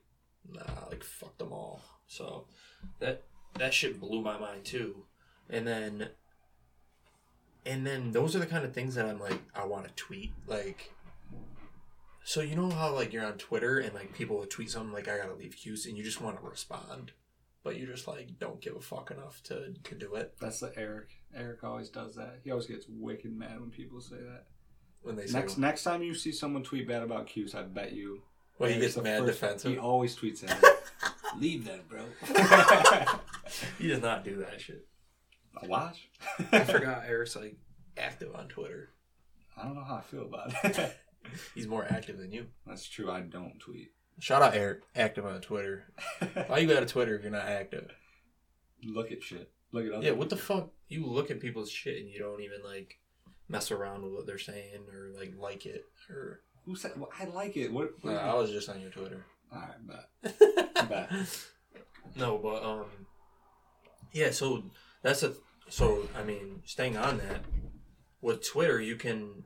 nah, 0.50 0.88
like 0.90 1.04
fuck 1.04 1.36
them 1.36 1.52
all. 1.52 1.82
So 2.06 2.46
that 2.98 3.24
that 3.58 3.74
shit 3.74 4.00
blew 4.00 4.22
my 4.22 4.38
mind 4.38 4.64
too. 4.64 5.04
And 5.50 5.66
then 5.66 6.08
and 7.66 7.86
then 7.86 8.12
those 8.12 8.34
are 8.34 8.38
the 8.38 8.46
kind 8.46 8.64
of 8.64 8.72
things 8.72 8.94
that 8.94 9.04
I'm 9.06 9.20
like, 9.20 9.40
I 9.54 9.66
want 9.66 9.86
to 9.86 9.92
tweet. 9.94 10.32
Like 10.46 10.92
so 12.28 12.40
you 12.40 12.56
know 12.56 12.68
how 12.70 12.92
like 12.92 13.12
you're 13.12 13.24
on 13.24 13.38
Twitter 13.38 13.78
and 13.78 13.94
like 13.94 14.12
people 14.12 14.36
will 14.36 14.46
tweet 14.46 14.68
something 14.68 14.92
like 14.92 15.06
I 15.06 15.16
gotta 15.16 15.34
leave 15.34 15.54
Cuse 15.56 15.86
and 15.86 15.96
you 15.96 16.02
just 16.02 16.20
want 16.20 16.36
to 16.40 16.46
respond. 16.46 17.12
But 17.62 17.76
you 17.76 17.86
just 17.86 18.08
like 18.08 18.38
don't 18.40 18.60
give 18.60 18.74
a 18.74 18.80
fuck 18.80 19.12
enough 19.12 19.40
to, 19.44 19.72
to 19.84 19.94
do 19.94 20.14
it 20.16 20.34
that's 20.40 20.58
the 20.60 20.72
Eric. 20.76 21.08
Eric 21.34 21.62
always 21.62 21.88
does 21.88 22.16
that. 22.16 22.40
He 22.42 22.50
always 22.50 22.66
gets 22.66 22.86
wicked 22.88 23.32
mad 23.32 23.60
when 23.60 23.70
people 23.70 24.00
say 24.00 24.16
that. 24.16 24.44
when 25.02 25.14
they 25.14 25.26
say 25.26 25.38
Next 25.38 25.56
next 25.56 25.84
time 25.84 26.02
you 26.02 26.14
see 26.14 26.32
someone 26.32 26.64
tweet 26.64 26.88
bad 26.88 27.02
about 27.02 27.28
Cuse, 27.28 27.54
I 27.54 27.62
bet 27.62 27.92
you. 27.92 28.22
well, 28.58 28.70
he 28.70 28.80
gets 28.80 28.96
mad 28.96 29.20
first- 29.20 29.40
defensive. 29.40 29.72
He 29.72 29.78
always 29.78 30.16
tweets 30.16 30.42
at 30.48 30.62
Leave 31.38 31.64
that, 31.66 31.88
bro. 31.88 32.00
he 33.78 33.88
does 33.88 34.00
not 34.02 34.24
do 34.24 34.36
that 34.38 34.60
shit. 34.60 34.86
I 35.62 35.66
Watch. 35.66 36.08
I 36.52 36.60
forgot 36.64 37.04
Eric's 37.06 37.36
like 37.36 37.56
active 37.96 38.34
on 38.34 38.48
Twitter. 38.48 38.90
I 39.56 39.62
don't 39.64 39.74
know 39.74 39.84
how 39.84 39.96
I 39.96 40.02
feel 40.02 40.22
about 40.22 40.52
it. 40.64 40.96
He's 41.54 41.66
more 41.66 41.86
active 41.88 42.18
than 42.18 42.32
you. 42.32 42.46
That's 42.66 42.88
true. 42.88 43.10
I 43.10 43.20
don't 43.20 43.58
tweet. 43.58 43.92
Shout 44.18 44.42
out 44.42 44.54
Eric, 44.54 44.82
active 44.94 45.26
on 45.26 45.40
Twitter. 45.40 45.92
Why 46.46 46.58
you 46.58 46.68
got 46.68 46.82
a 46.82 46.86
Twitter 46.86 47.16
if 47.16 47.22
you're 47.22 47.30
not 47.30 47.46
active? 47.46 47.90
Look 48.84 49.12
at 49.12 49.22
shit. 49.22 49.50
Look 49.72 49.86
at 49.86 49.92
other 49.92 50.06
Yeah, 50.06 50.12
what 50.12 50.30
the 50.30 50.36
fuck? 50.36 50.70
You 50.88 51.06
look 51.06 51.30
at 51.30 51.40
people's 51.40 51.70
shit 51.70 51.98
and 51.98 52.08
you 52.08 52.18
don't 52.18 52.40
even 52.40 52.62
like 52.64 52.98
mess 53.48 53.70
around 53.70 54.02
with 54.02 54.12
what 54.12 54.26
they're 54.26 54.38
saying 54.38 54.86
or 54.92 55.10
like 55.18 55.34
like 55.38 55.66
it 55.66 55.84
or. 56.08 56.40
Who 56.64 56.74
said? 56.74 56.92
Well, 56.96 57.10
I 57.18 57.26
like 57.26 57.56
it. 57.56 57.72
What? 57.72 57.90
Uh, 58.04 58.12
I 58.12 58.34
was 58.34 58.50
just 58.50 58.68
on 58.68 58.80
your 58.80 58.90
Twitter. 58.90 59.24
All 59.52 59.60
right, 59.60 59.86
bet. 59.86 60.38
Bet. 60.88 61.10
no, 62.16 62.38
but 62.38 62.62
um, 62.64 62.86
yeah. 64.12 64.30
So 64.30 64.64
that's 65.02 65.22
a 65.22 65.34
so 65.68 66.08
I 66.18 66.24
mean, 66.24 66.62
staying 66.64 66.96
on 66.96 67.18
that 67.18 67.44
with 68.20 68.44
Twitter, 68.46 68.80
you 68.80 68.96
can 68.96 69.44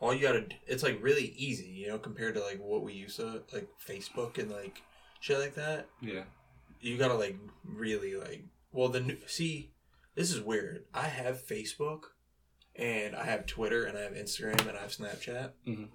all 0.00 0.14
you 0.14 0.22
gotta. 0.22 0.42
d- 0.42 0.56
It's 0.66 0.82
like 0.82 1.02
really 1.02 1.34
easy, 1.36 1.66
you 1.68 1.88
know, 1.88 1.98
compared 1.98 2.34
to 2.34 2.40
like 2.40 2.58
what 2.60 2.82
we 2.82 2.92
used 2.92 3.16
to 3.16 3.42
like 3.52 3.68
Facebook 3.86 4.38
and 4.38 4.50
like 4.50 4.82
shit 5.20 5.38
like 5.38 5.54
that. 5.54 5.88
Yeah. 6.00 6.24
You 6.80 6.96
gotta 6.98 7.14
like 7.14 7.36
really 7.64 8.14
like. 8.16 8.44
Well, 8.72 8.88
the 8.88 9.00
new 9.00 9.16
see, 9.26 9.72
this 10.14 10.30
is 10.32 10.40
weird. 10.40 10.84
I 10.92 11.08
have 11.08 11.46
Facebook, 11.46 12.00
and 12.74 13.16
I 13.16 13.24
have 13.24 13.46
Twitter, 13.46 13.84
and 13.84 13.96
I 13.96 14.02
have 14.02 14.12
Instagram, 14.12 14.60
and 14.68 14.76
I 14.76 14.82
have 14.82 14.90
Snapchat. 14.92 15.52
Mhm. 15.66 15.88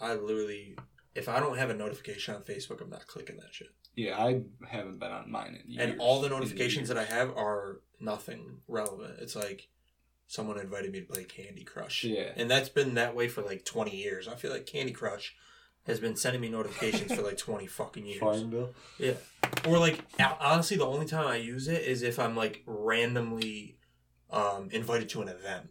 I 0.00 0.14
literally, 0.14 0.76
if 1.14 1.28
I 1.28 1.40
don't 1.40 1.58
have 1.58 1.70
a 1.70 1.74
notification 1.74 2.34
on 2.36 2.42
Facebook, 2.42 2.80
I'm 2.80 2.90
not 2.90 3.06
clicking 3.08 3.36
that 3.38 3.52
shit. 3.52 3.68
Yeah, 3.96 4.16
I 4.16 4.42
haven't 4.68 5.00
been 5.00 5.10
on 5.10 5.28
mine 5.28 5.58
in 5.64 5.72
years. 5.72 5.90
And 5.90 6.00
all 6.00 6.20
the 6.20 6.28
notifications 6.28 6.86
that 6.88 6.96
I 6.96 7.02
have 7.04 7.30
are 7.36 7.80
nothing 7.98 8.60
relevant. 8.68 9.18
It's 9.18 9.34
like 9.34 9.66
someone 10.28 10.60
invited 10.60 10.92
me 10.92 11.00
to 11.00 11.06
play 11.06 11.24
Candy 11.24 11.64
Crush. 11.64 12.04
Yeah. 12.04 12.30
And 12.36 12.48
that's 12.50 12.68
been 12.68 12.94
that 12.94 13.16
way 13.16 13.28
for 13.28 13.42
like 13.42 13.64
20 13.64 13.96
years. 13.96 14.28
I 14.28 14.36
feel 14.36 14.52
like 14.52 14.66
Candy 14.66 14.92
Crush 14.92 15.34
has 15.86 15.98
been 15.98 16.16
sending 16.16 16.42
me 16.42 16.50
notifications 16.50 17.14
for 17.14 17.22
like 17.22 17.38
20 17.38 17.66
fucking 17.66 18.06
years. 18.06 18.20
Farmville. 18.20 18.74
Yeah. 18.98 19.14
Or 19.66 19.78
like 19.78 20.04
honestly 20.40 20.76
the 20.76 20.86
only 20.86 21.06
time 21.06 21.26
I 21.26 21.36
use 21.36 21.66
it 21.66 21.82
is 21.82 22.02
if 22.02 22.18
I'm 22.18 22.36
like 22.36 22.62
randomly 22.66 23.78
um 24.30 24.68
invited 24.70 25.08
to 25.10 25.22
an 25.22 25.28
event. 25.28 25.70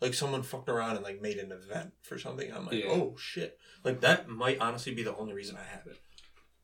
Like 0.00 0.14
someone 0.14 0.42
fucked 0.42 0.68
around 0.68 0.96
and 0.96 1.04
like 1.04 1.20
made 1.20 1.38
an 1.38 1.50
event 1.50 1.92
for 2.02 2.16
something. 2.16 2.52
I'm 2.52 2.66
like, 2.66 2.84
Yeah. 2.84 2.90
"Oh 2.90 3.16
shit." 3.18 3.58
Like 3.82 4.00
that 4.02 4.28
might 4.28 4.60
honestly 4.60 4.94
be 4.94 5.02
the 5.02 5.16
only 5.16 5.34
reason 5.34 5.56
I 5.56 5.64
have 5.64 5.86
it. 5.86 5.98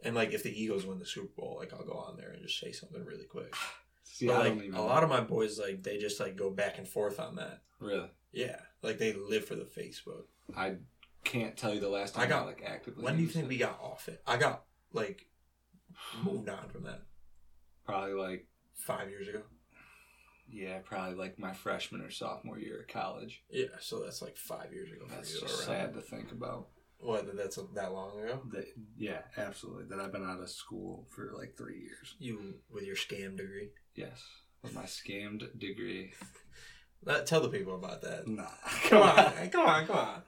And 0.05 0.14
like 0.14 0.33
if 0.33 0.42
the 0.44 0.62
Eagles 0.62 0.87
win 0.87 0.99
the 1.01 1.07
Super 1.07 1.33
Bowl, 1.37 1.57
like 1.59 1.73
I'll 1.73 1.85
go 1.85 1.94
on 1.94 2.16
there 2.16 2.31
and 2.31 2.42
just 2.42 2.61
say 2.61 2.70
something 2.70 3.05
really 3.05 3.25
quick. 3.25 3.55
See, 4.20 4.26
but 4.26 4.44
like 4.44 4.70
a 4.74 4.80
lot 4.83 5.02
of 5.02 5.09
my 5.09 5.20
boys 5.20 5.59
like 5.59 5.83
they 5.83 5.98
just 5.98 6.20
like 6.20 6.37
go 6.37 6.50
back 6.50 6.78
and 6.78 6.87
forth 6.87 7.18
on 7.18 7.37
that. 7.37 7.62
really. 7.80 8.09
Yeah. 8.33 8.56
Like 8.83 8.98
they 8.98 9.12
live 9.12 9.44
for 9.46 9.54
the 9.56 9.64
Facebook. 9.64 10.24
I 10.56 10.76
can't 11.24 11.56
tell 11.56 11.74
you 11.74 11.80
the 11.80 11.88
last 11.88 12.14
time 12.14 12.24
I, 12.24 12.26
got- 12.26 12.46
like 12.46 12.62
actively. 12.66 13.02
When 13.04 13.16
do 13.16 13.22
you 13.22 13.28
think 13.28 13.46
it. 13.46 13.48
we 13.48 13.56
got 13.59 13.78
off 13.80 14.09
it? 14.09 14.22
I 14.26 14.37
got 14.37 14.64
like 14.92 15.26
moved 16.24 16.48
on 16.48 16.68
from 16.68 16.85
that 16.85 17.02
Probably 17.85 18.12
like 18.14 18.46
five 18.74 19.09
years 19.11 19.26
ago. 19.28 19.42
yeah, 20.48 20.78
probably 20.85 21.16
like 21.16 21.38
my 21.38 21.52
freshman 21.52 22.00
or 22.02 22.11
sophomore 22.11 22.59
year 22.59 22.80
of 22.80 22.88
college. 22.88 23.42
Yeah, 23.50 23.66
so 23.80 24.00
that's 24.00 24.22
like 24.22 24.37
five 24.37 24.72
years 24.72 24.90
ago. 24.92 25.06
for 25.06 25.14
That's 25.16 25.35
you, 25.35 25.40
just 25.40 25.68
around. 25.68 25.78
sad 25.78 25.94
to 25.94 26.00
think 26.00 26.30
about. 26.33 26.68
What? 26.98 27.26
that- 27.26 27.37
That's 27.37 27.59
that 27.74 27.92
long 27.92 28.20
ago. 28.20 28.42
That, 28.52 28.66
yeah, 28.96 29.22
absolutely. 29.37 29.85
That 29.87 29.98
I've 30.00 30.12
been 30.12 30.24
out 30.28 30.40
of 30.40 30.50
school 30.50 31.06
for 31.11 31.33
like 31.37 31.56
three 31.56 31.80
years. 31.80 32.14
You 32.18 32.54
with 32.70 32.85
your 32.85 32.96
scam 32.96 33.37
degree. 33.37 33.70
Yes, 33.94 34.22
with 34.62 34.74
my 34.74 34.85
scammed 34.85 35.59
degree. 35.59 36.12
Let, 37.05 37.26
tell 37.26 37.40
the 37.40 37.48
people 37.48 37.74
about 37.74 38.03
that. 38.03 38.29
Nah, 38.29 38.44
Come 38.85 39.03
on, 39.03 39.48
come 39.50 39.66
on, 39.66 39.87
come 39.87 39.96
on. 39.96 40.22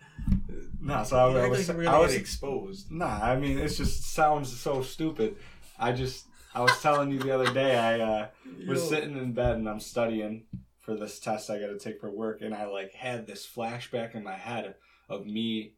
Nah, 0.81 1.03
so 1.03 1.17
I, 1.19 1.45
I 1.45 1.49
was, 1.49 1.69
like 1.69 1.77
you're 1.77 1.89
I 1.89 1.99
was 1.99 2.15
exposed. 2.15 2.91
Nah, 2.91 3.21
I 3.23 3.37
mean 3.37 3.59
it 3.59 3.69
just 3.69 4.15
sounds 4.15 4.59
so 4.59 4.83
stupid. 4.83 5.37
I 5.79 5.93
just 5.93 6.27
I 6.55 6.61
was 6.61 6.81
telling 6.81 7.11
you 7.11 7.19
the 7.19 7.33
other 7.33 7.53
day 7.53 7.77
I 7.79 8.01
uh, 8.01 8.27
was 8.69 8.83
Yo. 8.83 8.89
sitting 8.89 9.17
in 9.17 9.33
bed 9.33 9.57
and 9.57 9.69
I'm 9.69 9.81
studying 9.81 10.45
for 10.81 10.97
this 10.97 11.21
test 11.21 11.51
I 11.51 11.59
got 11.59 11.69
to 11.69 11.79
take 11.79 12.01
for 12.01 12.11
work 12.11 12.41
and 12.43 12.55
I 12.55 12.67
like 12.67 12.93
had 12.93 13.27
this 13.27 13.47
flashback 13.47 14.15
in 14.15 14.25
my 14.25 14.35
head 14.35 14.75
of 15.09 15.27
me 15.27 15.75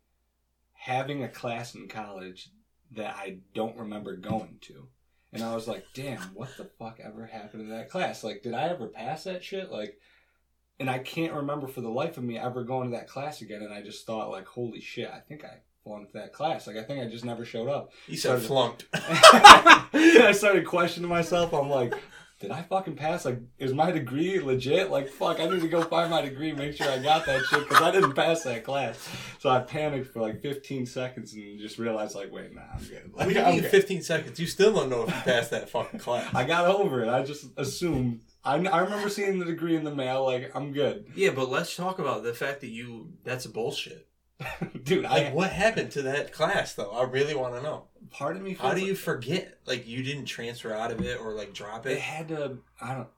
having 0.73 1.23
a 1.23 1.29
class 1.29 1.75
in 1.75 1.89
college 1.89 2.51
that 2.93 3.17
I 3.17 3.39
don't 3.55 3.77
remember 3.77 4.17
going 4.17 4.59
to. 4.63 4.89
And 5.35 5.43
I 5.43 5.55
was 5.55 5.67
like, 5.69 5.85
"Damn, 5.95 6.21
what 6.35 6.57
the 6.57 6.65
fuck 6.79 6.99
ever 7.05 7.27
happened 7.27 7.65
to 7.69 7.75
that 7.75 7.91
class? 7.91 8.25
Like 8.25 8.43
did 8.43 8.55
I 8.55 8.69
ever 8.69 8.87
pass 8.87 9.25
that 9.25 9.45
shit? 9.45 9.71
Like 9.71 9.99
and 10.81 10.89
I 10.89 10.99
can't 10.99 11.35
remember 11.35 11.67
for 11.67 11.81
the 11.83 11.89
life 11.91 12.17
of 12.19 12.25
me 12.25 12.39
ever 12.39 12.65
going 12.65 12.91
to 12.91 12.97
that 12.97 13.09
class 13.09 13.43
again 13.43 13.63
and 13.63 13.73
I 13.75 13.83
just 13.83 14.07
thought 14.07 14.31
like, 14.31 14.47
"Holy 14.47 14.81
shit, 14.81 15.11
I 15.13 15.21
think 15.21 15.45
I 15.45 15.59
flunked 15.83 16.15
that 16.15 16.33
class. 16.33 16.67
Like 16.67 16.77
I 16.77 16.83
think 16.85 17.01
I 17.05 17.09
just 17.11 17.25
never 17.25 17.45
showed 17.45 17.69
up." 17.69 17.91
He 18.07 18.17
said 18.17 18.41
Started- 18.43 18.47
flunked. 18.47 18.87
I 18.95 20.33
started 20.33 20.67
questioning 20.67 21.09
myself. 21.11 21.53
I'm 21.53 21.69
like, 21.69 21.95
did 22.41 22.51
I 22.51 22.63
fucking 22.63 22.97
pass? 22.97 23.25
Like, 23.25 23.39
is 23.59 23.73
my 23.73 23.91
degree 23.91 24.41
legit? 24.41 24.91
Like, 24.91 25.09
fuck, 25.09 25.41
I 25.41 25.47
need 25.47 25.61
to 25.63 25.69
go 25.69 25.83
find 25.83 26.11
my 26.11 26.21
degree, 26.21 26.53
make 26.53 26.77
sure 26.77 26.91
I 26.91 26.99
got 26.99 27.25
that 27.27 27.43
shit, 27.45 27.61
because 27.69 27.83
I 27.83 27.91
didn't 27.91 28.13
pass 28.15 28.43
that 28.43 28.65
class. 28.65 29.09
So 29.39 29.49
I 29.51 29.61
panicked 29.61 30.13
for 30.13 30.21
like 30.21 30.43
15 30.43 30.85
seconds 30.87 31.33
and 31.35 31.59
just 31.59 31.79
realized, 31.79 32.15
like, 32.15 32.33
wait, 32.33 32.55
nah, 32.55 32.63
I'm 32.75 32.81
good. 32.85 33.11
Like, 33.15 33.27
What 33.27 33.29
do 33.29 33.35
you 33.35 33.41
I'm 33.47 33.55
mean 33.61 33.63
15 33.71 34.03
seconds? 34.03 34.39
You 34.41 34.47
still 34.47 34.73
don't 34.75 34.91
know 34.91 35.05
if 35.05 35.09
you 35.09 35.21
passed 35.23 35.53
that 35.53 35.71
fucking 35.71 36.01
class. 36.01 36.35
I 36.35 36.45
got 36.45 36.67
over 36.67 37.03
it. 37.03 37.09
I 37.09 37.23
just 37.23 37.47
assumed. 37.57 38.21
I, 38.45 38.57
I 38.57 38.81
remember 38.81 39.09
seeing 39.09 39.39
the 39.39 39.45
degree 39.47 39.77
in 39.77 39.85
the 39.85 39.95
mail, 39.95 40.25
like, 40.25 40.51
I'm 40.55 40.73
good. 40.73 41.07
yeah, 41.15 41.31
but 41.31 41.49
let's 41.49 41.75
talk 41.75 41.99
about 41.99 42.25
the 42.25 42.35
fact 42.35 42.61
that 42.63 42.69
you. 42.69 43.13
That's 43.25 43.47
bullshit. 43.47 44.07
Dude, 44.85 45.05
Like, 45.05 45.27
I, 45.27 45.33
what 45.33 45.51
happened 45.51 45.91
to 45.93 46.03
that 46.03 46.33
class, 46.33 46.75
though? 46.75 46.91
I 46.91 47.05
really 47.05 47.35
want 47.35 47.55
to 47.55 47.63
know. 47.63 47.85
part 48.11 48.37
of 48.37 48.43
me 48.43 48.55
How 48.55 48.75
do 48.75 48.81
like 48.81 48.89
you 48.89 48.95
forget? 48.95 49.59
Like, 49.67 49.87
you 49.87 50.03
didn't 50.03 50.27
transfer 50.27 50.73
out 50.73 50.91
of 50.91 51.01
it 51.01 51.21
or, 51.21 51.33
like, 51.33 51.55
drop 51.55 51.87
it 51.87 51.93
it? 51.93 52.01
had 52.01 52.29
to, 52.29 52.59
I 52.81 52.95
don't, 52.95 53.09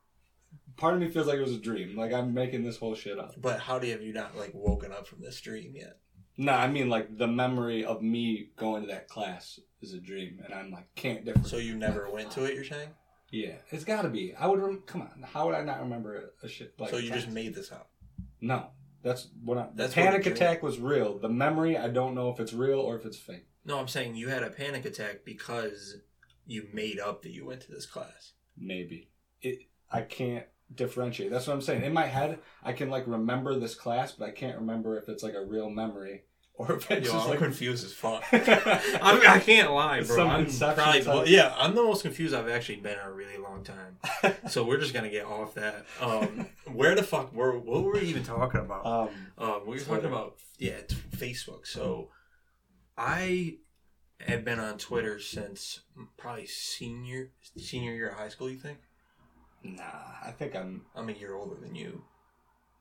part 0.77 0.95
of 0.95 1.01
me 1.01 1.09
feels 1.09 1.27
like 1.27 1.39
it 1.39 1.43
was 1.43 1.55
a 1.55 1.59
dream. 1.59 1.97
Like, 1.97 2.13
I'm 2.13 2.35
making 2.35 2.65
this 2.65 2.77
whole 2.77 2.95
shit 2.95 3.19
up. 3.19 3.35
But 3.41 3.61
how 3.61 3.79
do 3.79 3.87
you, 3.87 3.93
have 3.95 4.03
you 4.03 4.13
not, 4.13 4.37
like, 4.37 4.53
woken 4.55 4.93
up 4.93 5.07
from 5.07 5.23
this 5.23 5.41
dream 5.41 5.73
yet? 5.75 5.99
No, 6.37 6.53
I 6.53 6.69
mean, 6.69 6.91
like, 6.91 7.17
the 7.17 7.27
memory 7.27 7.85
of 7.85 8.03
me 8.03 8.51
going 8.57 8.83
to 8.83 8.89
that 8.89 9.09
class 9.09 9.59
is 9.81 9.95
a 9.95 9.99
dream, 9.99 10.41
and 10.45 10.53
I'm 10.53 10.71
like, 10.71 10.95
can't 10.95 11.25
differ. 11.25 11.49
So 11.49 11.57
you 11.57 11.75
never 11.77 12.11
went 12.11 12.31
to 12.33 12.45
it, 12.45 12.55
you're 12.55 12.65
saying? 12.65 12.91
Yeah, 13.31 13.55
it's 13.71 13.85
got 13.85 14.03
to 14.03 14.09
be. 14.09 14.35
I 14.39 14.47
would 14.47 14.61
rem- 14.61 14.83
come 14.87 15.01
on. 15.01 15.25
How 15.33 15.47
would 15.47 15.55
I 15.55 15.63
not 15.63 15.81
remember 15.81 16.31
a, 16.43 16.49
shit 16.49 16.75
like? 16.79 16.91
so 16.91 16.99
you 16.99 17.11
just 17.11 17.29
made 17.29 17.55
this 17.55 17.73
up. 17.73 17.91
no. 18.41 18.67
That's 19.07 19.29
what 19.45 19.57
I. 19.57 19.63
The 19.67 19.73
That's 19.75 19.97
what 19.97 20.03
panic 20.05 20.25
the 20.25 20.31
dream- 20.31 20.37
attack 20.37 20.63
was 20.65 20.79
real. 20.81 21.19
The 21.19 21.29
memory, 21.29 21.79
I 21.79 21.89
don't 21.89 22.15
know 22.15 22.29
if 22.31 22.41
it's 22.41 22.53
real 22.53 22.81
or 22.81 22.97
if 22.97 23.05
it's 23.07 23.17
fake. 23.17 23.47
No, 23.65 23.79
I'm 23.79 23.87
saying 23.89 24.17
you 24.17 24.29
had 24.29 24.43
a 24.43 24.51
panic 24.51 24.85
attack 24.85 25.21
because 25.25 25.99
you 26.47 26.67
made 26.73 26.99
up 26.99 27.23
that 27.23 27.31
you 27.31 27.47
went 27.47 27.61
to 27.63 27.71
this 27.71 27.87
class. 27.87 28.33
Maybe 28.59 29.11
it. 29.43 29.61
I 29.93 30.03
can't 30.03 30.47
differentiate. 30.75 31.31
That's 31.31 31.47
what 31.47 31.55
I'm 31.55 31.61
saying. 31.63 31.85
In 31.85 31.93
my 31.93 32.07
head, 32.07 32.41
I 32.65 32.73
can 32.73 32.91
like 32.91 33.07
remember 33.07 33.57
this 33.59 33.77
class, 33.77 34.11
but 34.13 34.27
I 34.29 34.33
can't 34.33 34.59
remember 34.59 34.99
if 34.99 35.09
it's 35.09 35.23
like 35.23 35.35
a 35.35 35.45
real 35.45 35.71
memory 35.71 36.25
or 36.59 36.73
if 36.73 36.91
it's 36.91 37.07
Yo, 37.07 37.13
just 37.13 37.25
I'm 37.25 37.31
like. 37.31 37.39
confused 37.39 37.85
as 37.85 37.93
fuck. 37.93 38.25
I, 38.33 39.15
mean, 39.15 39.27
I 39.27 39.41
can't 39.45 39.71
lie, 39.73 40.03
bro. 40.03 40.17
Some 40.17 40.29
I'm 40.29 40.45
Inception 40.47 40.83
probably, 40.83 41.03
well, 41.03 41.29
yeah, 41.29 41.55
I'm 41.59 41.75
the 41.75 41.83
most 41.83 42.01
confused 42.03 42.35
I've 42.35 42.49
actually 42.49 42.77
been 42.77 42.95
in 42.95 43.05
a 43.05 43.13
really 43.13 43.37
long 43.37 43.63
time. 43.65 43.99
So 44.49 44.65
we're 44.65 44.79
just 44.79 44.95
gonna 44.95 45.11
get 45.11 45.27
off 45.27 45.55
that. 45.55 45.85
Um, 46.01 46.47
where 46.73 46.95
the 46.95 47.03
fuck 47.03 47.35
were 47.35 47.59
what 47.59 47.83
were 47.83 47.93
we 47.95 48.01
even 48.03 48.23
talking 48.25 48.61
about? 48.61 48.87
um. 48.87 49.09
Um, 49.39 49.61
we 49.67 49.73
were 49.73 49.79
Twitter. 49.81 50.03
talking 50.03 50.07
about 50.07 50.37
yeah, 50.59 50.81
t- 50.89 50.97
Facebook. 51.17 51.67
So 51.67 52.11
I 52.97 53.57
have 54.21 54.45
been 54.45 54.59
on 54.59 54.79
Twitter 54.79 55.19
since 55.19 55.81
probably 56.17 56.47
senior 56.47 57.33
senior 57.57 57.93
year 57.93 58.09
of 58.09 58.17
high 58.17 58.29
school. 58.29 58.49
You 58.49 58.57
think? 58.59 58.79
Nah, 59.63 59.83
I 60.25 60.31
think 60.31 60.55
I'm. 60.57 60.87
I'm 60.95 61.09
a 61.09 61.13
year 61.13 61.35
older 61.35 61.57
than 61.61 61.75
you. 61.75 62.03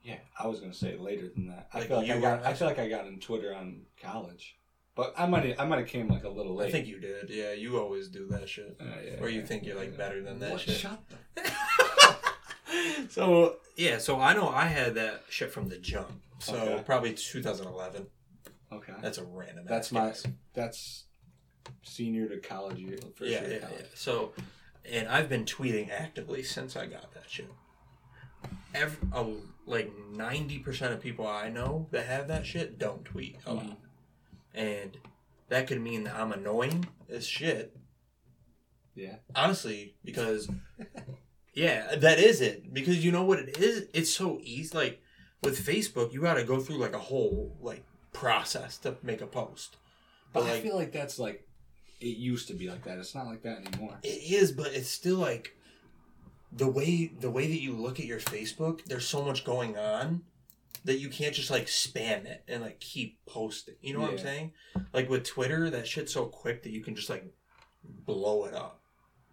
Yeah, 0.05 0.17
I 0.39 0.47
was 0.47 0.59
gonna 0.59 0.73
say 0.73 0.95
later 0.97 1.27
than 1.27 1.47
that. 1.47 1.67
I 1.73 1.79
Like 1.79 1.87
feel 1.87 1.97
like 1.97 2.07
you 2.07 2.13
I 2.13 2.19
got. 2.21 2.39
in 2.41 2.45
I 2.45 2.53
feel 2.53 2.67
like 2.67 2.79
I 2.79 2.87
got 2.87 3.07
in 3.07 3.19
Twitter 3.19 3.55
on 3.55 3.81
college, 4.01 4.55
but 4.95 5.13
I 5.17 5.25
might. 5.25 5.45
have 5.45 5.59
I 5.59 5.65
might 5.65 5.79
have 5.79 5.87
came 5.87 6.07
like 6.07 6.23
a 6.25 6.29
little 6.29 6.55
late. 6.55 6.67
I 6.67 6.71
think 6.71 6.85
you 6.87 6.99
did. 6.99 7.29
Yeah, 7.29 7.53
you 7.53 7.79
always 7.79 8.07
do 8.07 8.27
that 8.27 8.47
shit. 8.47 8.77
Uh, 8.79 8.85
yeah, 9.03 9.19
Or 9.19 9.29
you 9.29 9.39
yeah, 9.39 9.45
think 9.47 9.65
you're 9.65 9.75
like 9.77 9.97
better 9.97 10.21
than 10.21 10.37
that 10.39 10.51
What? 10.51 10.61
shit. 10.61 10.75
Shut 10.75 11.01
the. 11.09 11.51
so 13.09 13.57
yeah, 13.75 13.97
so 13.97 14.19
I 14.19 14.33
know 14.33 14.47
I 14.49 14.65
had 14.65 14.95
that 14.95 15.23
shit 15.29 15.51
from 15.51 15.69
the 15.69 15.77
jump. 15.77 16.21
So 16.39 16.55
Okay. 16.55 16.83
probably 16.85 17.13
2011. 17.13 18.07
Okay. 18.71 18.93
That's 19.01 19.17
a 19.17 19.23
random. 19.23 19.65
That's 19.67 19.87
ass 19.87 19.91
my. 19.91 20.07
guess. 20.07 20.25
That's 20.53 21.03
senior 21.81 22.27
to 22.29 22.37
college 22.37 22.77
year. 22.77 22.97
First 23.15 23.31
yeah, 23.31 23.41
year 23.41 23.49
yeah, 23.49 23.55
of 23.55 23.61
college. 23.63 23.79
yeah. 23.81 23.87
So, 23.95 24.33
and 24.89 25.07
I've 25.07 25.29
been 25.29 25.45
tweeting 25.45 25.89
actively 25.89 26.43
since 26.43 26.75
I 26.75 26.85
got 26.87 27.13
that 27.13 27.23
shit. 27.29 27.49
Every, 28.75 29.07
uh, 29.13 29.25
like 29.65 29.91
ninety 30.11 30.59
percent 30.59 30.93
of 30.93 31.01
people 31.01 31.25
I 31.27 31.49
know 31.49 31.87
that 31.91 32.05
have 32.05 32.27
that 32.27 32.45
shit 32.45 32.77
don't 32.77 33.03
tweet 33.05 33.37
a 33.45 33.53
lot, 33.53 33.79
and 34.53 34.97
that 35.49 35.67
could 35.67 35.81
mean 35.81 36.03
that 36.03 36.15
I'm 36.15 36.31
annoying 36.31 36.87
as 37.09 37.25
shit. 37.25 37.75
Yeah. 38.95 39.15
Honestly, 39.35 39.95
because 40.03 40.49
yeah, 41.53 41.95
that 41.95 42.19
is 42.19 42.41
it. 42.41 42.73
Because 42.73 43.03
you 43.03 43.11
know 43.11 43.23
what 43.23 43.39
it 43.39 43.57
is? 43.57 43.87
It's 43.93 44.11
so 44.11 44.39
easy. 44.41 44.75
Like 44.75 45.01
with 45.43 45.65
Facebook, 45.65 46.13
you 46.13 46.21
got 46.21 46.35
to 46.35 46.43
go 46.43 46.59
through 46.59 46.77
like 46.77 46.93
a 46.93 46.99
whole 46.99 47.57
like 47.61 47.83
process 48.13 48.77
to 48.79 48.95
make 49.03 49.21
a 49.21 49.27
post. 49.27 49.77
But 50.33 50.41
But 50.41 50.51
I 50.51 50.59
feel 50.61 50.75
like 50.75 50.91
that's 50.91 51.19
like. 51.19 51.41
It 52.01 52.17
used 52.17 52.49
to 52.49 52.53
be 52.53 52.69
like 52.69 52.83
that. 52.83 52.97
It's 52.97 53.15
not 53.15 53.25
like 53.25 53.41
that 53.43 53.65
anymore. 53.65 53.97
It 54.03 54.31
is, 54.31 54.51
but 54.51 54.67
it's 54.67 54.89
still 54.89 55.15
like 55.17 55.55
the 56.55 56.67
way 56.67 57.07
the 57.19 57.29
way 57.29 57.47
that 57.47 57.61
you 57.61 57.73
look 57.73 57.99
at 57.99 58.05
your 58.05 58.19
Facebook. 58.19 58.85
There's 58.85 59.07
so 59.07 59.23
much 59.23 59.43
going 59.43 59.77
on 59.77 60.23
that 60.85 60.99
you 60.99 61.09
can't 61.09 61.33
just 61.33 61.49
like 61.49 61.65
spam 61.65 62.25
it 62.25 62.43
and 62.47 62.61
like 62.61 62.79
keep 62.79 63.17
posting. 63.25 63.75
You 63.81 63.93
know 63.95 64.01
what 64.01 64.11
I'm 64.11 64.17
saying? 64.19 64.51
Like 64.93 65.09
with 65.09 65.23
Twitter, 65.23 65.69
that 65.69 65.87
shit's 65.87 66.13
so 66.13 66.25
quick 66.25 66.63
that 66.63 66.71
you 66.71 66.81
can 66.81 66.95
just 66.95 67.09
like 67.09 67.25
blow 67.83 68.45
it 68.45 68.53
up 68.53 68.79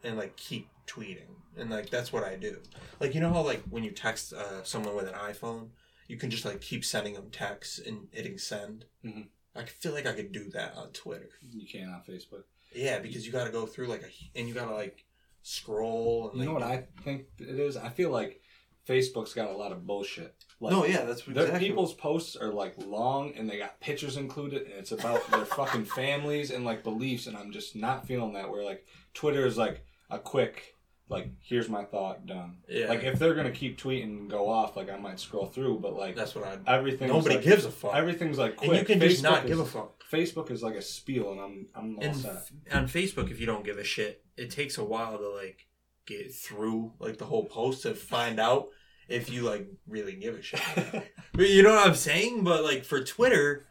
and 0.03 0.17
like 0.17 0.37
keep 0.37 0.69
tweeting. 0.87 1.29
And 1.57 1.71
like 1.71 1.91
that's 1.91 2.13
what 2.13 2.25
I 2.25 2.37
do. 2.37 2.59
Like 3.01 3.15
you 3.15 3.21
know 3.21 3.33
how 3.33 3.43
like 3.43 3.63
when 3.71 3.85
you 3.85 3.91
text 3.91 4.33
uh, 4.33 4.63
someone 4.65 4.97
with 4.97 5.07
an 5.07 5.15
iPhone, 5.15 5.69
you 6.09 6.17
can 6.17 6.31
just 6.31 6.45
like 6.45 6.61
keep 6.61 6.85
sending 6.85 7.15
them 7.15 7.31
texts 7.31 7.79
and 7.79 8.09
hitting 8.11 8.39
send. 8.39 8.87
Mhm. 9.05 9.27
I 9.55 9.65
feel 9.67 9.93
like 9.93 10.07
I 10.07 10.15
could 10.15 10.33
do 10.33 10.49
that 10.51 10.75
on 10.77 10.89
Twitter. 10.93 11.29
You 11.53 11.67
can't 11.67 11.91
on 11.91 12.03
Facebook. 12.09 12.45
Yeah, 12.75 13.01
because 13.01 13.27
you 13.27 13.33
got 13.33 13.45
to 13.45 13.51
go 13.53 13.67
through 13.67 13.89
like 13.89 14.03
a 14.03 14.39
and 14.39 14.49
you 14.49 14.55
got 14.55 14.65
to 14.69 14.75
like 14.75 15.05
scroll. 15.43 16.31
And, 16.31 16.41
You 16.41 16.47
know 16.47 16.55
what 16.55 16.63
I 16.63 16.85
think 17.05 17.25
it 17.39 17.59
is? 17.59 17.77
I 17.77 17.89
feel 17.89 18.11
like 18.11 18.41
Facebook's 18.89 19.35
got 19.35 19.51
a 19.51 19.57
lot 19.57 19.73
of 19.73 19.87
bullshit. 19.87 20.35
Like, 20.61 20.73
No, 20.73 20.85
yeah, 20.85 21.05
that's 21.05 21.23
Their 21.25 21.45
exactly. 21.45 21.69
people's 21.69 21.95
posts 21.95 22.37
are 22.37 22.53
like 22.53 22.75
long 22.85 23.33
and 23.37 23.49
they 23.49 23.59
got 23.59 23.81
pictures 23.81 24.17
included 24.17 24.63
and 24.63 24.75
it's 24.75 24.93
about 24.93 25.29
their 25.31 25.45
fucking 25.59 25.85
families 25.85 26.51
and 26.51 26.65
like 26.65 26.83
beliefs 26.83 27.27
and 27.27 27.37
I'm 27.37 27.53
just 27.53 27.77
not 27.77 28.07
feeling 28.07 28.33
that 28.35 28.51
where 28.51 28.65
like 28.65 28.85
Twitter 29.15 29.47
is 29.47 29.57
like 29.57 29.85
a 30.11 30.19
quick 30.19 30.75
like 31.13 31.29
here's 31.41 31.69
my 31.69 31.85
thought 31.85 32.27
done. 32.27 32.57
Yeah. 32.69 32.89
Like 32.89 33.05
if 33.05 33.19
they're 33.19 33.35
gonna 33.35 33.51
keep 33.53 33.79
tweeting 33.81 34.05
and 34.05 34.31
go 34.31 34.49
off, 34.49 34.77
like 34.77 34.91
I 34.91 34.97
might 34.97 35.21
scroll 35.21 35.47
through, 35.47 35.79
but 35.81 35.95
like 35.97 36.17
That's 36.17 36.35
what 36.35 36.45
I. 36.45 36.59
everything 36.67 37.09
Nobody 37.09 37.37
like, 37.37 37.45
gives 37.45 37.65
a 37.65 37.71
fuck. 37.71 37.95
everything's 37.95 38.39
like 38.39 38.57
quick. 38.57 38.71
and 38.71 38.79
you 38.79 38.85
can 38.85 39.01
just 39.01 39.21
Facebook 39.23 39.31
not 39.31 39.45
is, 39.45 39.51
give 39.51 39.61
a 39.61 39.65
fuck. 39.65 40.03
Facebook 40.11 40.51
is 40.51 40.63
like 40.63 40.75
a 40.75 40.83
spiel 40.83 41.33
and 41.33 41.41
I'm 41.41 41.67
I'm 41.75 41.97
all 41.99 42.05
And 42.05 42.17
set. 42.17 42.51
on 42.73 42.87
Facebook, 42.89 43.31
if 43.31 43.39
you 43.41 43.47
don't 43.47 43.65
give 43.65 43.79
a 43.79 43.85
shit, 43.85 44.25
it 44.37 44.51
takes 44.51 44.79
a 44.79 44.85
while 44.85 45.19
to 45.19 45.29
like 45.29 45.67
get 46.07 46.35
through 46.35 46.93
like 46.99 47.19
the 47.19 47.25
whole 47.27 47.45
post 47.45 47.83
to 47.83 47.95
find 47.95 48.41
out 48.41 48.69
if 49.09 49.31
you 49.31 49.43
like 49.43 49.67
really 49.87 50.15
give 50.15 50.35
a 50.37 50.43
shit. 50.43 50.61
But 51.35 51.49
you 51.49 51.63
know 51.63 51.75
what 51.75 51.87
I'm 51.89 51.95
saying? 51.95 52.45
But 52.45 52.63
like 52.63 52.85
for 52.85 53.03
Twitter, 53.03 53.67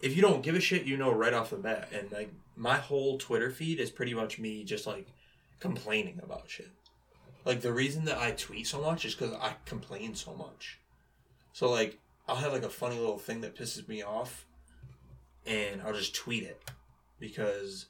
if 0.00 0.14
you 0.14 0.22
don't 0.22 0.42
give 0.42 0.54
a 0.54 0.60
shit, 0.60 0.84
you 0.84 0.96
know 0.96 1.12
right 1.12 1.32
off 1.34 1.50
the 1.50 1.56
bat. 1.56 1.88
And 1.92 2.10
like 2.12 2.32
my 2.56 2.76
whole 2.76 3.18
Twitter 3.18 3.50
feed 3.50 3.80
is 3.80 3.90
pretty 3.90 4.14
much 4.14 4.38
me 4.38 4.62
just 4.62 4.86
like 4.86 5.08
complaining 5.62 6.20
about 6.20 6.50
shit. 6.50 6.72
Like 7.44 7.60
the 7.60 7.72
reason 7.72 8.04
that 8.06 8.18
I 8.18 8.32
tweet 8.32 8.66
so 8.66 8.82
much 8.82 9.04
is 9.04 9.14
because 9.14 9.32
I 9.34 9.54
complain 9.64 10.16
so 10.16 10.34
much. 10.34 10.80
So 11.52 11.70
like 11.70 12.00
I'll 12.26 12.36
have 12.36 12.52
like 12.52 12.64
a 12.64 12.68
funny 12.68 12.98
little 12.98 13.18
thing 13.18 13.40
that 13.42 13.56
pisses 13.56 13.86
me 13.86 14.02
off, 14.02 14.44
and 15.46 15.80
I'll 15.80 15.92
just 15.94 16.16
tweet 16.16 16.42
it 16.42 16.60
because 17.20 17.86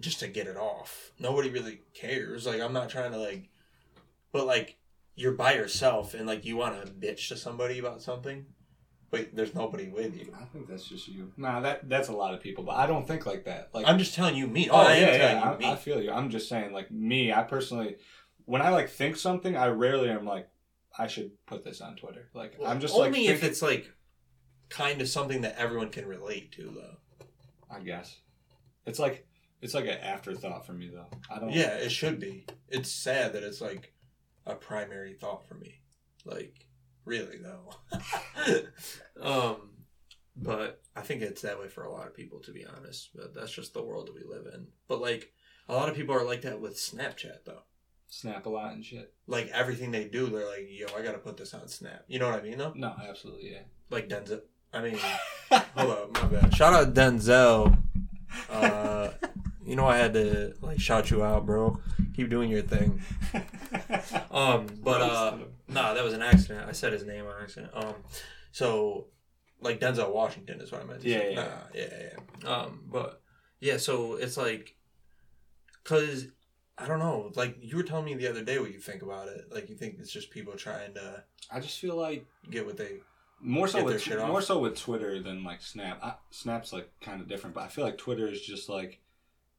just 0.00 0.20
to 0.20 0.28
get 0.28 0.46
it 0.46 0.56
off. 0.56 1.12
Nobody 1.18 1.50
really 1.50 1.82
cares. 1.92 2.46
Like 2.46 2.60
I'm 2.60 2.72
not 2.72 2.88
trying 2.88 3.12
to 3.12 3.18
like, 3.18 3.50
but 4.32 4.46
like 4.46 4.76
you're 5.14 5.32
by 5.32 5.54
yourself 5.54 6.14
and 6.14 6.26
like 6.26 6.46
you 6.46 6.56
want 6.56 6.82
to 6.82 6.90
bitch 6.90 7.28
to 7.28 7.36
somebody 7.36 7.78
about 7.78 8.00
something, 8.00 8.46
but 9.10 9.34
there's 9.34 9.54
nobody 9.54 9.88
with 9.88 10.16
you. 10.16 10.32
I 10.38 10.44
think 10.44 10.68
that's 10.68 10.84
just 10.84 11.08
you. 11.08 11.32
Nah, 11.36 11.60
that 11.60 11.88
that's 11.88 12.08
a 12.08 12.12
lot 12.12 12.34
of 12.34 12.40
people, 12.40 12.64
but 12.64 12.76
I 12.76 12.86
don't 12.86 13.06
think 13.06 13.26
like 13.26 13.44
that. 13.44 13.70
Like 13.72 13.86
I'm 13.86 13.98
just 13.98 14.14
telling 14.14 14.36
you 14.36 14.46
me. 14.46 14.68
Oh, 14.70 14.76
I 14.76 14.94
am 14.94 15.08
yeah, 15.08 15.32
yeah. 15.32 15.68
I, 15.68 15.72
I 15.72 15.76
feel 15.76 16.02
you. 16.02 16.10
I'm 16.10 16.30
just 16.30 16.48
saying, 16.48 16.72
like 16.72 16.90
me, 16.90 17.32
I 17.32 17.42
personally, 17.42 17.96
when 18.44 18.62
I 18.62 18.70
like 18.70 18.88
think 18.90 19.16
something, 19.16 19.56
I 19.56 19.68
rarely 19.68 20.10
am 20.10 20.24
like, 20.24 20.48
I 20.98 21.06
should 21.06 21.30
put 21.46 21.64
this 21.64 21.80
on 21.80 21.96
Twitter. 21.96 22.28
Like 22.34 22.56
I'm 22.64 22.80
just 22.80 22.94
only 22.94 23.26
like, 23.26 23.30
if 23.30 23.44
it's 23.44 23.62
like 23.62 23.90
kind 24.68 25.00
of 25.00 25.08
something 25.08 25.40
that 25.42 25.56
everyone 25.58 25.90
can 25.90 26.06
relate 26.06 26.52
to, 26.52 26.64
though. 26.64 27.26
I 27.70 27.80
guess 27.80 28.16
it's 28.86 28.98
like 28.98 29.26
it's 29.60 29.74
like 29.74 29.84
an 29.84 29.98
afterthought 29.98 30.66
for 30.66 30.72
me 30.72 30.90
though. 30.92 31.06
I 31.30 31.38
don't. 31.38 31.52
Yeah, 31.52 31.74
it 31.74 31.90
should 31.90 32.20
be. 32.20 32.46
It's 32.68 32.90
sad 32.90 33.32
that 33.32 33.42
it's 33.42 33.60
like 33.60 33.92
a 34.46 34.54
primary 34.54 35.14
thought 35.14 35.46
for 35.46 35.54
me. 35.54 35.80
Like, 36.24 36.66
really 37.08 37.38
though. 37.38 38.62
um, 39.22 39.70
but 40.36 40.80
I 40.94 41.00
think 41.00 41.22
it's 41.22 41.42
that 41.42 41.58
way 41.58 41.68
for 41.68 41.84
a 41.84 41.92
lot 41.92 42.06
of 42.06 42.14
people, 42.14 42.38
to 42.40 42.52
be 42.52 42.64
honest. 42.64 43.10
But 43.14 43.34
that's 43.34 43.52
just 43.52 43.74
the 43.74 43.82
world 43.82 44.06
that 44.06 44.14
we 44.14 44.22
live 44.22 44.46
in. 44.52 44.68
But 44.86 45.00
like, 45.00 45.32
a 45.68 45.74
lot 45.74 45.88
of 45.88 45.96
people 45.96 46.14
are 46.14 46.24
like 46.24 46.42
that 46.42 46.60
with 46.60 46.76
Snapchat, 46.76 47.44
though. 47.44 47.62
Snap 48.10 48.46
a 48.46 48.48
lot 48.48 48.72
and 48.72 48.84
shit. 48.84 49.12
Like 49.26 49.48
everything 49.48 49.90
they 49.90 50.04
do, 50.04 50.28
they're 50.28 50.48
like, 50.48 50.66
"Yo, 50.70 50.86
I 50.96 51.02
gotta 51.02 51.18
put 51.18 51.36
this 51.36 51.52
on 51.52 51.68
Snap." 51.68 52.04
You 52.08 52.18
know 52.18 52.30
what 52.30 52.40
I 52.40 52.42
mean, 52.42 52.56
though? 52.56 52.72
No, 52.74 52.94
absolutely, 53.06 53.52
yeah. 53.52 53.62
Like 53.90 54.08
Denzel. 54.08 54.40
I 54.72 54.80
mean, 54.80 54.98
hold 55.50 55.90
up, 55.90 56.14
my 56.14 56.24
bad. 56.24 56.54
Shout 56.54 56.72
out 56.72 56.94
Denzel. 56.94 57.76
Uh, 58.48 59.10
You 59.68 59.76
know 59.76 59.86
I 59.86 59.98
had 59.98 60.14
to 60.14 60.54
like 60.62 60.80
shout 60.80 61.10
you 61.10 61.22
out, 61.22 61.44
bro. 61.44 61.78
Keep 62.16 62.30
doing 62.30 62.50
your 62.50 62.62
thing. 62.62 63.02
Um, 64.30 64.66
but 64.82 65.00
uh, 65.00 65.36
nah, 65.66 65.94
that 65.94 66.04
was 66.04 66.14
an 66.14 66.22
accident. 66.22 66.66
I 66.68 66.72
said 66.72 66.92
his 66.92 67.04
name 67.04 67.26
on 67.26 67.42
accident. 67.42 67.72
Um, 67.74 67.94
so 68.52 69.08
like 69.60 69.80
Denzel 69.80 70.12
Washington 70.12 70.60
is 70.60 70.70
what 70.70 70.82
I 70.82 70.84
meant. 70.84 71.04
Yeah, 71.04 71.18
say. 71.18 71.34
yeah. 71.34 71.42
Nah, 71.42 71.50
yeah, 71.74 72.10
yeah. 72.44 72.48
Um, 72.48 72.84
but 72.90 73.20
yeah, 73.60 73.76
so 73.76 74.14
it's 74.14 74.36
like, 74.36 74.76
cause 75.84 76.28
I 76.76 76.86
don't 76.86 76.98
know. 77.00 77.32
Like 77.34 77.56
you 77.60 77.76
were 77.76 77.82
telling 77.82 78.04
me 78.04 78.14
the 78.14 78.28
other 78.28 78.44
day 78.44 78.58
what 78.58 78.72
you 78.72 78.78
think 78.78 79.02
about 79.02 79.28
it. 79.28 79.46
Like 79.52 79.68
you 79.68 79.74
think 79.76 79.96
it's 79.98 80.12
just 80.12 80.30
people 80.30 80.54
trying 80.54 80.94
to 80.94 81.24
I 81.50 81.60
just 81.60 81.78
feel 81.78 81.96
like 81.96 82.26
get 82.50 82.64
what 82.64 82.76
they. 82.76 83.00
more 83.40 83.68
so 83.68 83.82
with 83.84 84.00
shit 84.00 84.18
off. 84.18 84.28
more 84.28 84.42
so 84.42 84.58
with 84.60 84.78
Twitter 84.78 85.20
than 85.22 85.42
like 85.44 85.60
Snap. 85.60 85.98
I, 86.02 86.14
Snap's 86.30 86.72
like 86.72 86.90
kind 87.00 87.20
of 87.20 87.28
different, 87.28 87.54
but 87.54 87.64
I 87.64 87.68
feel 87.68 87.84
like 87.84 87.98
Twitter 87.98 88.28
is 88.28 88.40
just 88.40 88.68
like 88.68 89.00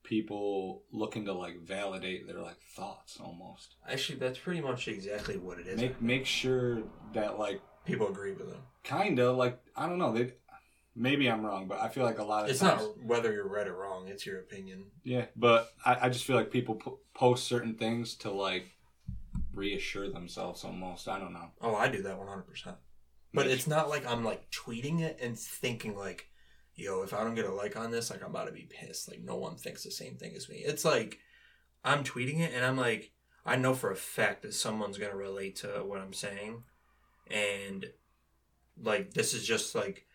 people 0.09 0.81
looking 0.91 1.23
to 1.25 1.33
like 1.33 1.61
validate 1.61 2.27
their 2.27 2.41
like 2.41 2.59
thoughts 2.75 3.19
almost. 3.23 3.75
Actually, 3.87 4.17
that's 4.17 4.39
pretty 4.39 4.59
much 4.59 4.87
exactly 4.87 5.37
what 5.37 5.59
it 5.59 5.67
is. 5.67 5.79
Make 5.79 6.01
make 6.01 6.25
sure 6.25 6.81
that 7.13 7.37
like 7.37 7.61
people 7.85 8.07
agree 8.07 8.33
with 8.33 8.49
them. 8.49 8.61
kind 8.83 9.19
of 9.19 9.37
like 9.37 9.59
I 9.77 9.87
don't 9.87 9.99
know 9.99 10.11
they. 10.11 10.33
Maybe 10.95 11.29
I'm 11.29 11.45
wrong, 11.45 11.67
but 11.67 11.79
I 11.79 11.87
feel 11.87 12.03
like 12.03 12.17
a 12.17 12.23
lot 12.23 12.43
of 12.43 12.49
It's 12.49 12.59
times, 12.59 12.81
not 12.81 13.03
whether 13.03 13.31
you're 13.31 13.47
right 13.47 13.67
or 13.67 13.75
wrong. 13.75 14.07
It's 14.09 14.25
your 14.25 14.39
opinion. 14.39 14.85
Yeah, 15.03 15.25
but 15.35 15.71
I, 15.85 15.97
I 16.01 16.09
just 16.09 16.25
feel 16.25 16.35
like 16.35 16.51
people 16.51 16.75
p- 16.75 16.91
post 17.13 17.47
certain 17.47 17.75
things 17.75 18.15
to 18.15 18.31
like 18.31 18.65
reassure 19.53 20.09
themselves 20.09 20.65
almost. 20.65 21.07
I 21.07 21.19
don't 21.19 21.31
know. 21.31 21.51
Oh, 21.61 21.75
I 21.75 21.87
do 21.87 22.01
that 22.01 22.19
100%. 22.19 22.75
But 23.33 23.45
Make 23.45 23.53
it's 23.55 23.67
not 23.67 23.87
like 23.87 24.05
I'm 24.05 24.25
like 24.25 24.49
tweeting 24.51 24.99
it 25.01 25.19
and 25.21 25.39
thinking 25.39 25.95
like, 25.95 26.27
yo, 26.79 27.01
if 27.03 27.13
I 27.13 27.23
don't 27.23 27.35
get 27.35 27.45
a 27.45 27.53
like 27.53 27.75
on 27.75 27.91
this, 27.91 28.09
like 28.09 28.23
I'm 28.23 28.29
about 28.31 28.47
to 28.47 28.53
be 28.53 28.69
pissed. 28.69 29.09
Like 29.09 29.21
no 29.21 29.35
one 29.35 29.55
thinks 29.55 29.83
the 29.83 29.91
same 29.91 30.15
thing 30.15 30.33
as 30.35 30.49
me. 30.49 30.57
It's 30.57 30.85
like 30.85 31.19
I'm 31.83 32.03
tweeting 32.03 32.39
it 32.39 32.53
and 32.53 32.65
I'm 32.65 32.77
like, 32.77 33.11
I 33.45 33.55
know 33.55 33.73
for 33.73 33.91
a 33.91 33.95
fact 33.95 34.41
that 34.41 34.53
someone's 34.53 34.97
gonna 34.97 35.15
relate 35.15 35.57
to 35.57 35.67
what 35.85 35.99
I'm 35.99 36.13
saying, 36.13 36.63
and 37.29 37.85
like 38.81 39.13
this 39.13 39.33
is 39.33 39.45
just 39.45 39.75
like 39.75 40.05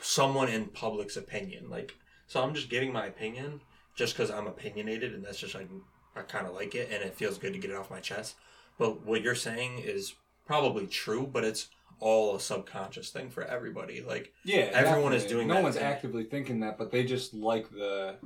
someone 0.00 0.48
in 0.48 0.66
public's 0.66 1.16
opinion. 1.16 1.68
Like 1.68 1.94
so, 2.26 2.42
I'm 2.42 2.54
just 2.54 2.70
giving 2.70 2.92
my 2.92 3.06
opinion 3.06 3.60
just 3.94 4.14
because 4.16 4.30
I'm 4.30 4.46
opinionated 4.46 5.14
and 5.14 5.24
that's 5.24 5.40
just 5.40 5.54
like 5.54 5.68
I 6.16 6.22
kind 6.22 6.46
of 6.46 6.54
like 6.54 6.74
it 6.74 6.90
and 6.92 7.02
it 7.02 7.14
feels 7.14 7.38
good 7.38 7.52
to 7.52 7.58
get 7.58 7.70
it 7.70 7.76
off 7.76 7.90
my 7.90 8.00
chest. 8.00 8.36
But 8.78 9.04
what 9.04 9.22
you're 9.22 9.34
saying 9.34 9.80
is 9.80 10.14
probably 10.46 10.86
true, 10.86 11.28
but 11.30 11.44
it's 11.44 11.68
all 12.00 12.36
a 12.36 12.40
subconscious 12.40 13.10
thing 13.10 13.30
for 13.30 13.42
everybody. 13.44 14.00
Like 14.02 14.32
Yeah, 14.44 14.70
Everyone 14.72 15.12
is 15.12 15.24
doing 15.24 15.48
No 15.48 15.60
one's 15.60 15.76
thing. 15.76 15.84
actively 15.84 16.24
thinking 16.24 16.60
that, 16.60 16.78
but 16.78 16.90
they 16.90 17.04
just 17.04 17.34
like 17.34 17.70
the 17.70 18.16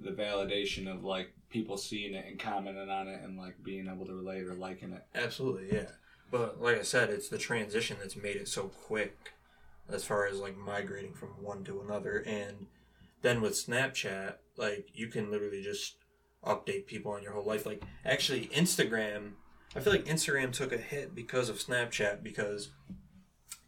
the 0.00 0.10
validation 0.10 0.86
of 0.92 1.04
like 1.04 1.32
people 1.50 1.76
seeing 1.76 2.14
it 2.14 2.24
and 2.26 2.38
commenting 2.38 2.88
on 2.88 3.08
it 3.08 3.20
and 3.22 3.36
like 3.36 3.62
being 3.64 3.88
able 3.88 4.06
to 4.06 4.14
relate 4.14 4.44
or 4.44 4.54
liking 4.54 4.92
it. 4.92 5.04
absolutely, 5.14 5.68
yeah. 5.76 5.86
But 6.30 6.60
like 6.60 6.78
I 6.78 6.82
said, 6.82 7.10
it's 7.10 7.28
the 7.28 7.38
transition 7.38 7.96
that's 8.00 8.16
made 8.16 8.36
it 8.36 8.48
so 8.48 8.64
quick 8.64 9.32
as 9.90 10.04
far 10.04 10.26
as 10.26 10.38
like 10.38 10.56
migrating 10.56 11.14
from 11.14 11.30
one 11.42 11.64
to 11.64 11.80
another 11.80 12.18
and 12.26 12.66
then 13.22 13.40
with 13.40 13.54
Snapchat, 13.54 14.34
like 14.56 14.88
you 14.94 15.08
can 15.08 15.30
literally 15.30 15.62
just 15.62 15.96
update 16.44 16.86
people 16.86 17.12
on 17.12 17.22
your 17.22 17.32
whole 17.32 17.44
life. 17.44 17.66
Like 17.66 17.82
actually 18.04 18.46
Instagram, 18.48 19.32
I 19.76 19.80
feel 19.80 19.92
like 19.92 20.06
Instagram 20.06 20.52
took 20.52 20.72
a 20.72 20.78
hit 20.78 21.14
because 21.14 21.48
of 21.48 21.58
Snapchat 21.58 22.22
because 22.22 22.70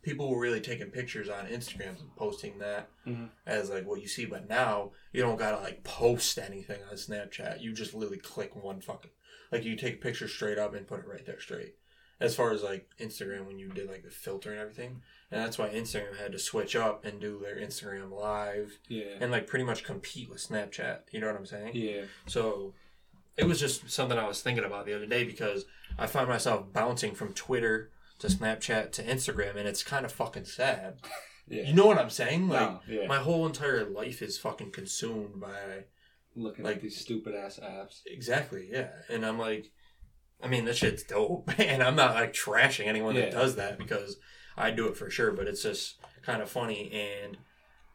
people 0.02 0.30
were 0.30 0.40
really 0.40 0.60
taking 0.60 0.86
pictures 0.90 1.28
on 1.28 1.46
Instagram 1.46 2.00
and 2.00 2.16
posting 2.16 2.58
that 2.58 2.88
Mhm. 3.06 3.28
as 3.46 3.68
like 3.68 3.86
what 3.86 4.00
you 4.00 4.08
see. 4.08 4.24
But 4.24 4.48
now 4.48 4.92
you 5.12 5.20
don't 5.20 5.36
gotta 5.38 5.58
like 5.58 5.84
post 5.84 6.38
anything 6.38 6.82
on 6.84 6.94
Snapchat. 6.94 7.60
You 7.60 7.72
just 7.72 7.92
literally 7.92 8.18
click 8.18 8.56
one 8.56 8.80
fucking 8.80 9.10
like 9.52 9.64
you 9.64 9.76
take 9.76 9.94
a 9.94 9.98
picture 9.98 10.28
straight 10.28 10.58
up 10.58 10.74
and 10.74 10.86
put 10.86 11.00
it 11.00 11.06
right 11.06 11.24
there 11.26 11.40
straight. 11.40 11.74
As 12.18 12.34
far 12.34 12.52
as 12.52 12.62
like 12.62 12.88
Instagram 12.98 13.46
when 13.46 13.58
you 13.58 13.68
did 13.68 13.88
like 13.88 14.04
the 14.04 14.10
filter 14.10 14.50
and 14.52 14.60
everything. 14.60 15.02
And 15.30 15.40
that's 15.44 15.58
why 15.58 15.68
Instagram 15.68 16.16
had 16.16 16.32
to 16.32 16.38
switch 16.38 16.74
up 16.74 17.04
and 17.04 17.20
do 17.20 17.38
their 17.38 17.56
Instagram 17.56 18.10
live 18.10 18.78
Yeah. 18.88 19.16
and 19.20 19.30
like 19.30 19.46
pretty 19.46 19.64
much 19.64 19.84
compete 19.84 20.30
with 20.30 20.38
Snapchat. 20.40 21.02
You 21.12 21.20
know 21.20 21.26
what 21.26 21.36
I'm 21.36 21.46
saying? 21.46 21.76
Yeah. 21.76 22.04
So 22.26 22.74
it 23.36 23.44
was 23.44 23.58
just 23.60 23.90
something 23.90 24.18
I 24.18 24.26
was 24.28 24.42
thinking 24.42 24.64
about 24.64 24.86
the 24.86 24.94
other 24.94 25.06
day 25.06 25.24
because 25.24 25.64
I 25.98 26.06
find 26.06 26.28
myself 26.28 26.72
bouncing 26.72 27.14
from 27.14 27.32
Twitter 27.32 27.90
to 28.18 28.26
Snapchat 28.26 28.92
to 28.92 29.02
Instagram 29.02 29.56
and 29.56 29.66
it's 29.68 29.82
kind 29.82 30.04
of 30.04 30.12
fucking 30.12 30.44
sad. 30.44 31.00
Yeah. 31.52 31.64
You 31.64 31.74
know 31.74 31.86
what 31.86 31.98
I'm 31.98 32.10
saying? 32.10 32.48
Like 32.48 32.60
No, 32.60 32.80
yeah. 32.88 33.06
my 33.08 33.16
whole 33.16 33.44
entire 33.44 33.84
life 33.84 34.22
is 34.22 34.38
fucking 34.38 34.70
consumed 34.70 35.40
by 35.40 35.86
Looking 36.36 36.64
like- 36.64 36.76
at 36.76 36.82
these 36.82 36.96
stupid 37.00 37.34
ass 37.34 37.58
apps. 37.60 38.02
exactly, 38.06 38.68
yeah. 38.70 38.90
And 39.08 39.26
I'm 39.26 39.36
like 39.36 39.72
I 40.40 40.46
mean, 40.46 40.64
that 40.66 40.76
shit's 40.76 41.02
dope. 41.02 41.50
And 41.58 41.82
I'm 41.82 41.96
not 41.96 42.14
like 42.14 42.32
trashing 42.34 42.86
anyone 42.86 43.16
that 43.16 43.32
does 43.32 43.56
that 43.56 43.78
because 43.78 44.16
I 44.56 44.70
do 44.70 44.86
it 44.86 44.96
for 44.96 45.10
sure, 45.10 45.32
but 45.32 45.48
it's 45.48 45.62
just 45.64 45.96
kind 46.22 46.40
of 46.40 46.48
funny 46.48 46.92
and 46.92 47.36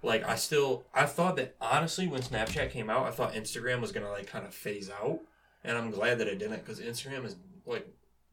like 0.05 0.23
I 0.23 0.35
still 0.35 0.85
I 0.93 1.05
thought 1.05 1.35
that 1.37 1.55
honestly 1.59 2.07
when 2.07 2.21
Snapchat 2.21 2.71
came 2.71 2.89
out, 2.89 3.05
I 3.05 3.11
thought 3.11 3.33
Instagram 3.33 3.81
was 3.81 3.91
going 3.91 4.05
to 4.05 4.11
like 4.11 4.27
kind 4.27 4.45
of 4.45 4.53
phase 4.53 4.89
out 4.89 5.19
and 5.63 5.77
I'm 5.77 5.91
glad 5.91 6.19
that 6.19 6.27
it 6.27 6.39
didn't 6.39 6.65
cuz 6.65 6.79
Instagram 6.79 7.25
is 7.25 7.35
like 7.65 7.87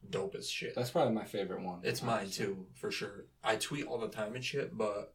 dope 0.09 0.35
as 0.35 0.49
shit. 0.49 0.75
That's 0.75 0.91
probably 0.91 1.15
my 1.15 1.25
favorite 1.25 1.63
one. 1.63 1.81
It's 1.83 2.03
mine 2.03 2.31
too, 2.31 2.67
for 2.75 2.91
sure. 2.91 3.27
I 3.43 3.57
tweet 3.57 3.87
all 3.87 3.99
the 3.99 4.09
time 4.09 4.35
and 4.35 4.45
shit, 4.45 4.77
but 4.77 5.15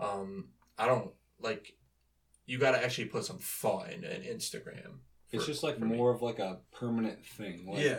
um 0.00 0.48
I 0.78 0.86
don't 0.86 1.12
like 1.40 1.74
you 2.46 2.58
got 2.58 2.72
to 2.72 2.84
actually 2.84 3.06
put 3.06 3.24
some 3.24 3.38
thought 3.38 3.90
into 3.90 4.10
an 4.10 4.22
Instagram. 4.22 4.98
It's 5.32 5.46
just 5.46 5.62
like 5.62 5.78
for 5.78 5.84
me. 5.86 5.96
more 5.96 6.12
of 6.12 6.22
like 6.22 6.38
a 6.38 6.58
permanent 6.72 7.24
thing. 7.24 7.66
Like, 7.68 7.82
yeah. 7.82 7.98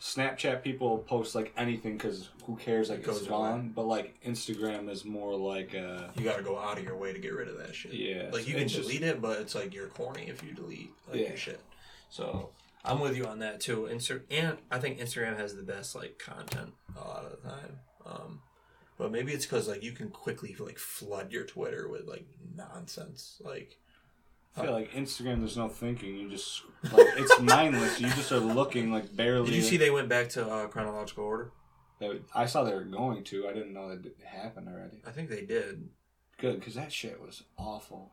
Snapchat 0.00 0.62
people 0.62 0.98
post 0.98 1.34
like 1.34 1.52
anything 1.56 1.98
because 1.98 2.30
who 2.46 2.56
cares? 2.56 2.88
Like 2.88 3.00
It 3.00 3.04
goes 3.04 3.18
it's 3.18 3.26
gone. 3.28 3.72
But 3.74 3.86
like 3.86 4.14
Instagram 4.24 4.88
is 4.88 5.04
more 5.04 5.36
like 5.36 5.74
uh 5.74 6.08
You 6.16 6.24
got 6.24 6.38
to 6.38 6.42
go 6.42 6.58
out 6.58 6.78
of 6.78 6.84
your 6.84 6.96
way 6.96 7.12
to 7.12 7.18
get 7.18 7.34
rid 7.34 7.48
of 7.48 7.58
that 7.58 7.74
shit. 7.74 7.92
yeah. 7.92 8.30
Like 8.32 8.48
you 8.48 8.54
can 8.54 8.66
just- 8.66 8.82
delete 8.88 9.02
it, 9.02 9.20
but 9.20 9.38
it's 9.40 9.54
like 9.54 9.74
you're 9.74 9.88
corny 9.88 10.28
if 10.28 10.42
you 10.42 10.52
delete 10.52 10.90
like 11.08 11.20
Yeah. 11.20 11.28
your 11.28 11.36
shit. 11.36 11.60
So 12.08 12.50
I'm 12.82 12.98
with 13.00 13.14
you 13.14 13.26
on 13.26 13.40
that 13.40 13.60
too. 13.60 13.88
Insta- 13.92 14.22
and 14.30 14.56
I 14.70 14.78
think 14.78 14.98
Instagram 14.98 15.36
has 15.36 15.54
the 15.54 15.62
best 15.62 15.94
like 15.94 16.18
content 16.18 16.72
a 16.96 17.00
lot 17.06 17.24
of 17.26 17.30
the 17.42 17.48
time. 17.48 17.78
Um, 18.06 18.40
but 18.96 19.12
maybe 19.12 19.32
it's 19.32 19.44
because 19.44 19.68
like 19.68 19.82
you 19.82 19.92
can 19.92 20.08
quickly 20.08 20.56
like 20.58 20.78
flood 20.78 21.30
your 21.30 21.44
Twitter 21.44 21.88
with 21.88 22.06
like 22.06 22.24
nonsense. 22.56 23.40
Like 23.44 23.76
I 24.56 24.62
feel 24.62 24.72
like 24.72 24.92
Instagram. 24.92 25.38
There's 25.38 25.56
no 25.56 25.68
thinking. 25.68 26.16
You 26.16 26.28
just 26.30 26.62
like 26.92 27.06
it's 27.16 27.40
mindless. 27.40 28.00
You 28.00 28.08
just 28.08 28.32
are 28.32 28.38
looking 28.40 28.90
like 28.92 29.14
barely. 29.14 29.46
did 29.46 29.54
you 29.56 29.62
see 29.62 29.76
they 29.76 29.90
went 29.90 30.08
back 30.08 30.28
to 30.30 30.46
uh, 30.46 30.66
chronological 30.66 31.24
order? 31.24 31.52
They- 32.00 32.20
I 32.34 32.46
saw 32.46 32.64
they 32.64 32.74
were 32.74 32.84
going 32.84 33.24
to. 33.24 33.46
I 33.48 33.52
didn't 33.52 33.72
know 33.74 33.88
that 33.90 34.04
it 34.04 34.16
happened 34.24 34.68
already. 34.68 35.02
I 35.06 35.10
think 35.12 35.28
they 35.30 35.44
did. 35.44 35.88
Good, 36.38 36.58
because 36.58 36.74
that 36.74 36.92
shit 36.92 37.20
was 37.20 37.42
awful. 37.58 38.12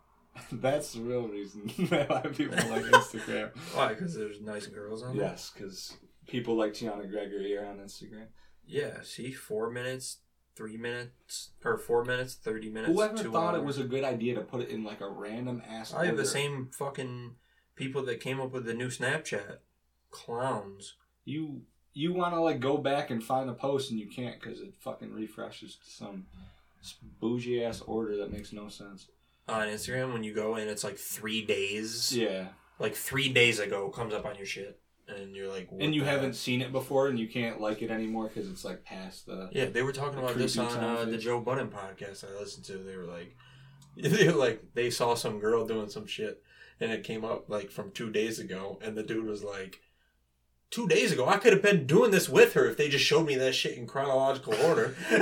That's 0.52 0.92
the 0.92 1.00
real 1.00 1.26
reason 1.28 1.68
why 1.88 2.20
people 2.36 2.56
like 2.70 2.84
Instagram. 2.84 3.50
Why? 3.74 3.88
Because 3.88 4.14
there's 4.14 4.40
nice 4.40 4.66
girls 4.66 5.02
on 5.02 5.16
there. 5.16 5.26
yes, 5.28 5.50
because 5.54 5.96
people 6.26 6.56
like 6.56 6.72
Tiana 6.74 7.08
Gregory 7.10 7.56
are 7.56 7.64
on 7.66 7.78
Instagram. 7.78 8.26
Yeah. 8.66 8.98
See, 9.02 9.32
four 9.32 9.70
minutes, 9.70 10.18
three 10.58 10.76
minutes, 10.76 11.50
or 11.64 11.78
four 11.78 12.04
minutes, 12.04 12.34
thirty 12.34 12.68
minutes. 12.68 12.92
Whoever 12.92 13.16
two 13.16 13.30
thought 13.32 13.54
it 13.54 13.62
was 13.64 13.78
a 13.78 13.84
good 13.84 14.02
idea 14.02 14.34
to 14.34 14.40
put 14.40 14.60
it 14.60 14.70
in 14.70 14.82
like 14.82 15.00
a 15.00 15.08
random 15.08 15.62
ass. 15.66 15.94
I 15.94 16.06
have 16.06 16.16
the 16.16 16.26
same 16.26 16.68
fucking 16.76 17.36
people 17.76 18.04
that 18.06 18.18
came 18.20 18.40
up 18.40 18.50
with 18.52 18.64
the 18.64 18.74
new 18.74 18.88
Snapchat. 18.88 19.58
Clowns. 20.10 20.96
You 21.24 21.62
you 21.94 22.12
want 22.12 22.34
to 22.34 22.40
like 22.40 22.58
go 22.60 22.76
back 22.76 23.10
and 23.10 23.22
find 23.22 23.48
the 23.48 23.54
post 23.54 23.90
and 23.90 24.00
you 24.00 24.08
can't 24.08 24.40
because 24.40 24.60
it 24.60 24.74
fucking 24.80 25.12
refreshes 25.12 25.76
to 25.76 25.90
some 25.90 26.26
bougie 27.20 27.62
ass 27.64 27.80
order 27.82 28.16
that 28.16 28.32
makes 28.32 28.52
no 28.52 28.68
sense. 28.68 29.06
On 29.48 29.66
Instagram, 29.66 30.12
when 30.12 30.24
you 30.24 30.34
go 30.34 30.56
in, 30.56 30.68
it's 30.68 30.84
like 30.84 30.98
three 30.98 31.42
days, 31.44 32.14
Yeah, 32.14 32.48
like 32.78 32.94
three 32.94 33.30
days 33.32 33.58
ago, 33.58 33.88
comes 33.88 34.12
up 34.12 34.26
on 34.26 34.36
your 34.36 34.44
shit, 34.46 34.78
and 35.08 35.34
you're 35.34 35.48
like, 35.48 35.68
and 35.78 35.94
you 35.94 36.02
the 36.02 36.10
haven't 36.10 36.30
heck? 36.30 36.34
seen 36.34 36.60
it 36.60 36.72
before 36.72 37.08
and 37.08 37.18
you 37.18 37.28
can't 37.28 37.60
like 37.60 37.82
it 37.82 37.90
anymore 37.90 38.30
because 38.32 38.48
it's 38.48 38.64
like 38.64 38.84
past 38.84 39.26
the. 39.26 39.48
Yeah, 39.52 39.66
they 39.66 39.82
were 39.82 39.92
talking 39.92 40.18
about 40.18 40.36
this 40.36 40.58
on 40.58 40.66
uh, 40.82 41.04
the. 41.04 41.18
Joe 41.18 41.40
Budden 41.40 41.68
podcast 41.68 42.24
I 42.24 42.38
listened 42.38 42.64
to. 42.66 42.78
They 42.78 42.96
were 42.96 43.04
like, 43.04 43.36
they 43.96 44.28
were 44.28 44.38
like 44.38 44.74
they 44.74 44.90
saw 44.90 45.14
some 45.14 45.40
girl 45.40 45.66
doing 45.66 45.88
some 45.88 46.06
shit, 46.06 46.42
and 46.80 46.92
it 46.92 47.04
came 47.04 47.24
up 47.24 47.48
like 47.48 47.70
from 47.70 47.90
two 47.90 48.10
days 48.10 48.38
ago, 48.38 48.78
and 48.82 48.96
the 48.96 49.02
dude 49.02 49.26
was 49.26 49.42
like. 49.42 49.80
Two 50.70 50.86
days 50.86 51.12
ago, 51.12 51.26
I 51.26 51.38
could 51.38 51.54
have 51.54 51.62
been 51.62 51.86
doing 51.86 52.10
this 52.10 52.28
with 52.28 52.52
her 52.52 52.66
if 52.66 52.76
they 52.76 52.90
just 52.90 53.02
showed 53.02 53.24
me 53.24 53.36
that 53.36 53.54
shit 53.54 53.78
in 53.78 53.86
chronological 53.86 54.52
order. 54.66 54.94
you 55.10 55.16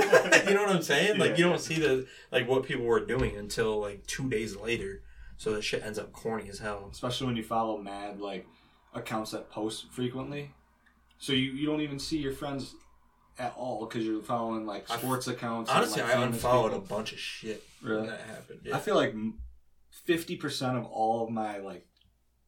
know 0.53 0.63
what 0.63 0.75
I'm 0.75 0.81
saying? 0.81 1.17
Like 1.17 1.37
you 1.37 1.45
don't 1.45 1.61
see 1.61 1.79
the 1.79 2.05
like 2.33 2.49
what 2.49 2.63
people 2.63 2.83
were 2.83 2.99
doing 2.99 3.37
until 3.37 3.79
like 3.79 4.05
two 4.07 4.29
days 4.29 4.57
later. 4.57 5.03
So 5.37 5.53
that 5.53 5.61
shit 5.63 5.85
ends 5.85 5.97
up 5.97 6.11
corny 6.11 6.49
as 6.49 6.59
hell. 6.59 6.89
especially 6.91 7.27
when 7.27 7.37
you 7.37 7.43
follow 7.43 7.77
mad 7.77 8.19
like 8.19 8.45
accounts 8.93 9.31
that 9.31 9.49
post 9.49 9.91
frequently. 9.91 10.51
So 11.19 11.33
you, 11.33 11.51
you 11.51 11.65
don't 11.65 11.81
even 11.81 11.99
see 11.99 12.17
your 12.17 12.33
friends 12.33 12.75
at 13.39 13.53
all 13.55 13.85
because 13.85 14.05
you're 14.05 14.21
following 14.21 14.65
like 14.65 14.89
I- 14.89 14.97
sports 14.97 15.27
accounts. 15.27 15.69
and, 15.69 15.77
Honestly, 15.79 16.01
like, 16.01 16.15
I 16.15 16.23
unfollowed 16.23 16.73
a 16.73 16.79
bunch 16.79 17.11
of 17.13 17.19
shit 17.19 17.63
Really? 17.81 18.01
when 18.01 18.09
that 18.09 18.21
happened. 18.21 18.61
I 18.73 18.79
feel 18.79 18.95
like 18.95 19.13
fifty 20.05 20.35
percent 20.35 20.77
of 20.77 20.85
all 20.85 21.23
of 21.25 21.29
my 21.31 21.57
like 21.59 21.85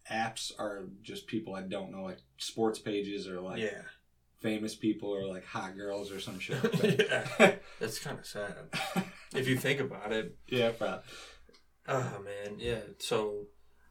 apps 0.09 0.51
are 0.59 0.85
just 1.03 1.27
people 1.27 1.55
I 1.55 1.61
don't 1.61 1.91
know, 1.91 2.03
like 2.03 2.19
sports 2.37 2.79
pages 2.79 3.27
or 3.27 3.39
like 3.41 3.59
yeah. 3.59 3.81
famous 4.41 4.75
people 4.75 5.09
or 5.09 5.25
like 5.27 5.45
hot 5.45 5.75
girls 5.75 6.11
or 6.11 6.19
some 6.19 6.39
shit. 6.39 6.57
Yeah. 6.83 7.55
That's 7.79 7.99
kind 7.99 8.17
of 8.19 8.25
sad. 8.25 8.55
If 9.35 9.47
you 9.47 9.57
think 9.57 9.79
about 9.79 10.11
it. 10.11 10.35
yeah, 10.47 10.71
probably. 10.71 11.03
Oh 11.87 12.21
man, 12.23 12.59
yeah. 12.59 12.79
So 12.99 13.45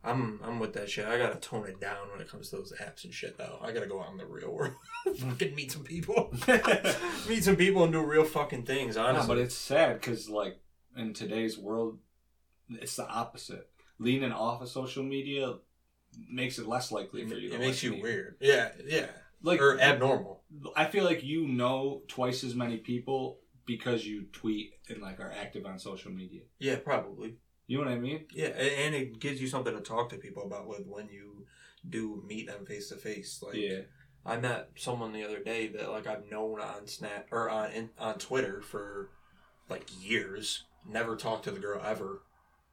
I'm 0.05 0.41
I'm 0.45 0.59
with 0.61 0.73
that 0.75 0.89
shit. 0.89 1.07
I 1.07 1.19
gotta 1.19 1.39
tone 1.41 1.67
it 1.67 1.81
down 1.81 2.11
when 2.13 2.21
it 2.21 2.29
comes 2.31 2.51
to 2.51 2.57
those 2.57 2.73
apps 2.81 3.05
and 3.05 3.13
shit 3.13 3.37
though. 3.37 3.59
I 3.61 3.73
gotta 3.73 3.87
go 3.87 4.01
out 4.01 4.13
in 4.13 4.17
the 4.19 4.27
real 4.27 4.51
world. 4.53 4.73
fucking 5.19 5.55
meet 5.55 5.73
some 5.73 5.85
people. 5.85 6.33
meet 7.29 7.43
some 7.45 7.57
people 7.57 7.85
and 7.85 7.93
do 7.93 8.03
real 8.03 8.25
fucking 8.25 8.63
things, 8.65 8.97
No, 8.97 9.07
honestly. 9.07 9.29
but 9.29 9.39
it's 9.39 9.57
sad 9.57 10.01
because 10.01 10.29
like 10.31 10.61
in 10.97 11.15
today's 11.15 11.59
world, 11.59 11.99
it's 12.71 12.97
the 12.97 13.07
opposite. 13.09 13.69
Leaning 13.99 14.33
off 14.33 14.63
of 14.63 14.69
social 14.69 15.03
media 15.03 15.55
makes 16.31 16.59
it 16.59 16.67
less 16.69 16.93
likely 16.93 17.27
for 17.27 17.35
you. 17.35 17.53
it 17.53 17.59
makes 17.59 17.83
you 17.83 18.01
weird. 18.01 18.37
Yeah, 18.41 18.69
yeah. 18.87 19.07
Like 19.43 19.61
or 19.61 19.81
abnormal. 19.81 20.43
I 20.77 20.85
feel 20.87 21.05
like 21.05 21.23
you 21.25 21.47
know 21.47 22.03
twice 22.09 22.45
as 22.45 22.55
many 22.55 22.77
people 22.79 23.41
because 23.67 24.07
you 24.07 24.27
tweet 24.33 24.73
and 24.89 25.03
like 25.03 25.21
are 25.21 25.31
active 25.33 25.67
on 25.67 25.79
social 25.79 26.11
media. 26.13 26.43
Yeah, 26.59 26.77
probably. 26.77 27.37
You 27.69 27.79
know 27.79 27.85
what 27.85 27.93
I 27.93 27.99
mean? 27.99 28.25
Yeah, 28.35 28.47
and 28.49 28.95
it 28.95 29.21
gives 29.21 29.41
you 29.41 29.47
something 29.47 29.75
to 29.75 29.81
talk 29.81 30.09
to 30.11 30.17
people 30.17 30.43
about 30.43 30.67
with 30.67 30.87
when 30.87 31.09
you 31.09 31.47
do 31.89 32.23
meet 32.27 32.49
them 32.49 32.67
face 32.67 32.89
to 32.89 32.97
face. 32.97 33.43
Like, 33.47 33.55
yeah. 33.55 33.81
I 34.27 34.39
met 34.39 34.71
someone 34.75 35.13
the 35.13 35.23
other 35.25 35.39
day 35.39 35.69
that 35.69 35.91
like 35.91 36.07
I've 36.07 36.31
known 36.31 36.61
on 36.61 36.87
Snap 36.87 37.29
or 37.31 37.49
on 37.49 37.71
in, 37.73 37.91
on 37.99 38.15
Twitter 38.19 38.61
for 38.63 39.11
like 39.69 39.87
years. 40.03 40.65
Never 40.89 41.15
talked 41.15 41.45
to 41.45 41.51
the 41.51 41.61
girl 41.61 41.81
ever 41.85 42.23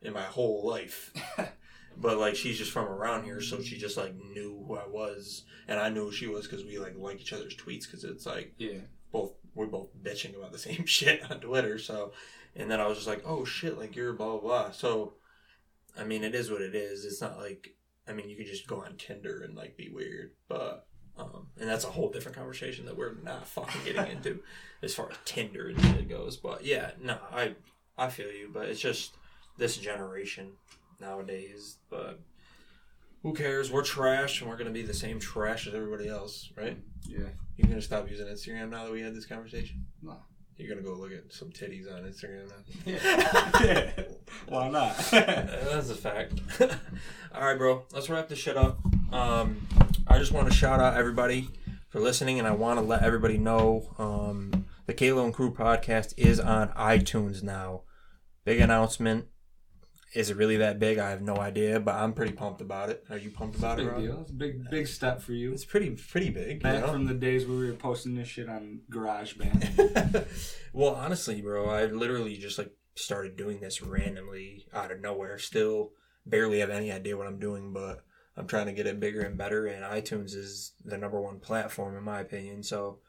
in 0.02 0.14
my 0.14 0.24
whole 0.24 0.66
life. 0.66 1.12
but 1.98 2.18
like 2.18 2.36
she's 2.36 2.58
just 2.58 2.72
from 2.72 2.86
around 2.88 3.26
here, 3.26 3.42
so 3.42 3.62
she 3.62 3.78
just 3.78 3.98
like 3.98 4.16
knew 4.16 4.64
who 4.68 4.76
I 4.78 4.88
was, 4.88 5.44
and 5.68 5.80
I 5.80 5.90
knew 5.90 6.06
who 6.06 6.12
she 6.12 6.28
was 6.28 6.48
because 6.48 6.64
we 6.66 6.78
like 6.80 6.96
like 6.98 7.20
each 7.20 7.34
other's 7.34 7.56
tweets 7.56 7.86
because 7.86 8.06
it's 8.06 8.26
like 8.26 8.54
Yeah. 8.58 8.80
both 9.12 9.34
we're 9.56 9.68
both 9.68 9.90
bitching 10.04 10.38
about 10.38 10.52
the 10.52 10.58
same 10.70 10.86
shit 10.86 11.30
on 11.30 11.40
Twitter. 11.42 11.78
So, 11.80 12.14
and 12.56 12.70
then 12.70 12.80
I 12.80 12.88
was 12.88 12.98
just 12.98 13.08
like, 13.08 13.24
oh 13.26 13.46
shit, 13.46 13.78
like 13.78 13.96
you're 13.96 14.14
blah 14.14 14.38
blah 14.38 14.40
blah. 14.40 14.72
So, 14.72 15.16
I 15.98 16.04
mean, 16.04 16.24
it 16.24 16.36
is 16.36 16.50
what 16.50 16.62
it 16.62 16.76
is. 16.76 17.06
It's 17.06 17.22
not 17.22 17.38
like 17.38 17.76
I 18.08 18.14
mean, 18.14 18.30
you 18.30 18.36
could 18.36 18.46
just 18.46 18.68
go 18.68 18.82
on 18.84 18.98
Tinder 18.98 19.42
and 19.44 19.56
like 19.56 19.78
be 19.78 19.90
weird, 19.90 20.32
but 20.48 20.88
um, 21.18 21.48
and 21.60 21.70
that's 21.70 21.86
a 21.86 21.92
whole 21.92 22.10
different 22.10 22.38
conversation 22.38 22.86
that 22.86 22.98
we're 22.98 23.16
not 23.24 23.48
fucking 23.48 23.82
getting 23.86 24.18
into 24.18 24.42
as 24.84 24.94
far 24.94 25.10
as 25.10 25.18
Tinder 25.26 25.70
and 25.70 25.82
shit 25.82 26.10
goes. 26.10 26.38
But 26.38 26.66
yeah, 26.66 26.92
no, 27.02 27.18
I 27.32 27.56
I 27.98 28.10
feel 28.10 28.32
you, 28.32 28.50
but 28.54 28.68
it's 28.68 28.82
just 28.82 29.14
this 29.58 29.78
generation 29.78 30.54
nowadays. 31.00 31.78
But 31.90 32.20
who 33.24 33.34
cares? 33.34 33.72
We're 33.72 33.84
trash, 33.84 34.42
and 34.42 34.50
we're 34.50 34.58
gonna 34.58 34.72
be 34.72 34.84
the 34.84 34.94
same 34.94 35.20
trash 35.20 35.68
as 35.68 35.74
everybody 35.74 36.08
else, 36.08 36.52
right? 36.56 36.78
Yeah. 37.08 37.30
You're 37.58 37.70
gonna 37.70 37.82
stop 37.82 38.10
using 38.10 38.28
Instagram 38.28 38.70
now 38.70 38.84
that 38.84 38.92
we 38.92 39.02
had 39.02 39.16
this 39.16 39.26
conversation? 39.26 39.86
No. 40.04 40.18
You're 40.58 40.70
gonna 40.70 40.82
go 40.82 40.94
look 40.94 41.12
at 41.12 41.34
some 41.34 41.50
titties 41.50 41.94
on 41.94 42.04
Instagram 42.04 42.48
now? 42.50 43.62
Yeah. 43.66 43.92
Why 44.48 44.70
not? 44.70 44.98
That's 45.12 45.90
a 45.90 45.96
fact. 45.96 46.40
All 47.34 47.42
right, 47.42 47.58
bro. 47.58 47.84
Let's 47.92 48.10
wrap 48.10 48.30
this 48.30 48.40
shit 48.40 48.56
up. 48.56 48.80
Um, 49.12 49.68
I 50.08 50.18
just 50.18 50.32
want 50.32 50.48
to 50.48 50.54
shout 50.54 50.80
out 50.80 50.96
everybody 50.96 51.50
for 51.90 52.00
listening, 52.00 52.40
and 52.40 52.48
I 52.48 52.52
want 52.52 52.80
to 52.80 52.86
let 52.86 53.04
everybody 53.04 53.38
know 53.38 53.94
um, 53.98 54.66
the 54.86 54.94
Kalo 54.94 55.26
and 55.26 55.34
Crew 55.34 55.54
podcast 55.54 56.14
is 56.18 56.40
on 56.40 56.70
iTunes 56.70 57.44
now. 57.44 57.82
Big 58.46 58.60
announcement. 58.62 59.26
Is 60.16 60.30
it 60.30 60.38
really 60.38 60.58
that 60.58 60.80
big? 60.80 60.98
I 60.98 61.10
have 61.10 61.22
no 61.22 61.36
idea, 61.36 61.78
but 61.78 61.96
I'm 61.96 62.14
pretty 62.14 62.32
pumped 62.32 62.62
about 62.62 62.90
it. 62.90 63.04
Are 63.10 63.18
you 63.18 63.30
pumped 63.30 63.58
about 63.58 63.80
it, 63.80 63.84
big 63.84 63.92
Rob? 63.92 64.02
deal. 64.02 64.22
It's 64.22 64.32
a 64.32 64.34
big, 64.34 64.70
big 64.70 64.88
step 64.88 65.22
for 65.22 65.34
you. 65.34 65.52
It's 65.52 65.66
pretty, 65.66 65.90
pretty 65.92 66.30
big. 66.30 66.54
you 66.56 66.60
Back 66.62 66.82
know? 66.86 66.94
from 66.94 67.06
the 67.06 67.14
days 67.14 67.46
where 67.46 67.58
we 67.58 67.68
were 67.68 67.76
posting 67.76 68.16
this 68.16 68.30
shit 68.30 68.48
on 68.48 68.80
GarageBand. 68.90 70.26
well, 70.74 70.96
honestly, 70.96 71.42
bro, 71.42 71.70
I 71.70 71.88
literally 71.88 72.38
just 72.38 72.58
like 72.58 72.72
started 72.96 73.36
doing 73.36 73.60
this 73.60 73.82
randomly 73.82 74.68
out 74.74 74.90
of 74.90 75.02
nowhere. 75.02 75.38
Still 75.38 75.92
barely 76.26 76.60
have 76.60 76.70
any 76.70 76.94
idea 76.94 77.18
what 77.18 77.28
I'm 77.28 77.40
doing, 77.40 77.74
but 77.74 78.06
I'm 78.38 78.48
trying 78.48 78.68
to 78.68 78.72
get 78.74 78.88
it 78.88 79.02
bigger 79.02 79.20
and 79.22 79.38
better. 79.38 79.68
And 79.68 79.84
iTunes 79.84 80.34
is 80.34 80.72
the 80.86 80.98
number 80.98 81.20
one 81.20 81.40
platform 81.40 81.98
in 81.98 82.04
my 82.04 82.22
opinion. 82.22 82.64
So, 82.64 83.00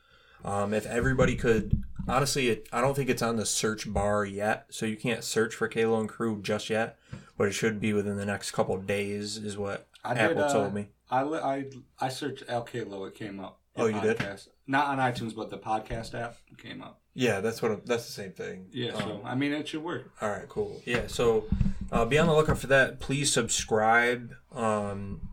um, 0.44 0.74
if 0.74 0.86
everybody 0.86 1.36
could, 1.36 1.84
honestly, 2.08 2.48
it, 2.48 2.68
I 2.72 2.80
don't 2.80 2.94
think 2.94 3.10
it's 3.10 3.22
on 3.22 3.36
the 3.36 3.46
search 3.46 3.92
bar 3.92 4.24
yet, 4.24 4.66
so 4.70 4.86
you 4.86 4.96
can't 4.96 5.24
search 5.24 5.54
for 5.54 5.68
Kalo 5.68 6.00
and 6.00 6.08
Crew 6.08 6.40
just 6.42 6.70
yet. 6.70 6.98
But 7.38 7.48
it 7.48 7.52
should 7.52 7.80
be 7.80 7.92
within 7.92 8.16
the 8.16 8.24
next 8.24 8.52
couple 8.52 8.74
of 8.74 8.86
days, 8.86 9.36
is 9.36 9.58
what 9.58 9.88
I 10.04 10.14
did, 10.14 10.22
Apple 10.22 10.44
uh, 10.44 10.52
told 10.52 10.74
me. 10.74 10.88
I, 11.10 11.22
I, 11.22 11.64
I 12.00 12.08
searched 12.08 12.44
Al 12.48 12.62
Kalo. 12.62 13.04
It 13.04 13.14
came 13.14 13.40
up. 13.40 13.60
Oh, 13.76 13.86
you 13.86 14.00
did? 14.00 14.16
podcast. 14.16 14.48
Not 14.66 14.86
on 14.86 14.98
iTunes, 14.98 15.34
but 15.34 15.50
the 15.50 15.58
podcast 15.58 16.14
app 16.14 16.36
came 16.56 16.82
up. 16.82 17.00
Yeah, 17.14 17.40
that's 17.40 17.60
what. 17.62 17.72
I'm, 17.72 17.82
that's 17.84 18.06
the 18.06 18.12
same 18.12 18.32
thing. 18.32 18.66
Yeah, 18.72 18.92
Um, 18.92 19.00
so 19.02 19.22
I 19.24 19.34
mean, 19.34 19.52
it 19.52 19.68
should 19.68 19.82
work. 19.82 20.10
All 20.20 20.30
right, 20.30 20.48
cool. 20.48 20.80
Yeah, 20.84 21.06
so 21.06 21.44
uh, 21.92 22.04
be 22.04 22.18
on 22.18 22.26
the 22.26 22.34
lookout 22.34 22.58
for 22.58 22.66
that. 22.68 23.00
Please 23.00 23.32
subscribe. 23.32 24.34
Um, 24.52 25.28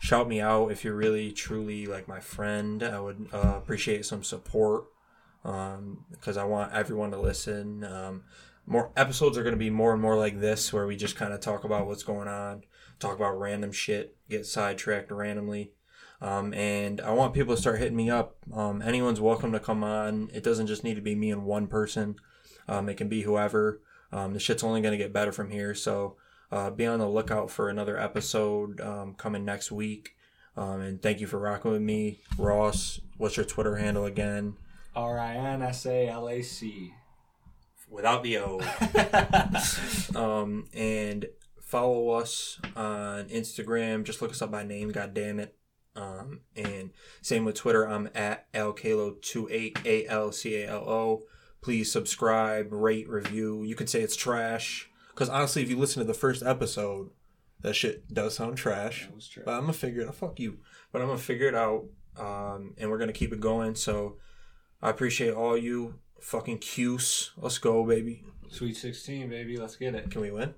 shout 0.00 0.28
me 0.28 0.40
out 0.40 0.70
if 0.70 0.84
you're 0.84 0.94
really 0.94 1.32
truly 1.32 1.86
like 1.86 2.06
my 2.08 2.20
friend. 2.20 2.82
I 2.82 3.00
would 3.00 3.28
uh, 3.32 3.54
appreciate 3.56 4.04
some 4.06 4.22
support 4.22 4.84
because 6.10 6.36
I 6.36 6.44
want 6.44 6.72
everyone 6.72 7.10
to 7.12 7.20
listen. 7.20 7.84
Um, 7.84 8.24
more 8.66 8.90
episodes 8.96 9.38
are 9.38 9.42
going 9.42 9.54
to 9.54 9.58
be 9.58 9.70
more 9.70 9.92
and 9.92 10.02
more 10.02 10.16
like 10.16 10.40
this, 10.40 10.72
where 10.72 10.86
we 10.86 10.96
just 10.96 11.16
kind 11.16 11.32
of 11.32 11.40
talk 11.40 11.64
about 11.64 11.86
what's 11.86 12.02
going 12.02 12.28
on, 12.28 12.64
talk 12.98 13.16
about 13.16 13.38
random 13.38 13.72
shit, 13.72 14.16
get 14.28 14.44
sidetracked 14.44 15.10
randomly. 15.10 15.72
Um, 16.20 16.52
and 16.52 17.00
I 17.00 17.12
want 17.12 17.32
people 17.32 17.54
to 17.54 17.60
start 17.60 17.78
hitting 17.78 17.96
me 17.96 18.10
up. 18.10 18.36
Um, 18.52 18.82
anyone's 18.82 19.20
welcome 19.20 19.52
to 19.52 19.60
come 19.60 19.84
on. 19.84 20.30
It 20.34 20.42
doesn't 20.42 20.66
just 20.66 20.84
need 20.84 20.96
to 20.96 21.00
be 21.00 21.14
me 21.14 21.30
and 21.30 21.44
one 21.44 21.66
person. 21.66 22.16
Um, 22.66 22.88
it 22.88 22.96
can 22.96 23.08
be 23.08 23.22
whoever. 23.22 23.80
Um, 24.12 24.34
the 24.34 24.40
shit's 24.40 24.64
only 24.64 24.80
going 24.80 24.92
to 24.92 25.02
get 25.02 25.12
better 25.12 25.32
from 25.32 25.50
here. 25.50 25.74
So 25.74 26.16
uh, 26.50 26.70
be 26.70 26.86
on 26.86 26.98
the 26.98 27.08
lookout 27.08 27.50
for 27.50 27.68
another 27.68 27.98
episode 27.98 28.80
um, 28.80 29.14
coming 29.14 29.44
next 29.44 29.70
week. 29.70 30.16
Um, 30.56 30.80
and 30.80 31.00
thank 31.00 31.20
you 31.20 31.26
for 31.26 31.38
rocking 31.38 31.70
with 31.70 31.82
me. 31.82 32.18
Ross, 32.36 33.00
what's 33.16 33.36
your 33.36 33.46
Twitter 33.46 33.76
handle 33.76 34.04
again? 34.04 34.56
R 34.98 35.16
I 35.20 35.36
N 35.36 35.62
S 35.62 35.86
A 35.86 36.08
L 36.08 36.28
A 36.28 36.42
C. 36.42 36.92
Without 37.88 38.24
the 38.24 38.38
O. 38.38 38.60
um, 40.16 40.66
and 40.74 41.26
follow 41.62 42.10
us 42.10 42.60
on 42.74 43.26
Instagram. 43.28 44.02
Just 44.02 44.20
look 44.20 44.32
us 44.32 44.42
up 44.42 44.50
by 44.50 44.64
name, 44.64 44.90
god 44.90 45.14
damn 45.14 45.38
it. 45.38 45.54
Um, 45.94 46.40
and 46.56 46.90
same 47.22 47.44
with 47.44 47.54
Twitter. 47.54 47.88
I'm 47.88 48.10
at 48.14 48.52
alcalo28, 48.52 49.86
A 49.86 50.06
L 50.08 50.32
C 50.32 50.56
A 50.56 50.68
L 50.68 50.88
O. 50.88 51.22
Please 51.60 51.90
subscribe, 51.90 52.72
rate, 52.72 53.08
review. 53.08 53.62
You 53.62 53.76
can 53.76 53.86
say 53.86 54.00
it's 54.00 54.16
trash. 54.16 54.90
Because 55.10 55.28
honestly, 55.28 55.62
if 55.62 55.70
you 55.70 55.78
listen 55.78 56.00
to 56.00 56.06
the 56.06 56.14
first 56.14 56.42
episode, 56.42 57.10
that 57.60 57.74
shit 57.74 58.12
does 58.12 58.34
sound 58.34 58.56
trash. 58.56 59.06
That 59.06 59.14
was 59.14 59.28
true. 59.28 59.44
But 59.46 59.54
I'm 59.54 59.62
gonna 59.62 59.72
figure 59.74 60.02
it 60.02 60.08
out. 60.08 60.16
Fuck 60.16 60.40
you. 60.40 60.58
But 60.90 61.02
I'm 61.02 61.08
gonna 61.08 61.18
figure 61.18 61.46
it 61.46 61.54
out. 61.54 61.86
Um, 62.16 62.74
and 62.78 62.90
we're 62.90 62.98
gonna 62.98 63.12
keep 63.12 63.32
it 63.32 63.40
going. 63.40 63.76
So 63.76 64.16
I 64.80 64.90
appreciate 64.90 65.34
all 65.34 65.56
you 65.56 65.94
fucking 66.20 66.58
Cuse. 66.58 67.32
Let's 67.36 67.58
go, 67.58 67.84
baby. 67.84 68.24
Sweet 68.50 68.76
16, 68.76 69.28
baby. 69.28 69.56
Let's 69.56 69.76
get 69.76 69.94
it. 69.94 70.10
Can 70.10 70.20
we 70.20 70.30
win? 70.30 70.54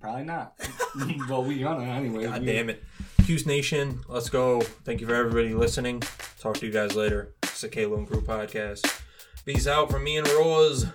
Probably 0.00 0.24
not. 0.24 0.54
well, 1.28 1.44
we 1.44 1.58
gonna 1.60 1.84
anyway. 1.84 2.24
God 2.24 2.40
We- 2.40 2.46
damn 2.46 2.70
it. 2.70 2.82
Cuse 3.24 3.46
Nation, 3.46 4.00
let's 4.08 4.28
go. 4.28 4.60
Thank 4.60 5.00
you 5.00 5.06
for 5.06 5.14
everybody 5.14 5.52
listening. 5.54 6.02
Talk 6.38 6.56
to 6.58 6.66
you 6.66 6.72
guys 6.72 6.94
later. 6.94 7.34
It's 7.42 7.60
the 7.60 7.68
Kalo 7.68 7.96
and 7.96 8.06
Crew 8.06 8.20
podcast. 8.20 9.00
Peace 9.44 9.66
out 9.66 9.90
from 9.90 10.04
me 10.04 10.16
and 10.18 10.28
Rose. 10.28 10.86